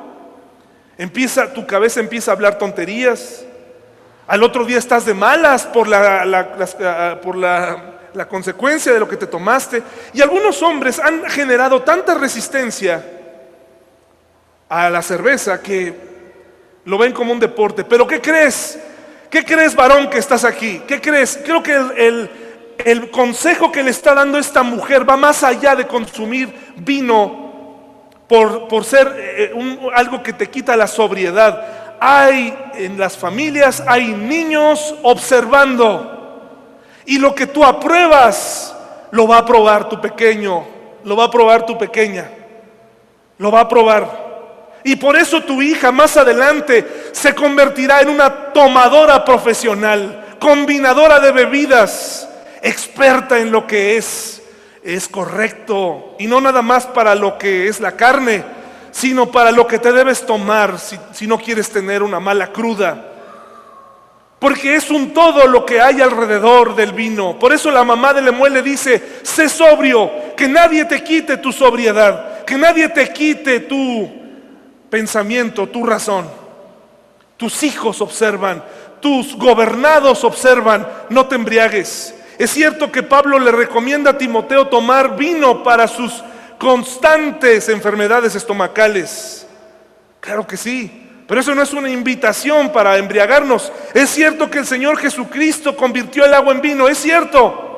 empieza, 0.99 1.53
tu 1.53 1.67
cabeza 1.67 2.01
empieza 2.01 2.33
a 2.33 2.35
hablar 2.35 2.59
tonterías, 2.59 3.45
al 4.27 4.43
otro 4.43 4.65
día 4.65 4.79
estás 4.79 5.07
de 5.07 5.15
malas 5.15 5.67
por 5.67 5.87
la, 5.87 7.21
por 7.23 7.37
la 7.37 8.29
consecuencia 8.29 8.93
de 8.93 8.99
lo 8.99 9.09
que 9.09 9.17
te 9.17 9.29
tomaste, 9.29 9.85
y 10.13 10.21
algunos 10.21 10.61
hombres 10.63 10.99
han 10.99 11.25
generado 11.27 11.83
tanta 11.83 12.15
resistencia 12.15 13.05
a 14.69 14.91
la 14.91 15.01
cerveza 15.01 15.63
que 15.63 15.95
lo 16.87 16.99
ven 16.99 17.13
como 17.13 17.33
un 17.33 17.39
deporte, 17.39 17.85
pero 17.85 18.05
¿qué 18.05 18.21
crees? 18.21 18.81
¿Qué 19.35 19.45
crees, 19.45 19.75
varón, 19.75 20.09
que 20.09 20.19
estás 20.19 20.45
aquí? 20.45 20.81
¿Qué 20.87 21.01
crees? 21.01 21.41
Creo 21.45 21.61
que 21.61 21.75
el, 22.85 23.11
consejo 23.11 23.73
que 23.73 23.83
le 23.83 23.91
está 23.91 24.15
dando 24.15 24.39
esta 24.39 24.63
mujer 24.63 25.11
va 25.11 25.17
más 25.17 25.43
allá 25.43 25.75
de 25.75 25.89
consumir 25.89 26.55
vino 26.77 28.13
por, 28.29 28.85
ser 28.85 29.13
eh, 29.19 29.53
algo 29.93 30.23
que 30.23 30.35
te 30.35 30.49
quita 30.49 30.77
la 30.77 30.87
sobriedad. 30.87 31.97
Hay 31.99 32.57
en 32.75 32.97
las 32.97 33.17
familias, 33.17 33.83
hay 33.89 34.13
niños 34.13 34.95
observando. 35.03 36.47
Y 37.05 37.19
lo 37.19 37.35
que 37.35 37.49
tú 37.49 37.65
apruebas, 37.65 38.73
lo 39.11 39.27
va 39.27 39.39
a 39.39 39.45
probar 39.45 39.89
tu 39.89 40.01
pequeño, 40.01 40.65
lo 41.03 41.17
va 41.17 41.25
a 41.25 41.31
probar 41.33 41.67
tu 41.67 41.77
pequeña, 41.77 42.31
lo 43.39 43.51
va 43.51 43.63
a 43.63 43.69
probar. 43.69 44.24
Y 44.87 44.97
por 44.97 45.17
eso 45.17 45.43
tu 45.43 45.63
hija 45.63 45.91
más 45.91 46.19
adelante 46.19 46.87
se 47.13 47.35
convertirá 47.35 48.03
en 48.03 48.11
una 48.11 48.53
tomadora 48.53 49.25
profesional, 49.25 50.37
combinadora 50.39 51.21
de 51.21 51.33
bebidas, 51.33 52.29
experta 52.61 53.39
en 53.39 53.51
lo 53.51 53.67
que 53.67 53.97
es, 53.97 54.43
es 54.85 55.09
correcto. 55.09 56.15
Y 56.19 56.27
no 56.27 56.39
nada 56.39 56.61
más 56.61 56.85
para 56.85 57.15
lo 57.15 57.39
que 57.39 57.67
es 57.67 57.81
la 57.81 57.93
carne, 57.93 58.45
sino 58.91 59.31
para 59.31 59.51
lo 59.53 59.67
que 59.67 59.79
te 59.79 59.91
debes 59.91 60.27
tomar 60.27 60.79
si, 60.79 60.99
si 61.13 61.27
no 61.27 61.39
quieres 61.39 61.71
tener 61.71 62.03
una 62.03 62.21
mala 62.21 62.53
cruda. 62.53 63.11
Porque 64.39 64.77
es 64.77 64.91
un 64.91 65.15
todo 65.15 65.47
lo 65.47 65.65
que 65.65 65.81
hay 65.81 66.03
alrededor 66.03 66.77
del 66.77 66.93
vino. 66.93 67.39
Por 67.39 67.55
eso 67.55 67.71
la 67.71 67.85
mamá 67.85 68.13
de 68.13 68.21
Lemuel 68.21 68.53
le 68.53 68.63
dice, 68.63 69.03
sé 69.23 69.49
sobrio, 69.49 70.11
que 70.37 70.47
nadie 70.47 70.85
te 70.85 71.03
quite 71.03 71.39
tu 71.39 71.53
sobriedad, 71.53 72.45
que 72.45 72.59
nadie 72.59 72.91
te 72.91 73.11
quite 73.11 73.61
tu 73.61 74.24
pensamiento, 74.95 75.67
tu 75.67 75.85
razón. 75.85 76.25
Tus 77.37 77.65
hijos 77.65 78.01
observan, 78.01 78.63
tus 79.01 79.35
gobernados 79.37 80.23
observan, 80.23 80.87
no 81.11 81.27
te 81.27 81.35
embriagues. 81.35 82.15
Es 82.39 82.53
cierto 82.53 82.93
que 82.93 83.03
Pablo 83.03 83.41
le 83.41 83.51
recomienda 83.51 84.13
a 84.13 84.19
Timoteo 84.19 84.69
tomar 84.69 85.17
vino 85.17 85.65
para 85.65 85.89
sus 85.89 86.23
constantes 86.61 87.69
enfermedades 87.69 88.37
estomacales. 88.37 89.49
Claro 90.21 90.47
que 90.47 90.57
sí, 90.57 91.11
pero 91.27 91.41
eso 91.41 91.57
no 91.57 91.63
es 91.63 91.73
una 91.73 91.91
invitación 91.91 92.71
para 92.71 92.97
embriagarnos. 92.97 93.73
Es 93.95 94.11
cierto 94.11 94.49
que 94.49 94.59
el 94.61 94.67
Señor 94.67 94.97
Jesucristo 94.99 95.77
convirtió 95.77 96.25
el 96.25 96.35
agua 96.35 96.53
en 96.53 96.61
vino, 96.61 96.87
es 96.87 96.99
cierto. 96.99 97.74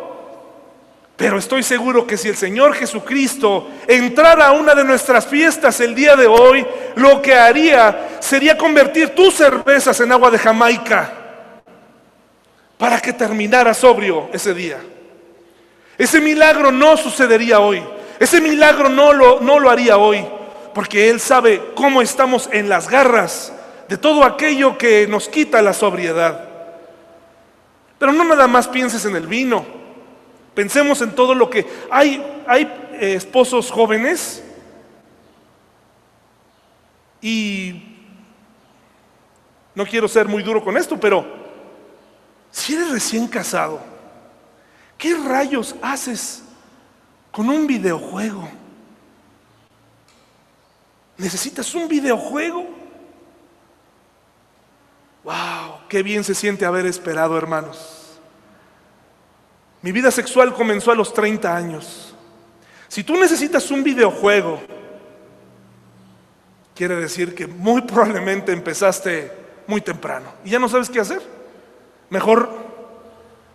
Pero 1.17 1.39
estoy 1.39 1.63
seguro 1.63 2.07
que 2.07 2.19
si 2.19 2.29
el 2.29 2.37
Señor 2.37 2.75
Jesucristo 2.75 3.71
entrara 3.89 4.49
a 4.49 4.53
una 4.53 4.75
de 4.75 4.85
nuestras 4.85 5.27
fiestas 5.27 5.81
el 5.81 5.95
día 5.95 6.15
de 6.15 6.27
hoy, 6.27 6.67
lo 6.97 7.23
que 7.23 7.35
haría 7.35 8.19
sería 8.21 8.59
convertir 8.59 9.11
tus 9.11 9.35
cervezas 9.35 9.99
en 10.01 10.13
agua 10.13 10.31
de 10.31 10.39
Jamaica 10.39 11.13
para 12.77 13.01
que 13.01 13.15
terminara 13.15 13.73
sobrio 13.73 14.29
ese 14.35 14.53
día. 14.53 14.79
Ese 15.97 16.21
milagro 16.21 16.71
no 16.71 16.99
sucedería 16.99 17.61
hoy. 17.61 17.83
Ese 18.19 18.41
milagro 18.41 18.91
no 18.91 19.15
lo, 19.15 19.41
no 19.41 19.59
lo 19.59 19.71
haría 19.71 19.97
hoy, 19.97 20.23
porque 20.75 21.09
Él 21.09 21.21
sabe 21.21 21.63
cómo 21.75 22.03
estamos 22.03 22.49
en 22.53 22.69
las 22.69 22.91
garras 22.91 23.53
de 23.89 23.97
todo 23.97 24.25
aquello 24.25 24.77
que 24.77 25.07
nos 25.07 25.29
quita 25.29 25.63
la 25.63 25.73
sobriedad. 25.73 26.45
Pero 27.99 28.13
no 28.13 28.25
nada 28.25 28.47
más 28.47 28.69
pienses 28.69 29.05
en 29.07 29.17
el 29.17 29.27
vino. 29.27 29.86
Pensemos 30.57 31.03
en 31.03 31.15
todo 31.15 31.35
lo 31.35 31.51
que 31.51 31.67
hay. 31.91 32.43
Hay 32.47 32.63
eh, 32.95 33.13
esposos 33.15 33.71
jóvenes 33.71 34.43
y 37.21 37.95
no 39.75 39.85
quiero 39.85 40.09
ser 40.09 40.27
muy 40.27 40.43
duro 40.43 40.65
con 40.65 40.79
esto, 40.79 40.99
pero 40.99 41.27
si 42.51 42.75
eres 42.75 42.91
recién 42.91 43.29
casado, 43.29 43.81
¿qué 44.97 45.15
rayos 45.15 45.77
haces 45.83 46.43
con 47.31 47.51
un 47.51 47.67
videojuego? 47.67 48.49
¿Necesitas 51.19 51.75
un 51.75 51.87
videojuego? 51.87 52.67
¡Wow! 55.23 55.81
¡Qué 55.91 56.03
bien 56.03 56.25
se 56.25 56.35
siente 56.35 56.65
haber 56.65 56.87
esperado, 56.87 57.37
hermanos! 57.37 57.96
Mi 59.83 59.93
vida 59.93 60.11
sexual 60.11 60.55
comenzó 60.55 60.91
a 60.91 60.95
los 60.95 61.13
30 61.13 61.55
años. 61.55 62.15
Si 62.89 63.05
tú 63.05 63.15
necesitas 63.17 63.71
un 63.71 63.83
videojuego, 63.83 64.61
quiere 66.75 66.97
decir 66.97 67.35
que 67.35 67.47
muy 67.47 67.83
probablemente 67.83 68.53
empezaste 68.53 69.33
muy 69.67 69.81
temprano 69.81 70.33
y 70.45 70.51
ya 70.51 70.59
no 70.59 70.69
sabes 70.69 70.89
qué 70.89 71.01
hacer. 71.01 71.23
Mejor 72.11 72.49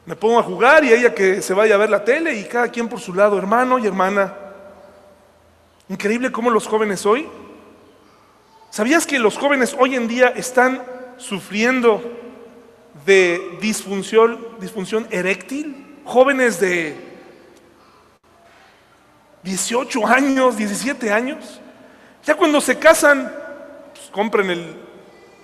me 0.06 0.16
pongo 0.16 0.40
a 0.40 0.44
jugar 0.44 0.84
y 0.84 0.92
ella 0.92 1.14
que 1.14 1.42
se 1.42 1.54
vaya 1.54 1.76
a 1.76 1.78
ver 1.78 1.90
la 1.90 2.04
tele 2.04 2.34
y 2.34 2.44
cada 2.46 2.70
quien 2.70 2.90
por 2.90 3.00
su 3.00 3.14
lado, 3.14 3.38
hermano 3.38 3.80
y 3.80 3.88
hermana. 3.88 4.34
Increíble 5.88 6.32
cómo 6.32 6.50
los 6.50 6.68
jóvenes 6.68 7.06
hoy. 7.06 7.28
¿Sabías 8.70 9.06
que 9.06 9.20
los 9.20 9.38
jóvenes 9.38 9.76
hoy 9.78 9.96
en 9.96 10.08
día 10.08 10.30
están 10.30 10.84
sufriendo 11.18 12.02
de 13.06 13.58
disfunción, 13.62 14.40
disfunción 14.60 15.08
eréctil? 15.12 15.91
Jóvenes 16.06 16.60
de 16.60 16.96
18 19.44 20.08
años, 20.08 20.58
17 20.58 21.12
años. 21.12 21.60
Ya 22.24 22.36
cuando 22.36 22.62
se 22.62 22.78
casan, 22.78 23.34
pues 23.94 24.10
compren 24.12 24.50
el, 24.50 24.76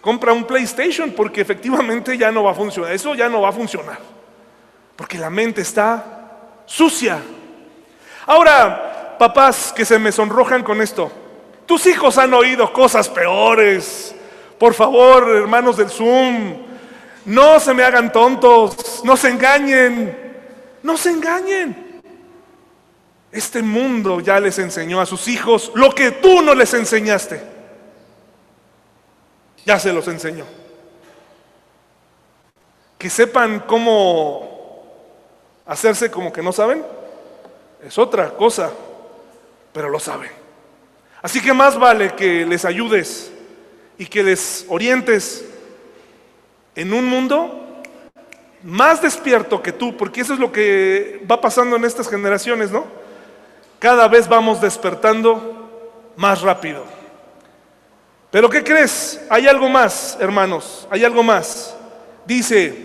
compra 0.02 0.34
un 0.34 0.46
PlayStation 0.46 1.12
porque 1.12 1.42
efectivamente 1.42 2.18
ya 2.18 2.32
no 2.32 2.44
va 2.44 2.52
a 2.52 2.56
funcionar. 2.56 2.92
Eso 2.92 3.16
ya 3.16 3.30
no 3.30 3.42
va 3.42 3.50
a 3.50 3.54
funcionar. 3.54 3.98
Porque 4.96 5.18
la 5.18 5.30
mente 5.30 5.62
está 5.62 6.62
sucia. 6.66 7.20
Ahora, 8.26 9.16
papás 9.18 9.74
que 9.76 9.86
se 9.86 10.00
me 10.00 10.12
sonrojan 10.12 10.64
con 10.64 10.82
esto, 10.82 11.12
tus 11.66 11.86
hijos 11.86 12.18
han 12.18 12.34
oído 12.34 12.72
cosas 12.72 13.10
peores. 13.10 14.16
Por 14.58 14.74
favor, 14.74 15.30
hermanos 15.36 15.78
del 15.78 15.90
Zoom, 15.90 16.58
no 17.26 17.60
se 17.60 17.74
me 17.74 17.84
hagan 17.84 18.12
tontos, 18.12 19.02
no 19.04 19.18
se 19.18 19.30
engañen, 19.30 20.27
no 20.84 20.98
se 20.98 21.10
engañen. 21.10 22.02
Este 23.32 23.62
mundo 23.62 24.20
ya 24.20 24.40
les 24.40 24.58
enseñó 24.60 25.02
a 25.02 25.06
sus 25.06 25.28
hijos 25.28 25.72
lo 25.76 25.94
que 25.94 26.12
tú 26.12 26.42
no 26.42 26.56
les 26.56 26.74
enseñaste. 26.74 27.42
Ya 29.66 29.80
se 29.80 29.92
los 29.92 30.08
enseñó. 30.08 30.46
Que 32.98 33.10
sepan 33.10 33.60
cómo 33.68 34.84
hacerse 35.66 36.10
como 36.10 36.32
que 36.32 36.42
no 36.42 36.52
saben 36.52 36.84
es 37.84 37.98
otra 37.98 38.32
cosa, 38.32 38.72
pero 39.74 39.90
lo 39.90 40.00
saben. 40.00 40.32
Así 41.22 41.42
que 41.42 41.54
más 41.54 41.78
vale 41.78 42.16
que 42.16 42.46
les 42.46 42.66
ayudes 42.66 43.32
y 43.98 44.06
que 44.06 44.24
les 44.24 44.66
orientes 44.70 45.46
en 46.76 46.94
un 46.94 47.06
mundo 47.06 47.67
más 48.68 49.02
despierto 49.02 49.64
que 49.64 49.72
tú, 49.72 49.98
porque 49.98 50.22
eso 50.22 50.34
es 50.34 50.40
lo 50.40 50.52
que 50.52 51.26
va 51.30 51.42
pasando 51.42 51.76
en 51.76 51.86
estas 51.86 52.08
generaciones, 52.10 52.70
¿no? 52.70 52.86
cada 53.80 54.08
vez 54.08 54.28
vamos 54.28 54.62
despertando 54.62 56.14
más 56.16 56.42
rápido. 56.42 56.84
Pero 58.32 58.50
¿qué 58.50 58.64
crees? 58.64 59.22
Hay 59.30 59.48
algo 59.48 59.70
más, 59.70 60.18
hermanos, 60.20 60.88
hay 60.90 61.06
algo 61.06 61.24
más. 61.24 61.76
Dice, 62.26 62.76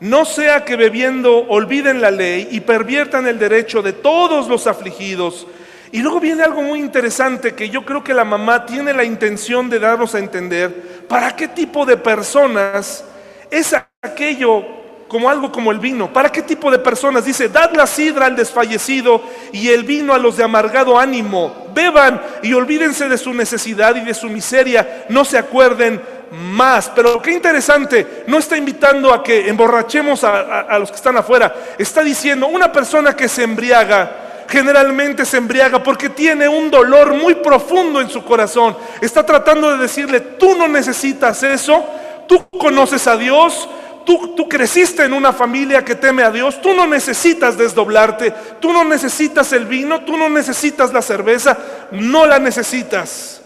no 0.00 0.24
sea 0.24 0.64
que 0.64 0.76
bebiendo 0.76 1.36
olviden 1.48 2.00
la 2.00 2.10
ley 2.10 2.48
y 2.50 2.60
perviertan 2.60 3.26
el 3.26 3.38
derecho 3.38 3.82
de 3.82 3.92
todos 3.92 4.48
los 4.48 4.66
afligidos. 4.66 5.46
Y 5.92 6.02
luego 6.02 6.20
viene 6.20 6.42
algo 6.42 6.62
muy 6.62 6.80
interesante 6.80 7.54
que 7.54 7.70
yo 7.70 7.84
creo 7.84 8.04
que 8.04 8.14
la 8.14 8.24
mamá 8.24 8.66
tiene 8.66 8.92
la 8.92 9.04
intención 9.04 9.70
de 9.70 9.78
darnos 9.78 10.14
a 10.14 10.18
entender 10.18 11.06
para 11.08 11.34
qué 11.34 11.48
tipo 11.48 11.86
de 11.86 11.96
personas 11.96 13.04
es 13.50 13.74
aquello 14.06 14.64
como 15.08 15.30
algo 15.30 15.52
como 15.52 15.70
el 15.70 15.78
vino. 15.78 16.12
¿Para 16.12 16.30
qué 16.30 16.42
tipo 16.42 16.70
de 16.70 16.78
personas? 16.78 17.24
Dice, 17.24 17.48
dad 17.48 17.72
la 17.74 17.86
sidra 17.86 18.26
al 18.26 18.36
desfallecido 18.36 19.22
y 19.52 19.68
el 19.68 19.84
vino 19.84 20.12
a 20.12 20.18
los 20.18 20.36
de 20.36 20.44
amargado 20.44 20.98
ánimo. 20.98 21.68
Beban 21.72 22.20
y 22.42 22.52
olvídense 22.52 23.08
de 23.08 23.18
su 23.18 23.32
necesidad 23.32 23.94
y 23.96 24.00
de 24.00 24.14
su 24.14 24.28
miseria. 24.28 25.06
No 25.08 25.24
se 25.24 25.38
acuerden 25.38 26.00
más. 26.32 26.90
Pero 26.94 27.22
qué 27.22 27.32
interesante, 27.32 28.24
no 28.26 28.38
está 28.38 28.56
invitando 28.56 29.12
a 29.12 29.22
que 29.22 29.48
emborrachemos 29.48 30.24
a, 30.24 30.62
a 30.62 30.78
los 30.78 30.90
que 30.90 30.96
están 30.96 31.16
afuera. 31.16 31.54
Está 31.78 32.02
diciendo, 32.02 32.48
una 32.48 32.72
persona 32.72 33.14
que 33.14 33.28
se 33.28 33.44
embriaga, 33.44 34.44
generalmente 34.48 35.24
se 35.24 35.36
embriaga 35.36 35.82
porque 35.82 36.08
tiene 36.08 36.48
un 36.48 36.70
dolor 36.70 37.14
muy 37.14 37.36
profundo 37.36 38.00
en 38.00 38.08
su 38.08 38.24
corazón. 38.24 38.76
Está 39.00 39.24
tratando 39.24 39.70
de 39.72 39.78
decirle, 39.78 40.20
tú 40.20 40.56
no 40.56 40.66
necesitas 40.66 41.42
eso, 41.42 41.84
tú 42.26 42.44
conoces 42.58 43.06
a 43.06 43.16
Dios, 43.16 43.68
Tú, 44.06 44.48
creciste 44.48 45.02
en 45.02 45.12
una 45.12 45.32
familia 45.32 45.84
que 45.84 45.96
teme 45.96 46.22
a 46.22 46.30
Dios, 46.30 46.62
tú 46.62 46.72
no 46.74 46.86
necesitas 46.86 47.58
desdoblarte, 47.58 48.32
tú 48.60 48.72
no 48.72 48.84
necesitas 48.84 49.52
el 49.52 49.66
vino, 49.66 50.04
tú 50.04 50.16
no 50.16 50.28
necesitas 50.28 50.92
la 50.92 51.02
cerveza, 51.02 51.58
no 51.90 52.24
la 52.24 52.38
necesitas. 52.38 53.42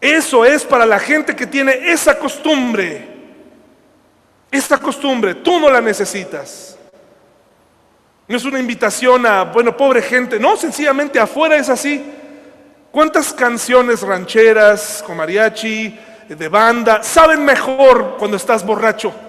Eso 0.00 0.44
es 0.44 0.62
para 0.62 0.86
la 0.86 1.00
gente 1.00 1.34
que 1.34 1.48
tiene 1.48 1.90
esa 1.90 2.16
costumbre. 2.16 3.08
Esta 4.52 4.78
costumbre, 4.78 5.34
tú 5.34 5.58
no 5.58 5.68
la 5.68 5.80
necesitas. 5.80 6.78
No 8.28 8.36
es 8.36 8.44
una 8.44 8.60
invitación 8.60 9.26
a, 9.26 9.42
bueno, 9.42 9.76
pobre 9.76 10.00
gente, 10.00 10.38
no, 10.38 10.56
sencillamente 10.56 11.18
afuera 11.18 11.56
es 11.56 11.68
así. 11.68 12.04
¿Cuántas 12.92 13.32
canciones 13.32 14.02
rancheras 14.02 15.02
con 15.04 15.16
mariachi, 15.16 15.98
de 16.28 16.48
banda, 16.48 17.02
saben 17.02 17.44
mejor 17.44 18.14
cuando 18.16 18.36
estás 18.36 18.64
borracho? 18.64 19.25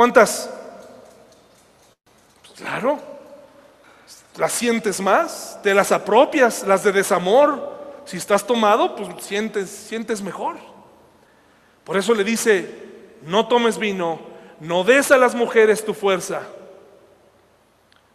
¿Cuántas? 0.00 0.48
Pues 2.40 2.58
claro, 2.58 2.98
las 4.38 4.50
sientes 4.50 4.98
más, 4.98 5.60
te 5.62 5.74
las 5.74 5.92
apropias, 5.92 6.66
las 6.66 6.82
de 6.82 6.90
desamor. 6.90 8.00
Si 8.06 8.16
estás 8.16 8.46
tomado, 8.46 8.96
pues 8.96 9.10
sientes, 9.22 9.68
sientes 9.68 10.22
mejor. 10.22 10.56
Por 11.84 11.98
eso 11.98 12.14
le 12.14 12.24
dice, 12.24 12.66
no 13.26 13.46
tomes 13.46 13.76
vino, 13.76 14.18
no 14.58 14.84
des 14.84 15.10
a 15.10 15.18
las 15.18 15.34
mujeres 15.34 15.84
tu 15.84 15.92
fuerza. 15.92 16.44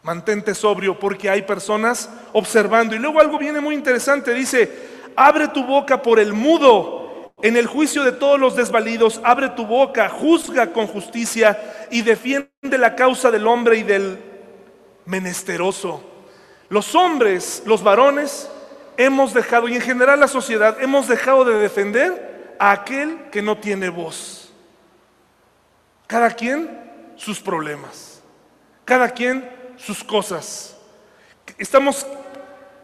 Mantente 0.01 0.55
sobrio 0.55 0.97
porque 0.97 1.29
hay 1.29 1.43
personas 1.43 2.09
observando. 2.33 2.95
Y 2.95 2.97
luego 2.97 3.19
algo 3.19 3.37
viene 3.37 3.61
muy 3.61 3.75
interesante, 3.75 4.33
dice, 4.33 5.11
abre 5.15 5.49
tu 5.49 5.63
boca 5.63 6.01
por 6.01 6.17
el 6.17 6.33
mudo 6.33 7.04
en 7.45 7.57
el 7.57 7.67
juicio 7.67 8.03
de 8.03 8.11
todos 8.11 8.39
los 8.39 8.55
desvalidos, 8.55 9.21
abre 9.23 9.49
tu 9.49 9.67
boca, 9.67 10.09
juzga 10.09 10.73
con 10.73 10.87
justicia 10.87 11.87
y 11.91 12.01
defiende 12.01 12.49
la 12.79 12.95
causa 12.95 13.29
del 13.29 13.45
hombre 13.45 13.77
y 13.77 13.83
del 13.83 14.17
menesteroso. 15.05 16.03
Los 16.69 16.95
hombres, 16.95 17.61
los 17.67 17.83
varones, 17.83 18.49
hemos 18.97 19.35
dejado, 19.35 19.67
y 19.67 19.75
en 19.75 19.81
general 19.81 20.19
la 20.19 20.27
sociedad, 20.27 20.81
hemos 20.81 21.07
dejado 21.07 21.45
de 21.45 21.59
defender 21.59 22.55
a 22.57 22.71
aquel 22.71 23.29
que 23.29 23.43
no 23.43 23.59
tiene 23.59 23.89
voz. 23.89 24.51
Cada 26.07 26.31
quien 26.31 26.67
sus 27.15 27.39
problemas, 27.39 28.23
cada 28.85 29.11
quien 29.11 29.47
sus 29.77 30.03
cosas. 30.03 30.77
Estamos 31.59 32.07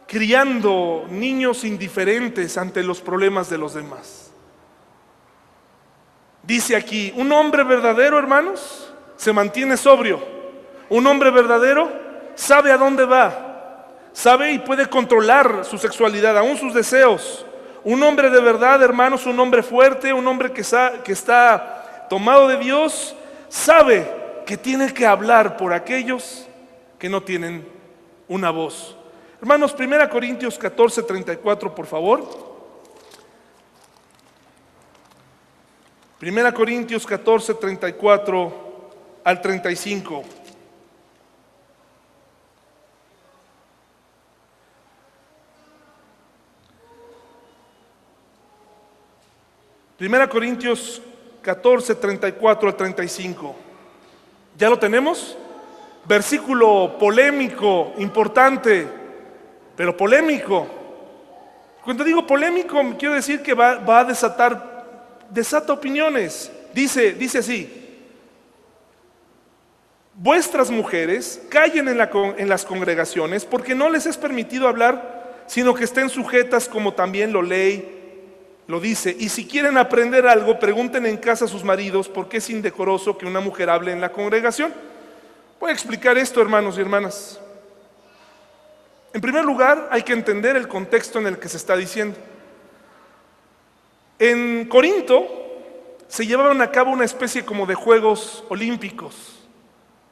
criando 0.06 1.08
niños 1.10 1.64
indiferentes 1.64 2.60
ante 2.60 2.84
los 2.84 3.02
problemas 3.02 3.50
de 3.50 3.58
los 3.58 3.74
demás. 3.74 4.21
Dice 6.44 6.76
aquí, 6.76 7.14
un 7.16 7.32
hombre 7.32 7.64
verdadero, 7.64 8.18
hermanos, 8.18 8.92
se 9.16 9.32
mantiene 9.32 9.78
sobrio. 9.78 10.20
Un 10.90 11.06
hombre 11.06 11.30
verdadero 11.30 11.90
sabe 12.36 12.72
a 12.72 12.78
dónde 12.78 13.06
va, 13.06 13.86
sabe 14.14 14.52
y 14.52 14.60
puede 14.60 14.88
controlar 14.88 15.64
su 15.64 15.78
sexualidad, 15.78 16.38
aún 16.38 16.58
sus 16.58 16.74
deseos. 16.74 17.46
Un 17.84 18.02
hombre 18.04 18.30
de 18.30 18.42
verdad, 18.42 18.82
hermanos, 18.82 19.26
un 19.26 19.40
hombre 19.40 19.64
fuerte, 19.64 20.14
un 20.14 20.28
hombre 20.28 20.52
que, 20.52 20.62
está 20.62 22.08
tomado 22.10 22.48
de 22.48 22.58
Dios, 22.58 23.16
sabe 23.48 24.08
que 24.46 24.58
tiene 24.58 24.94
que 24.94 25.06
hablar 25.06 25.58
por 25.58 25.74
aquellos 25.74 26.48
que 27.00 27.10
no 27.10 27.22
tienen 27.22 27.68
una 28.28 28.50
voz. 28.50 28.98
Hermanos, 29.40 29.76
1 29.78 30.10
Corintios 30.10 30.58
14, 30.58 31.04
34, 31.04 31.74
por 31.74 31.86
favor. 31.86 32.51
Primera 36.22 36.54
Corintios 36.54 37.08
14, 37.08 37.56
34 37.56 38.54
al 39.24 39.42
35. 39.42 40.24
Primera 49.98 50.30
Corintios 50.30 51.02
14, 51.42 51.96
34 51.96 52.70
al 52.70 52.76
35. 52.76 53.56
¿Ya 54.60 54.70
lo 54.70 54.78
tenemos? 54.78 55.36
Versículo 56.06 56.98
polémico, 57.00 57.94
importante, 57.98 58.88
pero 59.76 59.98
polémico. 59.98 60.68
Cuando 61.84 62.04
digo 62.04 62.28
polémico, 62.28 62.80
quiero 63.00 63.16
decir 63.16 63.42
que 63.42 63.56
va 63.56 64.00
a 64.00 64.04
desatar, 64.04 64.71
desata 65.32 65.74
opiniones. 65.74 66.52
Dice, 66.74 67.14
dice 67.14 67.40
así, 67.40 67.70
vuestras 70.14 70.70
mujeres 70.70 71.42
callen 71.50 71.88
en, 71.88 71.98
la, 71.98 72.10
en, 72.38 72.48
las 72.48 72.64
congregaciones 72.64 73.44
porque 73.46 73.76
no 73.76 73.90
les 73.90 74.06
es 74.06 74.18
permitido 74.18 74.68
hablar, 74.68 75.44
sino 75.48 75.74
que 75.74 75.84
estén 75.84 76.10
sujetas 76.10 76.70
como 76.70 76.94
también 76.94 77.34
lo 77.34 77.42
ley 77.42 77.98
lo 78.68 78.80
dice. 78.80 79.16
Y 79.20 79.30
si 79.30 79.46
quieren 79.46 79.78
aprender 79.78 80.26
algo, 80.26 80.58
pregunten 80.58 81.06
en 81.06 81.18
casa 81.18 81.46
a 81.46 81.48
sus 81.48 81.64
maridos 81.64 82.08
porque 82.08 82.38
es 82.38 82.50
indecoroso 82.50 83.18
que 83.18 83.26
una 83.26 83.42
mujer 83.42 83.70
hable 83.70 83.92
en 83.92 84.00
la 84.00 84.12
congregación. 84.12 84.74
Voy 85.60 85.72
a 85.72 85.74
explicar 85.74 86.18
esto, 86.18 86.42
hermanos 86.42 86.78
y 86.78 86.82
hermanas. 86.82 87.40
En 89.14 89.20
primer 89.20 89.44
lugar, 89.44 89.90
hay 89.92 90.04
que 90.04 90.14
entender 90.14 90.56
el 90.56 90.70
contexto 90.70 91.20
en 91.20 91.28
el 91.28 91.38
que 91.38 91.50
se 91.50 91.58
está 91.58 91.76
diciendo. 91.76 92.18
En 94.22 94.66
Corinto 94.66 95.26
se 96.08 96.28
llevaban 96.28 96.62
a 96.62 96.70
cabo 96.70 96.92
una 96.92 97.06
especie 97.06 97.44
como 97.44 97.66
de 97.66 97.74
Juegos 97.74 98.44
Olímpicos, 98.50 99.40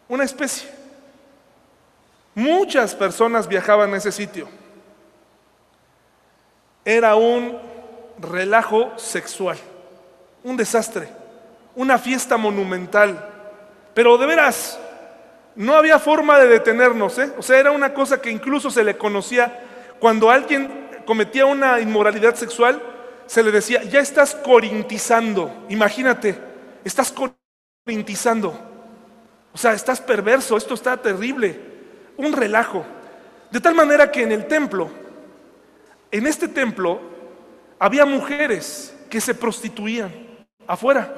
una 0.07 0.24
especie. 0.24 0.68
Muchas 2.34 2.95
personas 2.95 3.47
viajaban 3.47 3.93
a 3.93 3.97
ese 3.97 4.12
sitio. 4.12 4.49
Era 6.84 7.16
un 7.16 7.55
relajo 8.18 8.97
sexual, 8.97 9.60
un 10.43 10.57
desastre, 10.57 11.07
una 11.76 11.99
fiesta 11.99 12.36
monumental. 12.36 13.30
Pero 13.93 14.18
de 14.18 14.26
veras, 14.26 14.80
no 15.53 15.76
había 15.76 15.99
forma 15.99 16.39
de 16.39 16.47
detenernos, 16.47 17.20
¿eh? 17.20 17.32
O 17.38 17.43
sea, 17.43 17.60
era 17.60 17.70
una 17.70 17.93
cosa 17.93 18.20
que 18.20 18.32
incluso 18.32 18.72
se 18.72 18.84
le 18.84 18.97
conocía 18.97 19.66
cuando 19.99 20.32
alguien 20.32 20.89
cometía 21.05 21.45
una 21.45 21.80
inmoralidad 21.80 22.34
sexual, 22.34 22.82
se 23.30 23.43
le 23.43 23.51
decía, 23.51 23.84
ya 23.84 23.99
estás 23.99 24.34
corintizando, 24.34 25.67
imagínate, 25.69 26.36
estás 26.84 27.13
corintizando. 27.86 28.59
O 29.53 29.57
sea, 29.57 29.73
estás 29.73 30.01
perverso, 30.01 30.57
esto 30.57 30.73
está 30.73 30.97
terrible, 30.97 31.59
un 32.17 32.34
relajo. 32.34 32.84
De 33.51 33.59
tal 33.59 33.75
manera 33.75 34.11
que 34.11 34.23
en 34.23 34.32
el 34.32 34.47
templo, 34.47 34.89
en 36.09 36.25
este 36.25 36.47
templo, 36.47 36.99
había 37.77 38.03
mujeres 38.03 38.95
que 39.11 39.21
se 39.21 39.36
prostituían 39.36 40.11
afuera. 40.65 41.13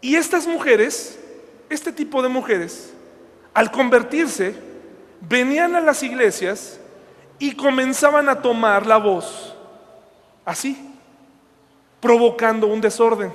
Y 0.00 0.14
estas 0.14 0.46
mujeres, 0.46 1.18
este 1.68 1.90
tipo 1.90 2.22
de 2.22 2.28
mujeres, 2.28 2.92
al 3.54 3.72
convertirse, 3.72 4.54
venían 5.20 5.74
a 5.74 5.80
las 5.80 6.04
iglesias 6.04 6.78
y 7.38 7.52
comenzaban 7.52 8.28
a 8.28 8.40
tomar 8.40 8.86
la 8.86 8.96
voz, 8.96 9.54
así, 10.44 10.76
provocando 12.00 12.66
un 12.66 12.80
desorden. 12.80 13.32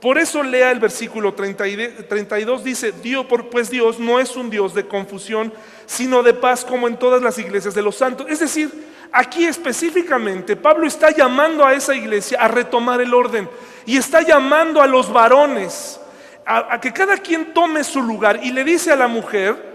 Por 0.00 0.18
eso 0.18 0.42
lea 0.42 0.70
el 0.70 0.80
versículo 0.80 1.32
32, 1.32 2.62
dice, 2.62 2.92
Dios, 2.92 3.24
pues 3.50 3.70
Dios 3.70 3.98
no 3.98 4.20
es 4.20 4.36
un 4.36 4.50
Dios 4.50 4.74
de 4.74 4.86
confusión, 4.86 5.50
sino 5.86 6.22
de 6.22 6.34
paz 6.34 6.62
como 6.64 6.86
en 6.86 6.98
todas 6.98 7.22
las 7.22 7.38
iglesias 7.38 7.74
de 7.74 7.80
los 7.80 7.96
santos. 7.96 8.26
Es 8.28 8.40
decir, 8.40 8.70
aquí 9.10 9.46
específicamente 9.46 10.56
Pablo 10.56 10.86
está 10.86 11.10
llamando 11.10 11.64
a 11.64 11.72
esa 11.72 11.94
iglesia 11.94 12.38
a 12.38 12.48
retomar 12.48 13.00
el 13.00 13.14
orden 13.14 13.48
y 13.86 13.96
está 13.96 14.20
llamando 14.20 14.82
a 14.82 14.86
los 14.86 15.10
varones 15.10 15.98
a, 16.44 16.74
a 16.74 16.80
que 16.80 16.92
cada 16.92 17.16
quien 17.16 17.54
tome 17.54 17.82
su 17.82 18.02
lugar 18.02 18.40
y 18.42 18.52
le 18.52 18.62
dice 18.62 18.92
a 18.92 18.96
la 18.96 19.08
mujer, 19.08 19.73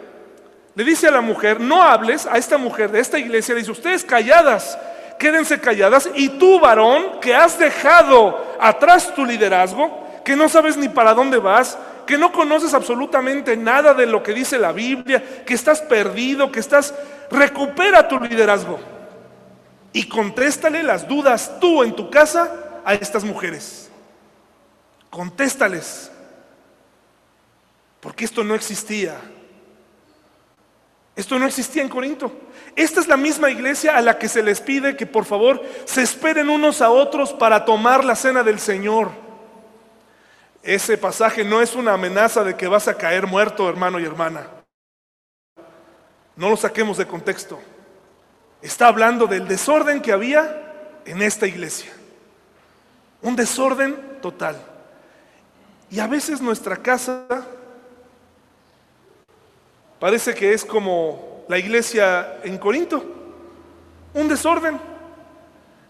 le 0.79 0.85
dice 0.85 1.09
a 1.09 1.11
la 1.11 1.19
mujer, 1.19 1.59
no 1.59 1.83
hables 1.83 2.25
a 2.25 2.37
esta 2.37 2.57
mujer 2.57 2.89
de 2.89 3.01
esta 3.01 3.19
iglesia, 3.19 3.53
le 3.53 3.59
dice, 3.59 3.71
ustedes 3.71 4.01
calladas, 4.05 4.79
quédense 5.17 5.59
calladas 5.59 6.09
y 6.15 6.29
tú 6.29 6.57
varón 6.57 7.19
que 7.19 7.35
has 7.35 7.59
dejado 7.59 8.55
atrás 8.61 9.13
tu 9.13 9.25
liderazgo, 9.25 10.07
que 10.23 10.37
no 10.37 10.47
sabes 10.47 10.77
ni 10.77 10.87
para 10.87 11.13
dónde 11.13 11.37
vas, 11.37 11.77
que 12.07 12.17
no 12.17 12.31
conoces 12.31 12.73
absolutamente 12.73 13.57
nada 13.57 13.93
de 13.93 14.05
lo 14.05 14.23
que 14.23 14.31
dice 14.31 14.57
la 14.57 14.71
Biblia, 14.71 15.21
que 15.45 15.53
estás 15.53 15.81
perdido, 15.81 16.49
que 16.49 16.61
estás... 16.61 16.93
Recupera 17.29 18.07
tu 18.07 18.17
liderazgo 18.17 18.79
y 19.91 20.07
contéstale 20.07 20.81
las 20.81 21.05
dudas 21.09 21.59
tú 21.59 21.83
en 21.83 21.93
tu 21.93 22.09
casa 22.09 22.81
a 22.85 22.93
estas 22.93 23.25
mujeres. 23.25 23.91
Contéstales. 25.09 26.09
Porque 27.99 28.23
esto 28.23 28.45
no 28.45 28.55
existía. 28.55 29.17
Esto 31.19 31.37
no 31.37 31.45
existía 31.45 31.81
en 31.81 31.89
Corinto. 31.89 32.31
Esta 32.77 33.01
es 33.01 33.07
la 33.09 33.17
misma 33.17 33.49
iglesia 33.49 33.97
a 33.97 33.99
la 33.99 34.17
que 34.17 34.29
se 34.29 34.41
les 34.41 34.61
pide 34.61 34.95
que 34.95 35.05
por 35.05 35.25
favor 35.25 35.61
se 35.83 36.01
esperen 36.01 36.49
unos 36.49 36.81
a 36.81 36.91
otros 36.91 37.33
para 37.33 37.65
tomar 37.65 38.05
la 38.05 38.15
cena 38.15 38.41
del 38.41 38.57
Señor. 38.57 39.11
Ese 40.63 40.97
pasaje 40.97 41.43
no 41.43 41.59
es 41.59 41.75
una 41.75 41.91
amenaza 41.91 42.45
de 42.45 42.55
que 42.55 42.69
vas 42.69 42.87
a 42.87 42.95
caer 42.95 43.27
muerto, 43.27 43.67
hermano 43.67 43.99
y 43.99 44.05
hermana. 44.05 44.47
No 46.37 46.49
lo 46.49 46.55
saquemos 46.55 46.95
de 46.95 47.05
contexto. 47.05 47.59
Está 48.61 48.87
hablando 48.87 49.27
del 49.27 49.45
desorden 49.45 50.01
que 50.01 50.13
había 50.13 51.01
en 51.03 51.21
esta 51.21 51.45
iglesia. 51.45 51.91
Un 53.21 53.35
desorden 53.35 54.21
total. 54.21 54.55
Y 55.91 55.99
a 55.99 56.07
veces 56.07 56.39
nuestra 56.39 56.77
casa 56.77 57.27
parece 59.99 60.33
que 60.33 60.53
es 60.53 60.63
como 60.63 61.43
la 61.47 61.57
iglesia 61.57 62.39
en 62.43 62.57
Corinto. 62.57 63.03
Un 64.13 64.27
desorden. 64.27 64.79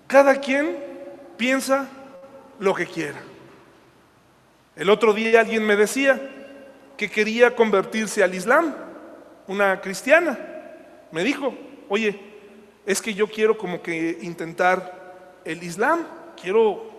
Cada 0.07 0.39
quien 0.39 0.77
piensa 1.37 1.87
lo 2.59 2.73
que 2.73 2.85
quiera. 2.85 3.19
El 4.75 4.89
otro 4.89 5.13
día 5.13 5.41
alguien 5.41 5.63
me 5.65 5.75
decía 5.75 6.19
que 6.97 7.09
quería 7.09 7.55
convertirse 7.55 8.23
al 8.23 8.33
Islam, 8.33 8.73
una 9.47 9.79
cristiana. 9.81 10.37
Me 11.11 11.23
dijo, 11.23 11.53
oye, 11.87 12.19
es 12.85 13.01
que 13.01 13.13
yo 13.13 13.27
quiero 13.27 13.57
como 13.57 13.81
que 13.81 14.17
intentar 14.21 15.39
el 15.45 15.63
Islam, 15.63 16.05
quiero, 16.41 16.89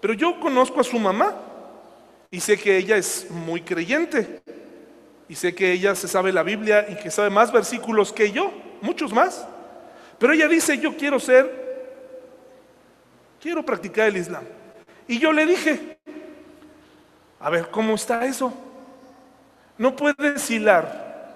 pero 0.00 0.14
yo 0.14 0.40
conozco 0.40 0.80
a 0.80 0.84
su 0.84 0.98
mamá 0.98 1.34
y 2.30 2.40
sé 2.40 2.58
que 2.58 2.76
ella 2.76 2.96
es 2.96 3.30
muy 3.30 3.62
creyente 3.62 4.42
y 5.30 5.36
sé 5.36 5.54
que 5.54 5.70
ella 5.70 5.94
se 5.94 6.08
sabe 6.08 6.32
la 6.32 6.42
Biblia 6.42 6.86
y 6.88 6.96
que 6.96 7.08
sabe 7.08 7.30
más 7.30 7.52
versículos 7.52 8.12
que 8.12 8.32
yo, 8.32 8.52
muchos 8.80 9.12
más. 9.12 9.46
Pero 10.18 10.32
ella 10.32 10.48
dice, 10.48 10.76
yo 10.76 10.96
quiero 10.96 11.20
ser, 11.20 12.02
quiero 13.40 13.64
practicar 13.64 14.08
el 14.08 14.16
Islam. 14.16 14.42
Y 15.06 15.20
yo 15.20 15.32
le 15.32 15.46
dije, 15.46 15.98
a 17.38 17.48
ver, 17.48 17.70
¿cómo 17.70 17.94
está 17.94 18.26
eso? 18.26 18.52
No 19.78 19.94
puedes 19.94 20.50
hilar 20.50 21.32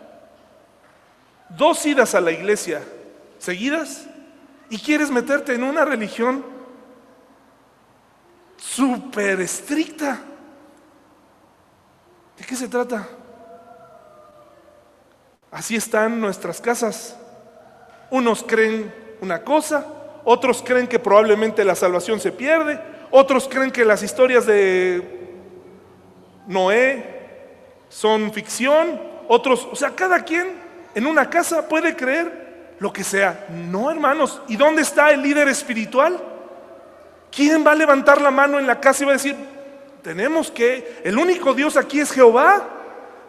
dos 1.50 1.86
idas 1.86 2.16
a 2.16 2.20
la 2.20 2.32
iglesia 2.32 2.82
seguidas 3.38 4.08
y 4.70 4.78
quieres 4.80 5.08
meterte 5.08 5.54
en 5.54 5.62
una 5.62 5.84
religión 5.84 6.44
súper 8.56 9.40
estricta. 9.40 10.20
¿De 12.36 12.44
qué 12.44 12.56
se 12.56 12.66
trata? 12.66 13.13
Así 15.54 15.76
están 15.76 16.20
nuestras 16.20 16.60
casas. 16.60 17.16
Unos 18.10 18.42
creen 18.42 18.92
una 19.20 19.42
cosa, 19.42 19.86
otros 20.24 20.60
creen 20.66 20.88
que 20.88 20.98
probablemente 20.98 21.64
la 21.64 21.76
salvación 21.76 22.18
se 22.18 22.32
pierde, 22.32 22.80
otros 23.12 23.48
creen 23.48 23.70
que 23.70 23.84
las 23.84 24.02
historias 24.02 24.46
de 24.46 25.30
Noé 26.48 27.04
son 27.88 28.32
ficción, 28.32 29.00
otros, 29.28 29.68
o 29.70 29.76
sea, 29.76 29.90
cada 29.90 30.24
quien 30.24 30.48
en 30.92 31.06
una 31.06 31.30
casa 31.30 31.68
puede 31.68 31.94
creer 31.94 32.74
lo 32.80 32.92
que 32.92 33.04
sea. 33.04 33.46
No, 33.48 33.92
hermanos, 33.92 34.42
¿y 34.48 34.56
dónde 34.56 34.82
está 34.82 35.12
el 35.12 35.22
líder 35.22 35.46
espiritual? 35.46 36.20
¿Quién 37.30 37.64
va 37.64 37.70
a 37.70 37.76
levantar 37.76 38.20
la 38.20 38.32
mano 38.32 38.58
en 38.58 38.66
la 38.66 38.80
casa 38.80 39.04
y 39.04 39.06
va 39.06 39.12
a 39.12 39.18
decir, 39.18 39.36
tenemos 40.02 40.50
que, 40.50 41.00
el 41.04 41.16
único 41.16 41.54
Dios 41.54 41.76
aquí 41.76 42.00
es 42.00 42.10
Jehová? 42.10 42.70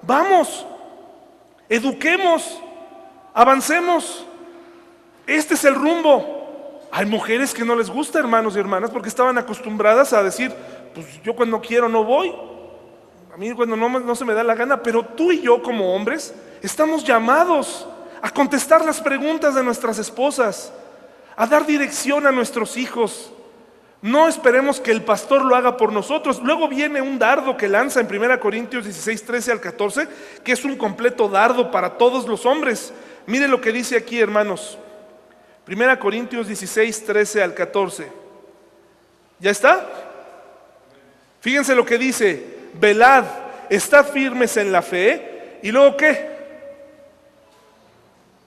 Vamos, 0.01 0.65
eduquemos, 1.69 2.61
avancemos. 3.33 4.25
Este 5.27 5.55
es 5.55 5.63
el 5.63 5.75
rumbo. 5.75 6.81
Hay 6.91 7.05
mujeres 7.05 7.53
que 7.53 7.65
no 7.65 7.75
les 7.75 7.89
gusta, 7.89 8.19
hermanos 8.19 8.55
y 8.55 8.59
hermanas, 8.59 8.91
porque 8.91 9.09
estaban 9.09 9.37
acostumbradas 9.37 10.13
a 10.13 10.23
decir, 10.23 10.53
pues 10.93 11.21
yo 11.23 11.35
cuando 11.35 11.59
quiero 11.59 11.89
no 11.89 12.03
voy, 12.03 12.33
a 13.33 13.37
mí 13.37 13.51
cuando 13.51 13.75
no, 13.75 13.89
no 13.99 14.15
se 14.15 14.23
me 14.23 14.33
da 14.33 14.43
la 14.43 14.55
gana, 14.55 14.81
pero 14.81 15.03
tú 15.03 15.31
y 15.31 15.41
yo 15.41 15.61
como 15.61 15.93
hombres 15.93 16.33
estamos 16.61 17.03
llamados 17.03 17.85
a 18.21 18.29
contestar 18.29 18.85
las 18.85 19.01
preguntas 19.01 19.55
de 19.55 19.63
nuestras 19.63 19.99
esposas, 19.99 20.71
a 21.35 21.45
dar 21.45 21.65
dirección 21.65 22.25
a 22.25 22.31
nuestros 22.31 22.77
hijos. 22.77 23.31
No 24.05 24.27
esperemos 24.27 24.79
que 24.79 24.91
el 24.91 25.01
pastor 25.01 25.43
lo 25.43 25.55
haga 25.55 25.77
por 25.77 25.91
nosotros. 25.91 26.39
Luego 26.43 26.67
viene 26.67 27.01
un 27.01 27.17
dardo 27.17 27.57
que 27.57 27.67
lanza 27.67 27.99
en 27.99 28.05
1 28.05 28.39
Corintios 28.39 28.83
16, 28.83 29.25
13 29.25 29.51
al 29.53 29.59
14, 29.59 30.07
que 30.43 30.51
es 30.51 30.63
un 30.63 30.75
completo 30.75 31.27
dardo 31.27 31.71
para 31.71 31.97
todos 31.97 32.27
los 32.27 32.45
hombres. 32.45 32.93
Mire 33.25 33.47
lo 33.47 33.59
que 33.59 33.71
dice 33.71 33.97
aquí, 33.97 34.19
hermanos. 34.19 34.77
1 35.67 35.99
Corintios 35.99 36.45
16, 36.45 37.03
13 37.03 37.41
al 37.41 37.55
14. 37.55 38.11
¿Ya 39.39 39.49
está? 39.49 39.89
Fíjense 41.41 41.73
lo 41.73 41.83
que 41.83 41.97
dice, 41.97 42.45
velad, 42.75 43.25
estad 43.71 44.05
firmes 44.05 44.55
en 44.57 44.71
la 44.71 44.83
fe. 44.83 45.57
¿Y 45.63 45.71
luego 45.71 45.97
qué? 45.97 46.29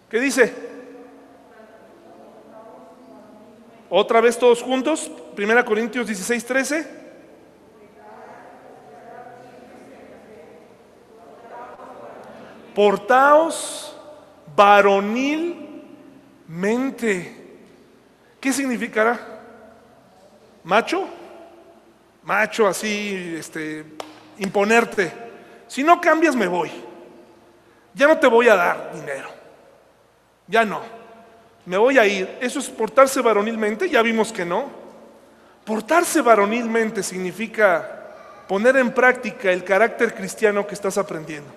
¿Qué 0.09 0.20
dice? 0.20 0.54
Otra 3.90 4.20
vez 4.20 4.38
todos 4.38 4.62
juntos, 4.62 5.11
1 5.39 5.64
Corintios 5.64 6.05
16, 6.05 6.45
13. 6.45 6.86
Portaos 12.74 13.97
varonilmente. 14.57 17.36
¿Qué 18.41 18.53
significará? 18.53 19.20
¿Macho? 20.64 21.07
Macho 22.24 22.66
así, 22.66 23.36
este, 23.39 23.84
imponerte. 24.39 25.12
Si 25.68 25.84
no 25.84 26.01
cambias, 26.01 26.34
me 26.34 26.49
voy. 26.49 26.72
Ya 27.95 28.09
no 28.09 28.18
te 28.18 28.26
voy 28.26 28.49
a 28.49 28.57
dar 28.57 28.91
dinero. 28.93 29.28
Ya 30.49 30.64
no. 30.64 30.80
Me 31.64 31.76
voy 31.76 31.97
a 31.97 32.05
ir. 32.07 32.39
¿Eso 32.41 32.59
es 32.59 32.68
portarse 32.68 33.20
varonilmente? 33.20 33.89
Ya 33.89 34.03
vimos 34.03 34.32
que 34.32 34.45
no. 34.45 34.88
Portarse 35.68 36.22
varonilmente 36.22 37.02
significa 37.02 37.86
poner 38.48 38.78
en 38.78 38.90
práctica 38.90 39.52
el 39.52 39.64
carácter 39.64 40.14
cristiano 40.14 40.66
que 40.66 40.72
estás 40.72 40.96
aprendiendo. 40.96 41.50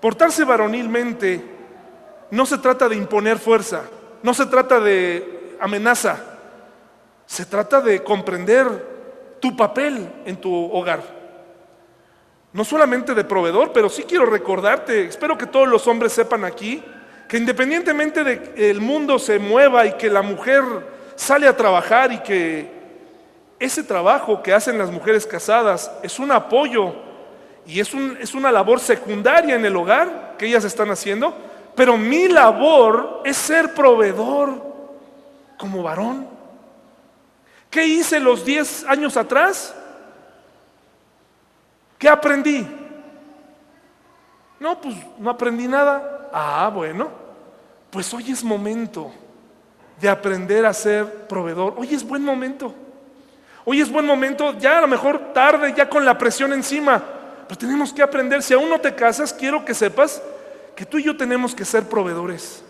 Portarse 0.00 0.42
varonilmente 0.42 1.40
no 2.32 2.44
se 2.44 2.58
trata 2.58 2.88
de 2.88 2.96
imponer 2.96 3.38
fuerza, 3.38 3.82
no 4.24 4.34
se 4.34 4.46
trata 4.46 4.80
de 4.80 5.54
amenaza, 5.60 6.24
se 7.24 7.46
trata 7.46 7.80
de 7.80 8.02
comprender 8.02 9.36
tu 9.38 9.56
papel 9.56 10.10
en 10.24 10.38
tu 10.38 10.52
hogar. 10.52 11.04
No 12.52 12.64
solamente 12.64 13.14
de 13.14 13.22
proveedor, 13.22 13.72
pero 13.72 13.88
sí 13.88 14.02
quiero 14.02 14.26
recordarte, 14.26 15.04
espero 15.04 15.38
que 15.38 15.46
todos 15.46 15.68
los 15.68 15.86
hombres 15.86 16.12
sepan 16.12 16.44
aquí, 16.44 16.82
que 17.28 17.36
independientemente 17.36 18.24
de 18.24 18.42
que 18.42 18.70
el 18.72 18.80
mundo 18.80 19.20
se 19.20 19.38
mueva 19.38 19.86
y 19.86 19.92
que 19.92 20.10
la 20.10 20.22
mujer 20.22 20.64
sale 21.14 21.46
a 21.46 21.56
trabajar 21.56 22.12
y 22.12 22.18
que 22.18 22.70
ese 23.58 23.82
trabajo 23.82 24.42
que 24.42 24.52
hacen 24.52 24.78
las 24.78 24.90
mujeres 24.90 25.26
casadas 25.26 25.90
es 26.02 26.18
un 26.18 26.32
apoyo 26.32 26.94
y 27.66 27.78
es, 27.78 27.92
es 28.20 28.34
una 28.34 28.50
labor 28.50 28.80
secundaria 28.80 29.54
en 29.54 29.64
el 29.64 29.76
hogar 29.76 30.34
que 30.36 30.46
ellas 30.46 30.64
están 30.64 30.90
haciendo, 30.90 31.32
pero 31.76 31.96
mi 31.96 32.28
labor 32.28 33.22
es 33.24 33.36
ser 33.36 33.72
proveedor 33.72 34.60
como 35.56 35.82
varón. 35.82 36.26
¿Qué 37.70 37.86
hice 37.86 38.18
los 38.18 38.44
10 38.44 38.84
años 38.86 39.16
atrás? 39.16 39.74
¿Qué 41.98 42.08
aprendí? 42.08 42.66
No, 44.58 44.80
pues 44.80 44.96
no 45.18 45.30
aprendí 45.30 45.68
nada. 45.68 46.28
Ah, 46.32 46.70
bueno, 46.74 47.08
pues 47.90 48.12
hoy 48.12 48.30
es 48.32 48.42
momento 48.42 49.12
de 50.02 50.08
aprender 50.08 50.66
a 50.66 50.74
ser 50.74 51.28
proveedor. 51.28 51.74
Hoy 51.78 51.94
es 51.94 52.04
buen 52.04 52.24
momento. 52.24 52.74
Hoy 53.64 53.80
es 53.80 53.88
buen 53.88 54.04
momento, 54.04 54.58
ya 54.58 54.78
a 54.78 54.80
lo 54.80 54.88
mejor 54.88 55.32
tarde, 55.32 55.72
ya 55.76 55.88
con 55.88 56.04
la 56.04 56.18
presión 56.18 56.52
encima, 56.52 57.00
pero 57.46 57.56
tenemos 57.56 57.92
que 57.92 58.02
aprender, 58.02 58.42
si 58.42 58.52
aún 58.52 58.68
no 58.68 58.80
te 58.80 58.96
casas, 58.96 59.32
quiero 59.32 59.64
que 59.64 59.72
sepas 59.72 60.20
que 60.74 60.84
tú 60.84 60.98
y 60.98 61.04
yo 61.04 61.16
tenemos 61.16 61.54
que 61.54 61.64
ser 61.64 61.84
proveedores. 61.84 62.64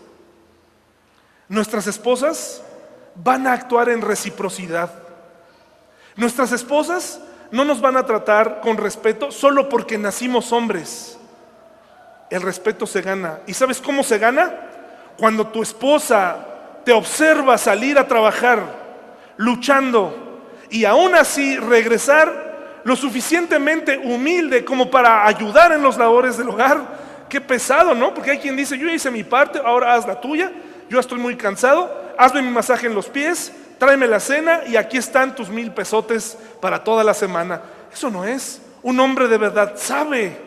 Nuestras 1.49 1.87
esposas 1.87 2.61
van 3.15 3.47
a 3.47 3.53
actuar 3.53 3.89
en 3.89 4.03
reciprocidad. 4.03 4.91
Nuestras 6.15 6.51
esposas 6.51 7.19
no 7.49 7.65
nos 7.65 7.81
van 7.81 7.97
a 7.97 8.05
tratar 8.05 8.61
con 8.61 8.77
respeto 8.77 9.31
solo 9.31 9.69
porque 9.69 9.97
nacimos 9.97 10.51
hombres. 10.51 11.17
El 12.29 12.43
respeto 12.43 12.85
se 12.85 13.01
gana. 13.01 13.39
¿Y 13.47 13.55
sabes 13.55 13.81
cómo 13.81 14.03
se 14.03 14.19
gana? 14.19 14.53
Cuando 15.17 15.47
tu 15.47 15.63
esposa 15.63 16.52
te 16.83 16.91
observa 16.91 17.57
salir 17.57 17.97
a 17.97 18.07
trabajar, 18.07 18.61
luchando, 19.37 20.23
y 20.69 20.85
aún 20.85 21.15
así 21.15 21.57
regresar 21.57 22.81
lo 22.83 22.95
suficientemente 22.95 23.97
humilde 23.97 24.65
como 24.65 24.89
para 24.89 25.25
ayudar 25.25 25.71
en 25.71 25.81
los 25.81 25.97
labores 25.97 26.37
del 26.37 26.49
hogar. 26.49 27.03
Qué 27.29 27.39
pesado, 27.39 27.95
¿no? 27.95 28.13
Porque 28.13 28.31
hay 28.31 28.39
quien 28.39 28.55
dice, 28.55 28.77
yo 28.77 28.89
hice 28.89 29.09
mi 29.09 29.23
parte, 29.23 29.59
ahora 29.63 29.93
haz 29.93 30.05
la 30.05 30.19
tuya, 30.19 30.51
yo 30.89 30.99
estoy 30.99 31.19
muy 31.19 31.35
cansado, 31.35 31.91
hazme 32.17 32.41
mi 32.41 32.51
masaje 32.51 32.87
en 32.87 32.95
los 32.95 33.07
pies, 33.07 33.51
tráeme 33.77 34.07
la 34.07 34.19
cena 34.19 34.61
y 34.67 34.75
aquí 34.75 34.97
están 34.97 35.35
tus 35.35 35.49
mil 35.49 35.71
pesotes 35.71 36.37
para 36.61 36.83
toda 36.83 37.03
la 37.03 37.13
semana. 37.13 37.61
Eso 37.91 38.09
no 38.09 38.25
es. 38.25 38.61
Un 38.81 38.99
hombre 38.99 39.27
de 39.27 39.37
verdad 39.37 39.73
sabe 39.75 40.37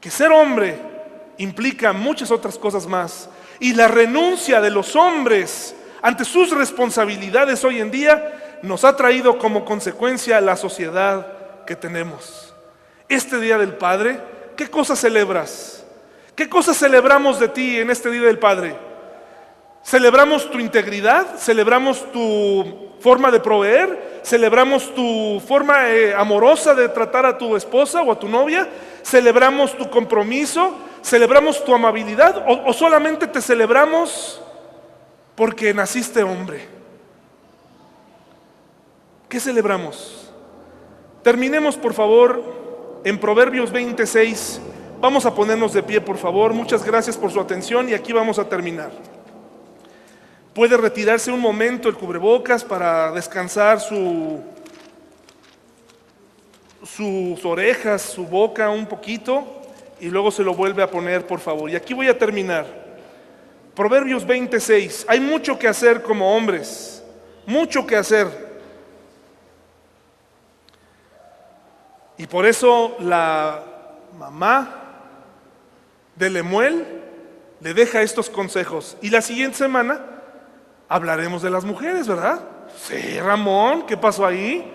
que 0.00 0.10
ser 0.10 0.30
hombre 0.30 0.78
implica 1.38 1.92
muchas 1.92 2.30
otras 2.30 2.58
cosas 2.58 2.86
más. 2.86 3.28
Y 3.60 3.74
la 3.74 3.88
renuncia 3.88 4.60
de 4.60 4.70
los 4.70 4.96
hombres 4.96 5.76
ante 6.02 6.24
sus 6.24 6.50
responsabilidades 6.50 7.62
hoy 7.62 7.80
en 7.80 7.90
día 7.90 8.58
nos 8.62 8.84
ha 8.84 8.96
traído 8.96 9.38
como 9.38 9.64
consecuencia 9.64 10.40
la 10.40 10.56
sociedad 10.56 11.64
que 11.66 11.76
tenemos. 11.76 12.54
Este 13.08 13.38
Día 13.38 13.58
del 13.58 13.74
Padre, 13.74 14.18
¿qué 14.56 14.68
cosas 14.68 14.98
celebras? 14.98 15.84
¿Qué 16.34 16.48
cosas 16.48 16.78
celebramos 16.78 17.38
de 17.38 17.48
ti 17.48 17.78
en 17.78 17.90
este 17.90 18.10
Día 18.10 18.22
del 18.22 18.38
Padre? 18.38 18.76
¿Celebramos 19.84 20.50
tu 20.50 20.58
integridad? 20.58 21.36
¿Celebramos 21.36 22.10
tu 22.12 22.94
forma 23.00 23.30
de 23.30 23.40
proveer? 23.40 24.20
¿Celebramos 24.22 24.94
tu 24.94 25.42
forma 25.46 25.90
eh, 25.90 26.14
amorosa 26.14 26.74
de 26.74 26.88
tratar 26.88 27.26
a 27.26 27.36
tu 27.36 27.56
esposa 27.56 28.02
o 28.02 28.12
a 28.12 28.18
tu 28.18 28.28
novia? 28.28 28.68
¿Celebramos 29.02 29.76
tu 29.76 29.90
compromiso? 29.90 30.76
¿Celebramos 31.02 31.64
tu 31.64 31.74
amabilidad? 31.74 32.44
¿O, 32.46 32.72
solamente 32.72 33.26
te 33.26 33.40
celebramos 33.40 34.40
porque 35.34 35.72
naciste 35.72 36.22
hombre? 36.22 36.68
¿Qué 39.28 39.40
celebramos? 39.40 40.30
Terminemos, 41.22 41.76
por 41.76 41.94
favor, 41.94 43.00
en 43.04 43.18
Proverbios 43.18 43.70
26. 43.70 44.60
Vamos 45.00 45.24
a 45.24 45.34
ponernos 45.34 45.72
de 45.72 45.82
pie, 45.82 46.00
por 46.00 46.18
favor. 46.18 46.52
Muchas 46.52 46.84
gracias 46.84 47.16
por 47.16 47.30
su 47.30 47.40
atención 47.40 47.88
y 47.88 47.94
aquí 47.94 48.12
vamos 48.12 48.38
a 48.38 48.48
terminar. 48.48 48.90
Puede 50.54 50.76
retirarse 50.76 51.32
un 51.32 51.40
momento 51.40 51.88
el 51.88 51.94
cubrebocas 51.94 52.64
para 52.64 53.12
descansar 53.12 53.80
su, 53.80 54.40
sus 56.84 57.44
orejas, 57.44 58.02
su 58.02 58.26
boca 58.26 58.68
un 58.68 58.84
poquito 58.84 59.59
y 60.00 60.08
luego 60.08 60.30
se 60.30 60.42
lo 60.42 60.54
vuelve 60.54 60.82
a 60.82 60.90
poner, 60.90 61.26
por 61.26 61.40
favor. 61.40 61.70
Y 61.70 61.76
aquí 61.76 61.94
voy 61.94 62.08
a 62.08 62.18
terminar. 62.18 62.66
Proverbios 63.74 64.26
26. 64.26 65.06
Hay 65.08 65.20
mucho 65.20 65.58
que 65.58 65.68
hacer 65.68 66.02
como 66.02 66.34
hombres, 66.34 67.02
mucho 67.46 67.86
que 67.86 67.96
hacer. 67.96 68.50
Y 72.18 72.26
por 72.26 72.44
eso 72.44 72.96
la 73.00 73.62
mamá 74.18 74.74
de 76.16 76.28
Lemuel 76.28 76.86
le 77.60 77.74
deja 77.74 78.02
estos 78.02 78.28
consejos. 78.28 78.96
Y 79.00 79.10
la 79.10 79.22
siguiente 79.22 79.56
semana 79.56 80.00
hablaremos 80.88 81.40
de 81.40 81.50
las 81.50 81.64
mujeres, 81.64 82.06
¿verdad? 82.06 82.40
Sí, 82.76 83.18
Ramón, 83.20 83.86
¿qué 83.86 83.96
pasó 83.96 84.26
ahí? 84.26 84.70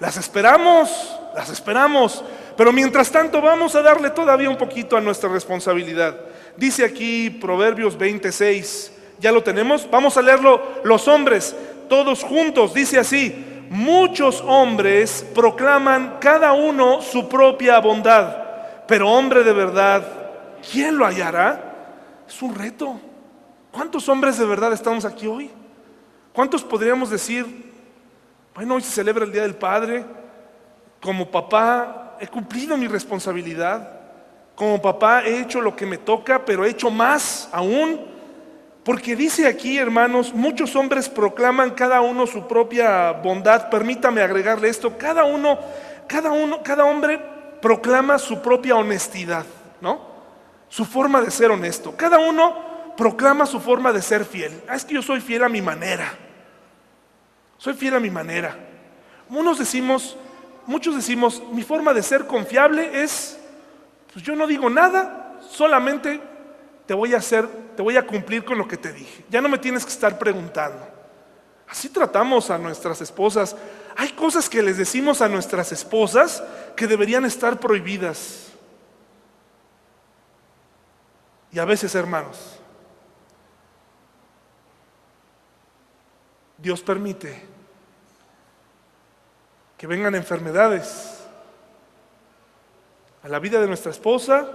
Las 0.00 0.16
esperamos, 0.16 1.18
las 1.34 1.48
esperamos. 1.50 2.24
Pero 2.56 2.72
mientras 2.72 3.10
tanto 3.10 3.40
vamos 3.40 3.74
a 3.74 3.82
darle 3.82 4.10
todavía 4.10 4.48
un 4.48 4.56
poquito 4.56 4.96
a 4.96 5.00
nuestra 5.00 5.28
responsabilidad. 5.28 6.16
Dice 6.56 6.84
aquí 6.84 7.30
Proverbios 7.30 7.98
26, 7.98 8.92
¿ya 9.18 9.32
lo 9.32 9.42
tenemos? 9.42 9.88
Vamos 9.90 10.16
a 10.16 10.22
leerlo 10.22 10.62
los 10.84 11.08
hombres, 11.08 11.56
todos 11.88 12.22
juntos. 12.22 12.72
Dice 12.72 12.98
así, 12.98 13.64
muchos 13.70 14.40
hombres 14.46 15.26
proclaman 15.34 16.18
cada 16.20 16.52
uno 16.52 17.02
su 17.02 17.28
propia 17.28 17.80
bondad, 17.80 18.36
pero 18.86 19.10
hombre 19.10 19.42
de 19.42 19.52
verdad, 19.52 20.04
¿quién 20.70 20.96
lo 20.96 21.06
hallará? 21.06 21.72
Es 22.28 22.40
un 22.40 22.54
reto. 22.54 23.00
¿Cuántos 23.72 24.08
hombres 24.08 24.38
de 24.38 24.46
verdad 24.46 24.72
estamos 24.72 25.04
aquí 25.04 25.26
hoy? 25.26 25.50
¿Cuántos 26.32 26.62
podríamos 26.62 27.10
decir, 27.10 27.72
bueno, 28.54 28.74
hoy 28.76 28.82
se 28.82 28.92
celebra 28.92 29.24
el 29.24 29.32
Día 29.32 29.42
del 29.42 29.56
Padre, 29.56 30.04
como 31.00 31.28
papá 31.28 32.03
he 32.20 32.26
cumplido 32.26 32.76
mi 32.76 32.86
responsabilidad, 32.86 34.00
como 34.54 34.80
papá 34.80 35.24
he 35.24 35.40
hecho 35.40 35.60
lo 35.60 35.74
que 35.74 35.86
me 35.86 35.98
toca, 35.98 36.44
pero 36.44 36.64
he 36.64 36.70
hecho 36.70 36.90
más 36.90 37.48
aún, 37.52 38.00
porque 38.84 39.16
dice 39.16 39.46
aquí, 39.46 39.78
hermanos, 39.78 40.34
muchos 40.34 40.76
hombres 40.76 41.08
proclaman 41.08 41.70
cada 41.70 42.00
uno 42.00 42.26
su 42.26 42.46
propia 42.46 43.12
bondad, 43.12 43.70
permítame 43.70 44.20
agregarle 44.20 44.68
esto, 44.68 44.96
cada 44.98 45.24
uno, 45.24 45.58
cada 46.06 46.30
uno, 46.30 46.62
cada 46.62 46.84
hombre 46.84 47.20
proclama 47.60 48.18
su 48.18 48.42
propia 48.42 48.76
honestidad, 48.76 49.46
¿no? 49.80 50.12
Su 50.68 50.84
forma 50.84 51.22
de 51.22 51.30
ser 51.30 51.50
honesto. 51.50 51.96
Cada 51.96 52.18
uno 52.18 52.92
proclama 52.96 53.46
su 53.46 53.58
forma 53.58 53.92
de 53.92 54.02
ser 54.02 54.24
fiel. 54.24 54.62
Ah, 54.68 54.76
es 54.76 54.84
que 54.84 54.94
yo 54.94 55.02
soy 55.02 55.20
fiel 55.20 55.42
a 55.44 55.48
mi 55.48 55.62
manera. 55.62 56.12
Soy 57.56 57.74
fiel 57.74 57.94
a 57.94 58.00
mi 58.00 58.10
manera. 58.10 58.54
Unos 59.30 59.58
decimos, 59.58 60.16
muchos 60.66 60.96
decimos, 60.96 61.42
mi 61.52 61.62
forma 61.62 61.92
de 61.92 62.02
ser 62.02 62.26
confiable 62.26 63.02
es, 63.02 63.38
pues 64.12 64.24
yo 64.24 64.34
no 64.36 64.46
digo 64.46 64.70
nada, 64.70 65.38
solamente 65.50 66.20
te 66.86 66.94
voy 66.94 67.14
a 67.14 67.18
hacer, 67.18 67.48
te 67.76 67.82
voy 67.82 67.96
a 67.96 68.06
cumplir 68.06 68.44
con 68.44 68.58
lo 68.58 68.68
que 68.68 68.76
te 68.76 68.92
dije. 68.92 69.24
Ya 69.30 69.40
no 69.40 69.48
me 69.48 69.58
tienes 69.58 69.84
que 69.84 69.92
estar 69.92 70.18
preguntando. 70.18 70.86
Así 71.68 71.88
tratamos 71.88 72.50
a 72.50 72.58
nuestras 72.58 73.00
esposas. 73.00 73.56
Hay 73.96 74.10
cosas 74.10 74.48
que 74.48 74.62
les 74.62 74.76
decimos 74.76 75.22
a 75.22 75.28
nuestras 75.28 75.72
esposas 75.72 76.42
que 76.76 76.86
deberían 76.86 77.24
estar 77.24 77.58
prohibidas. 77.58 78.52
Y 81.50 81.58
a 81.58 81.64
veces, 81.64 81.94
hermanos, 81.94 82.58
Dios 86.58 86.80
permite 86.82 87.53
que 89.84 89.88
vengan 89.88 90.14
enfermedades 90.14 91.26
a 93.22 93.28
la 93.28 93.38
vida 93.38 93.60
de 93.60 93.66
nuestra 93.66 93.90
esposa 93.90 94.48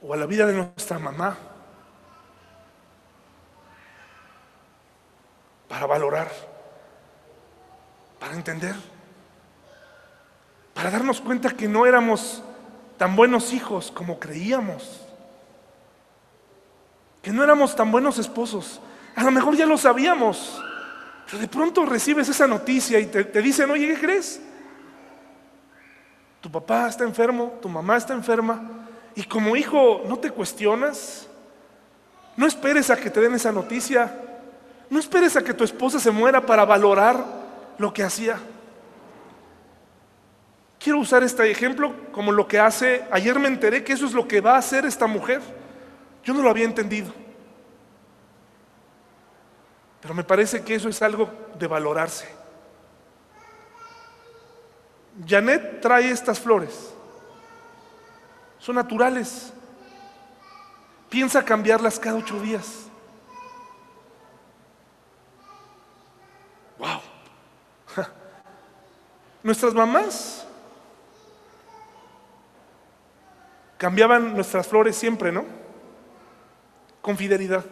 o 0.00 0.14
a 0.14 0.16
la 0.16 0.24
vida 0.24 0.46
de 0.46 0.54
nuestra 0.54 0.98
mamá 0.98 1.36
para 5.68 5.84
valorar, 5.84 6.30
para 8.18 8.32
entender, 8.32 8.74
para 10.72 10.90
darnos 10.90 11.20
cuenta 11.20 11.50
que 11.50 11.68
no 11.68 11.84
éramos 11.84 12.42
tan 12.96 13.14
buenos 13.16 13.52
hijos 13.52 13.90
como 13.90 14.18
creíamos, 14.18 15.06
que 17.20 17.32
no 17.32 17.44
éramos 17.44 17.76
tan 17.76 17.92
buenos 17.92 18.16
esposos. 18.16 18.80
A 19.14 19.24
lo 19.24 19.30
mejor 19.30 19.56
ya 19.56 19.66
lo 19.66 19.76
sabíamos, 19.76 20.62
pero 21.28 21.42
de 21.42 21.48
pronto 21.48 21.84
recibes 21.84 22.26
esa 22.30 22.46
noticia 22.46 22.98
y 22.98 23.04
te, 23.04 23.42
dicen, 23.42 23.70
oye, 23.70 23.86
¿qué 23.88 24.00
crees? 24.00 24.40
Tu 26.40 26.50
papá 26.50 26.88
está 26.88 27.04
enfermo, 27.04 27.58
tu 27.60 27.68
mamá 27.68 27.98
está 27.98 28.14
enferma, 28.14 28.86
y 29.14 29.24
como 29.24 29.54
hijo 29.54 30.04
no 30.08 30.18
te 30.18 30.30
cuestionas, 30.30 31.28
no 32.34 32.46
esperes 32.46 32.88
a 32.88 32.96
que 32.96 33.10
te 33.10 33.20
den 33.20 33.34
esa 33.34 33.52
noticia, 33.52 34.10
no 34.88 34.98
esperes 34.98 35.36
a 35.36 35.44
que 35.44 35.52
tu 35.52 35.64
esposa 35.64 36.00
se 36.00 36.10
muera 36.10 36.46
para 36.46 36.64
valorar 36.64 37.22
lo 37.76 37.92
que 37.92 38.04
hacía. 38.04 38.38
Quiero 40.78 40.98
usar 40.98 41.22
este 41.24 41.50
ejemplo 41.50 41.92
como 42.10 42.32
lo 42.32 42.48
que 42.48 42.58
hace, 42.58 43.04
ayer 43.10 43.38
me 43.38 43.48
enteré 43.48 43.84
que 43.84 43.92
eso 43.92 44.06
es 44.06 44.14
lo 44.14 44.26
que 44.26 44.40
va 44.40 44.54
a 44.54 44.58
hacer 44.58 44.86
esta 44.86 45.06
mujer. 45.06 45.42
Yo 46.24 46.32
no 46.32 46.40
lo 46.40 46.48
había 46.48 46.64
entendido. 46.64 47.12
Pero 50.00 50.14
me 50.14 50.24
parece 50.24 50.62
que 50.62 50.74
eso 50.74 50.88
es 50.88 51.02
algo 51.02 51.30
de 51.58 51.66
valorarse. 51.66 52.28
Janet 55.26 55.80
trae 55.80 56.10
estas 56.10 56.38
flores. 56.38 56.94
Son 58.58 58.76
naturales. 58.76 59.52
Piensa 61.08 61.44
cambiarlas 61.44 61.98
cada 61.98 62.16
ocho 62.16 62.40
días. 62.40 62.84
Wow. 66.78 67.00
Nuestras 69.42 69.74
mamás 69.74 70.46
cambiaban 73.78 74.34
nuestras 74.34 74.66
flores 74.66 74.96
siempre, 74.96 75.32
¿no? 75.32 75.44
Con 77.00 77.16
fidelidad. 77.16 77.64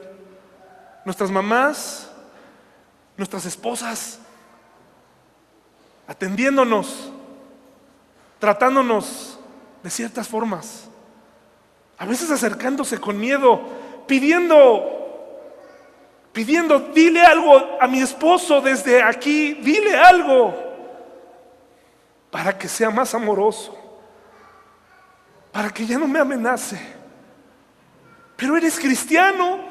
Nuestras 1.05 1.31
mamás 1.31 2.11
nuestras 3.17 3.47
esposas, 3.47 4.19
atendiéndonos, 6.07 7.11
tratándonos 8.39 9.39
de 9.83 9.91
ciertas 9.91 10.29
formas, 10.29 10.89
a 11.99 12.05
veces 12.05 12.31
acercándose 12.31 12.99
con 12.99 13.19
miedo, 13.19 13.61
pidiendo, 14.07 14.93
pidiendo, 16.33 16.79
dile 16.79 17.23
algo 17.25 17.79
a 17.81 17.87
mi 17.87 18.01
esposo 18.01 18.61
desde 18.61 19.03
aquí, 19.03 19.55
dile 19.55 19.97
algo 19.97 20.55
para 22.31 22.57
que 22.57 22.69
sea 22.69 22.91
más 22.91 23.15
amoroso, 23.15 23.75
para 25.51 25.71
que 25.71 25.87
ya 25.87 25.99
no 25.99 26.07
me 26.07 26.19
amenace. 26.19 26.79
Pero 28.37 28.57
eres 28.57 28.79
cristiano. 28.79 29.66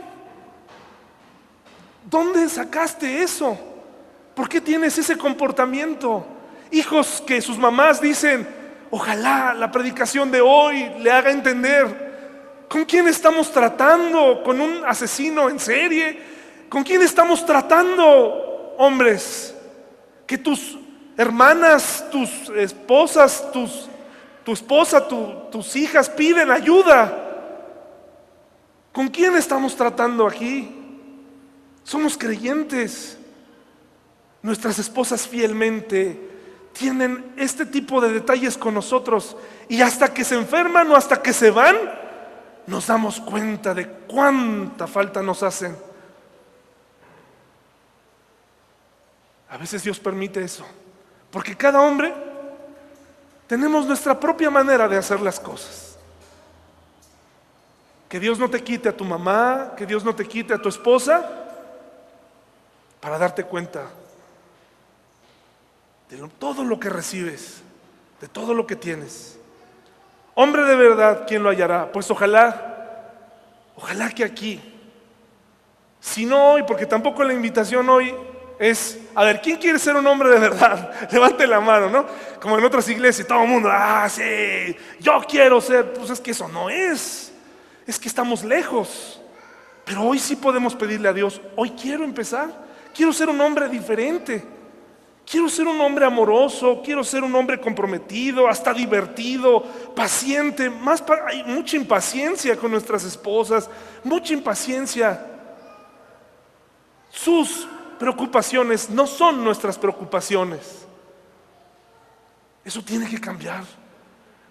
¿Dónde 2.05 2.47
sacaste 2.49 3.23
eso? 3.23 3.57
¿Por 4.35 4.47
qué 4.47 4.61
tienes 4.61 4.97
ese 4.97 5.17
comportamiento? 5.17 6.25
Hijos 6.71 7.23
que 7.25 7.41
sus 7.41 7.57
mamás 7.57 7.99
dicen, 7.99 8.47
ojalá 8.91 9.53
la 9.53 9.71
predicación 9.71 10.29
de 10.29 10.41
hoy 10.41 10.91
le 10.99 11.11
haga 11.11 11.31
entender 11.31 12.65
con 12.69 12.85
quién 12.85 13.07
estamos 13.07 13.51
tratando, 13.51 14.43
con 14.43 14.61
un 14.61 14.85
asesino 14.85 15.49
en 15.49 15.59
serie, 15.59 16.19
con 16.69 16.83
quién 16.83 17.01
estamos 17.01 17.43
tratando, 17.45 18.75
hombres, 18.77 19.55
que 20.27 20.37
tus 20.37 20.77
hermanas, 21.17 22.05
tus 22.11 22.49
esposas, 22.55 23.51
tu 24.43 24.51
esposa, 24.51 25.07
tus 25.07 25.75
hijas 25.75 26.07
piden 26.09 26.51
ayuda. 26.51 27.21
¿Con 28.91 29.07
quién 29.07 29.35
estamos 29.35 29.75
tratando 29.75 30.27
aquí? 30.27 30.84
Somos 31.85 32.17
creyentes. 32.17 33.17
Nuestras 34.41 34.77
esposas 34.79 35.27
fielmente 35.27 36.19
tienen 36.73 37.33
este 37.37 37.65
tipo 37.65 38.01
de 38.01 38.11
detalles 38.11 38.57
con 38.57 38.73
nosotros 38.73 39.37
y 39.69 39.81
hasta 39.81 40.13
que 40.13 40.23
se 40.23 40.35
enferman 40.35 40.91
o 40.91 40.95
hasta 40.95 41.21
que 41.21 41.31
se 41.31 41.51
van, 41.51 41.77
nos 42.67 42.87
damos 42.87 43.21
cuenta 43.21 43.73
de 43.73 43.87
cuánta 43.87 44.87
falta 44.87 45.21
nos 45.21 45.41
hacen. 45.41 45.75
A 49.49 49.57
veces 49.57 49.83
Dios 49.83 49.99
permite 49.99 50.43
eso, 50.43 50.65
porque 51.31 51.55
cada 51.55 51.81
hombre 51.81 52.13
tenemos 53.47 53.85
nuestra 53.85 54.19
propia 54.19 54.49
manera 54.49 54.87
de 54.87 54.97
hacer 54.97 55.21
las 55.21 55.39
cosas. 55.39 55.97
Que 58.09 58.19
Dios 58.19 58.37
no 58.37 58.49
te 58.49 58.63
quite 58.63 58.89
a 58.89 58.97
tu 58.97 59.05
mamá, 59.05 59.73
que 59.77 59.85
Dios 59.85 60.03
no 60.03 60.13
te 60.13 60.27
quite 60.27 60.53
a 60.53 60.61
tu 60.61 60.69
esposa, 60.69 61.44
para 63.05 63.19
darte 63.19 63.43
cuenta 63.43 63.83
de 66.09 66.27
todo 66.39 66.63
lo 66.63 66.79
que 66.79 66.89
recibes, 66.89 67.61
de 68.19 68.27
todo 68.27 68.51
lo 68.55 68.65
que 68.65 68.75
tienes. 68.75 69.37
Hombre 70.33 70.63
de 70.63 70.75
verdad, 70.75 71.23
¿quién 71.27 71.43
lo 71.43 71.51
hallará? 71.51 71.91
Pues 71.91 72.09
ojalá, 72.09 73.13
ojalá 73.75 74.09
que 74.09 74.23
aquí, 74.23 74.59
si 75.99 76.25
no 76.25 76.53
hoy, 76.53 76.63
porque 76.63 76.87
tampoco 76.87 77.23
la 77.23 77.35
invitación 77.35 77.87
hoy 77.89 78.11
es, 78.57 78.97
a 79.13 79.23
ver, 79.23 79.39
¿quién 79.39 79.57
quiere 79.57 79.77
ser 79.77 79.95
un 79.95 80.07
hombre 80.07 80.29
de 80.29 80.39
verdad? 80.39 81.07
Levante 81.11 81.45
la 81.45 81.59
mano, 81.59 81.91
¿no? 81.91 82.07
Como 82.41 82.57
en 82.57 82.65
otras 82.65 82.89
iglesias, 82.89 83.27
todo 83.27 83.43
el 83.43 83.49
mundo, 83.49 83.69
ah, 83.71 84.09
sí, 84.09 84.75
yo 84.99 85.21
quiero 85.29 85.61
ser, 85.61 85.93
pues 85.93 86.09
es 86.09 86.19
que 86.19 86.31
eso 86.31 86.47
no 86.47 86.71
es, 86.71 87.31
es 87.85 87.99
que 87.99 88.07
estamos 88.07 88.43
lejos. 88.43 89.21
Pero 89.85 90.01
hoy 90.01 90.17
sí 90.17 90.35
podemos 90.35 90.73
pedirle 90.73 91.07
a 91.07 91.13
Dios, 91.13 91.39
hoy 91.55 91.69
quiero 91.79 92.03
empezar. 92.03 92.64
Quiero 92.95 93.11
ser 93.11 93.27
un 93.27 93.41
hombre 93.41 93.67
diferente. 93.67 94.41
Quiero 95.29 95.49
ser 95.49 95.67
un 95.67 95.81
hombre 95.81 96.05
amoroso, 96.05 96.81
quiero 96.83 97.03
ser 97.03 97.23
un 97.23 97.35
hombre 97.35 97.59
comprometido, 97.59 98.47
hasta 98.47 98.73
divertido, 98.73 99.61
paciente. 99.95 100.69
Más 100.69 101.03
hay 101.27 101.43
mucha 101.43 101.75
impaciencia 101.75 102.55
con 102.55 102.71
nuestras 102.71 103.03
esposas, 103.03 103.69
mucha 104.03 104.33
impaciencia. 104.33 105.25
Sus 107.09 107.67
preocupaciones 107.97 108.89
no 108.89 109.07
son 109.07 109.43
nuestras 109.43 109.79
preocupaciones. 109.79 110.85
Eso 112.63 112.83
tiene 112.83 113.09
que 113.09 113.19
cambiar. 113.19 113.63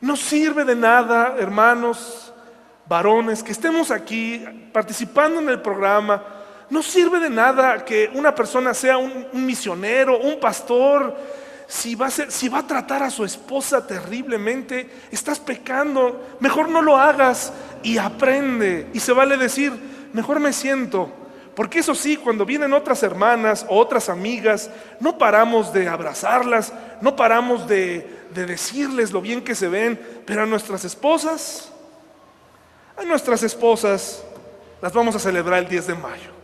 No 0.00 0.16
sirve 0.16 0.64
de 0.64 0.74
nada, 0.74 1.36
hermanos, 1.38 2.32
varones, 2.86 3.42
que 3.42 3.52
estemos 3.52 3.92
aquí 3.92 4.44
participando 4.72 5.40
en 5.40 5.48
el 5.48 5.62
programa 5.62 6.33
No 6.74 6.82
sirve 6.82 7.20
de 7.20 7.30
nada 7.30 7.84
que 7.84 8.10
una 8.14 8.34
persona 8.34 8.74
sea 8.74 8.98
un, 8.98 9.28
misionero, 9.32 10.18
un 10.18 10.40
pastor, 10.40 11.16
si 11.68 11.94
va, 11.94 12.08
a 12.08 12.66
tratar 12.66 13.00
a 13.04 13.10
su 13.10 13.24
esposa 13.24 13.86
terriblemente, 13.86 14.90
estás 15.12 15.38
pecando, 15.38 16.36
mejor 16.40 16.68
no 16.68 16.82
lo 16.82 16.96
hagas 16.96 17.52
y 17.84 17.96
aprende. 17.96 18.88
Y 18.92 18.98
se 18.98 19.12
vale 19.12 19.36
decir, 19.36 19.72
mejor 20.12 20.40
me 20.40 20.52
siento. 20.52 21.12
Porque 21.54 21.78
eso 21.78 21.94
sí, 21.94 22.16
cuando 22.16 22.44
vienen 22.44 22.72
otras 22.72 23.04
hermanas 23.04 23.64
o 23.68 23.78
otras 23.78 24.08
amigas, 24.08 24.68
no 24.98 25.16
paramos 25.16 25.72
de 25.72 25.86
abrazarlas, 25.86 26.72
no 27.00 27.14
paramos 27.14 27.68
de 27.68 28.24
decirles 28.34 29.12
lo 29.12 29.20
bien 29.20 29.44
que 29.44 29.54
se 29.54 29.68
ven, 29.68 29.96
pero 30.26 30.42
a 30.42 30.46
nuestras 30.46 30.84
esposas, 30.84 31.70
a 32.96 33.04
nuestras 33.04 33.44
esposas 33.44 34.24
las 34.82 34.92
vamos 34.92 35.14
a 35.14 35.20
celebrar 35.20 35.60
el 35.60 35.68
10 35.68 35.86
de 35.86 35.94
mayo. 35.94 36.34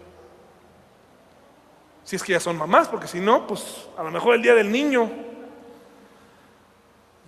Si 2.11 2.17
es 2.17 2.25
que 2.25 2.33
ya 2.33 2.41
son 2.41 2.59
mamás, 2.59 2.89
porque 2.89 3.07
si 3.07 3.21
no, 3.21 3.47
pues 3.47 3.87
a 3.97 4.03
lo 4.03 4.11
mejor 4.11 4.35
el 4.35 4.43
día 4.43 4.53
del 4.53 4.73
niño. 4.73 5.09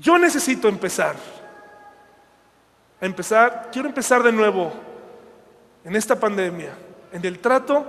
Yo 0.01 0.19
necesito 0.19 0.67
empezar. 0.67 1.15
A 3.01 3.07
empezar, 3.07 3.69
quiero 3.71 3.87
empezar 3.87 4.25
de 4.25 4.33
nuevo 4.33 4.73
en 5.85 5.95
esta 5.95 6.19
pandemia, 6.19 6.75
en 7.13 7.25
el 7.25 7.39
trato 7.39 7.87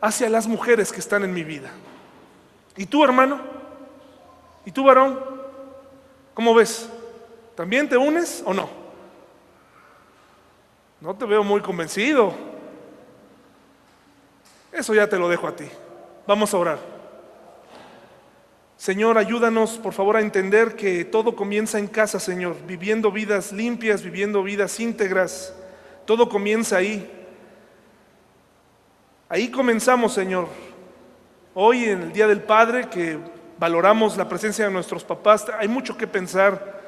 hacia 0.00 0.30
las 0.30 0.46
mujeres 0.46 0.92
que 0.92 1.00
están 1.00 1.24
en 1.24 1.34
mi 1.34 1.42
vida. 1.42 1.72
¿Y 2.76 2.86
tú, 2.86 3.02
hermano? 3.02 3.40
¿Y 4.64 4.70
tú, 4.70 4.84
varón? 4.84 5.18
¿Cómo 6.32 6.54
ves? 6.54 6.88
¿También 7.56 7.88
te 7.88 7.96
unes 7.96 8.40
o 8.46 8.54
no? 8.54 8.68
No 11.00 11.12
te 11.16 11.24
veo 11.24 11.42
muy 11.42 11.60
convencido. 11.60 12.32
Eso 14.70 14.94
ya 14.94 15.08
te 15.08 15.18
lo 15.18 15.28
dejo 15.28 15.48
a 15.48 15.56
ti. 15.56 15.68
Vamos 16.26 16.54
a 16.54 16.58
orar. 16.58 16.78
Señor, 18.78 19.18
ayúdanos 19.18 19.78
por 19.78 19.92
favor 19.92 20.16
a 20.16 20.20
entender 20.20 20.74
que 20.74 21.04
todo 21.04 21.36
comienza 21.36 21.78
en 21.78 21.86
casa, 21.86 22.18
Señor, 22.18 22.56
viviendo 22.66 23.12
vidas 23.12 23.52
limpias, 23.52 24.02
viviendo 24.02 24.42
vidas 24.42 24.80
íntegras. 24.80 25.54
Todo 26.06 26.28
comienza 26.28 26.76
ahí. 26.76 27.10
Ahí 29.28 29.50
comenzamos, 29.50 30.12
Señor. 30.12 30.48
Hoy 31.54 31.84
en 31.84 32.02
el 32.02 32.12
Día 32.12 32.26
del 32.26 32.42
Padre, 32.42 32.88
que 32.88 33.18
valoramos 33.58 34.16
la 34.16 34.28
presencia 34.28 34.64
de 34.64 34.70
nuestros 34.70 35.04
papás, 35.04 35.46
hay 35.58 35.68
mucho 35.68 35.96
que 35.96 36.06
pensar. 36.06 36.82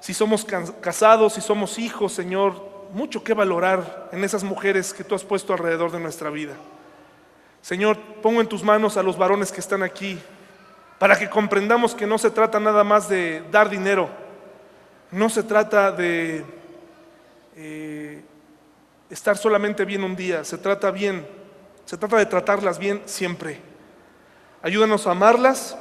Si 0.00 0.12
somos 0.12 0.44
casados, 0.80 1.34
si 1.34 1.40
somos 1.40 1.78
hijos, 1.78 2.12
Señor, 2.12 2.88
mucho 2.92 3.24
que 3.24 3.34
valorar 3.34 4.08
en 4.12 4.22
esas 4.24 4.44
mujeres 4.44 4.92
que 4.92 5.04
tú 5.04 5.14
has 5.14 5.24
puesto 5.24 5.52
alrededor 5.52 5.90
de 5.90 6.00
nuestra 6.00 6.28
vida. 6.30 6.54
Señor, 7.64 7.96
pongo 8.20 8.42
en 8.42 8.46
tus 8.46 8.62
manos 8.62 8.98
a 8.98 9.02
los 9.02 9.16
varones 9.16 9.50
que 9.50 9.60
están 9.60 9.82
aquí, 9.82 10.18
para 10.98 11.18
que 11.18 11.30
comprendamos 11.30 11.94
que 11.94 12.06
no 12.06 12.18
se 12.18 12.30
trata 12.30 12.60
nada 12.60 12.84
más 12.84 13.08
de 13.08 13.42
dar 13.50 13.70
dinero, 13.70 14.10
no 15.10 15.30
se 15.30 15.42
trata 15.42 15.90
de 15.90 16.44
eh, 17.56 18.22
estar 19.08 19.38
solamente 19.38 19.86
bien 19.86 20.04
un 20.04 20.14
día, 20.14 20.44
se 20.44 20.58
trata 20.58 20.90
bien, 20.90 21.26
se 21.86 21.96
trata 21.96 22.18
de 22.18 22.26
tratarlas 22.26 22.78
bien 22.78 23.00
siempre. 23.06 23.58
Ayúdanos 24.60 25.06
a 25.06 25.12
amarlas 25.12 25.74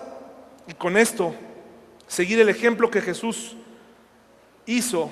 y 0.66 0.76
con 0.76 0.96
esto 0.96 1.36
seguir 2.08 2.40
el 2.40 2.48
ejemplo 2.48 2.90
que 2.90 3.02
Jesús 3.02 3.58
hizo, 4.66 5.12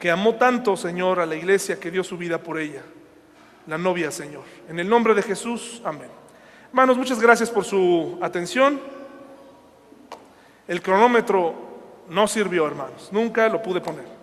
que 0.00 0.10
amó 0.10 0.34
tanto, 0.34 0.76
Señor, 0.76 1.20
a 1.20 1.26
la 1.26 1.36
iglesia 1.36 1.78
que 1.78 1.92
dio 1.92 2.02
su 2.02 2.18
vida 2.18 2.38
por 2.38 2.58
ella, 2.58 2.82
la 3.66 3.78
novia, 3.78 4.10
Señor. 4.10 4.44
En 4.68 4.78
el 4.78 4.88
nombre 4.88 5.14
de 5.14 5.22
Jesús, 5.22 5.80
amén. 5.84 6.08
Hermanos, 6.68 6.96
muchas 6.96 7.20
gracias 7.20 7.50
por 7.50 7.64
su 7.64 8.18
atención. 8.20 8.80
El 10.68 10.82
cronómetro 10.82 11.54
no 12.08 12.26
sirvió, 12.26 12.66
hermanos. 12.66 13.08
Nunca 13.12 13.48
lo 13.48 13.62
pude 13.62 13.80
poner. 13.80 14.15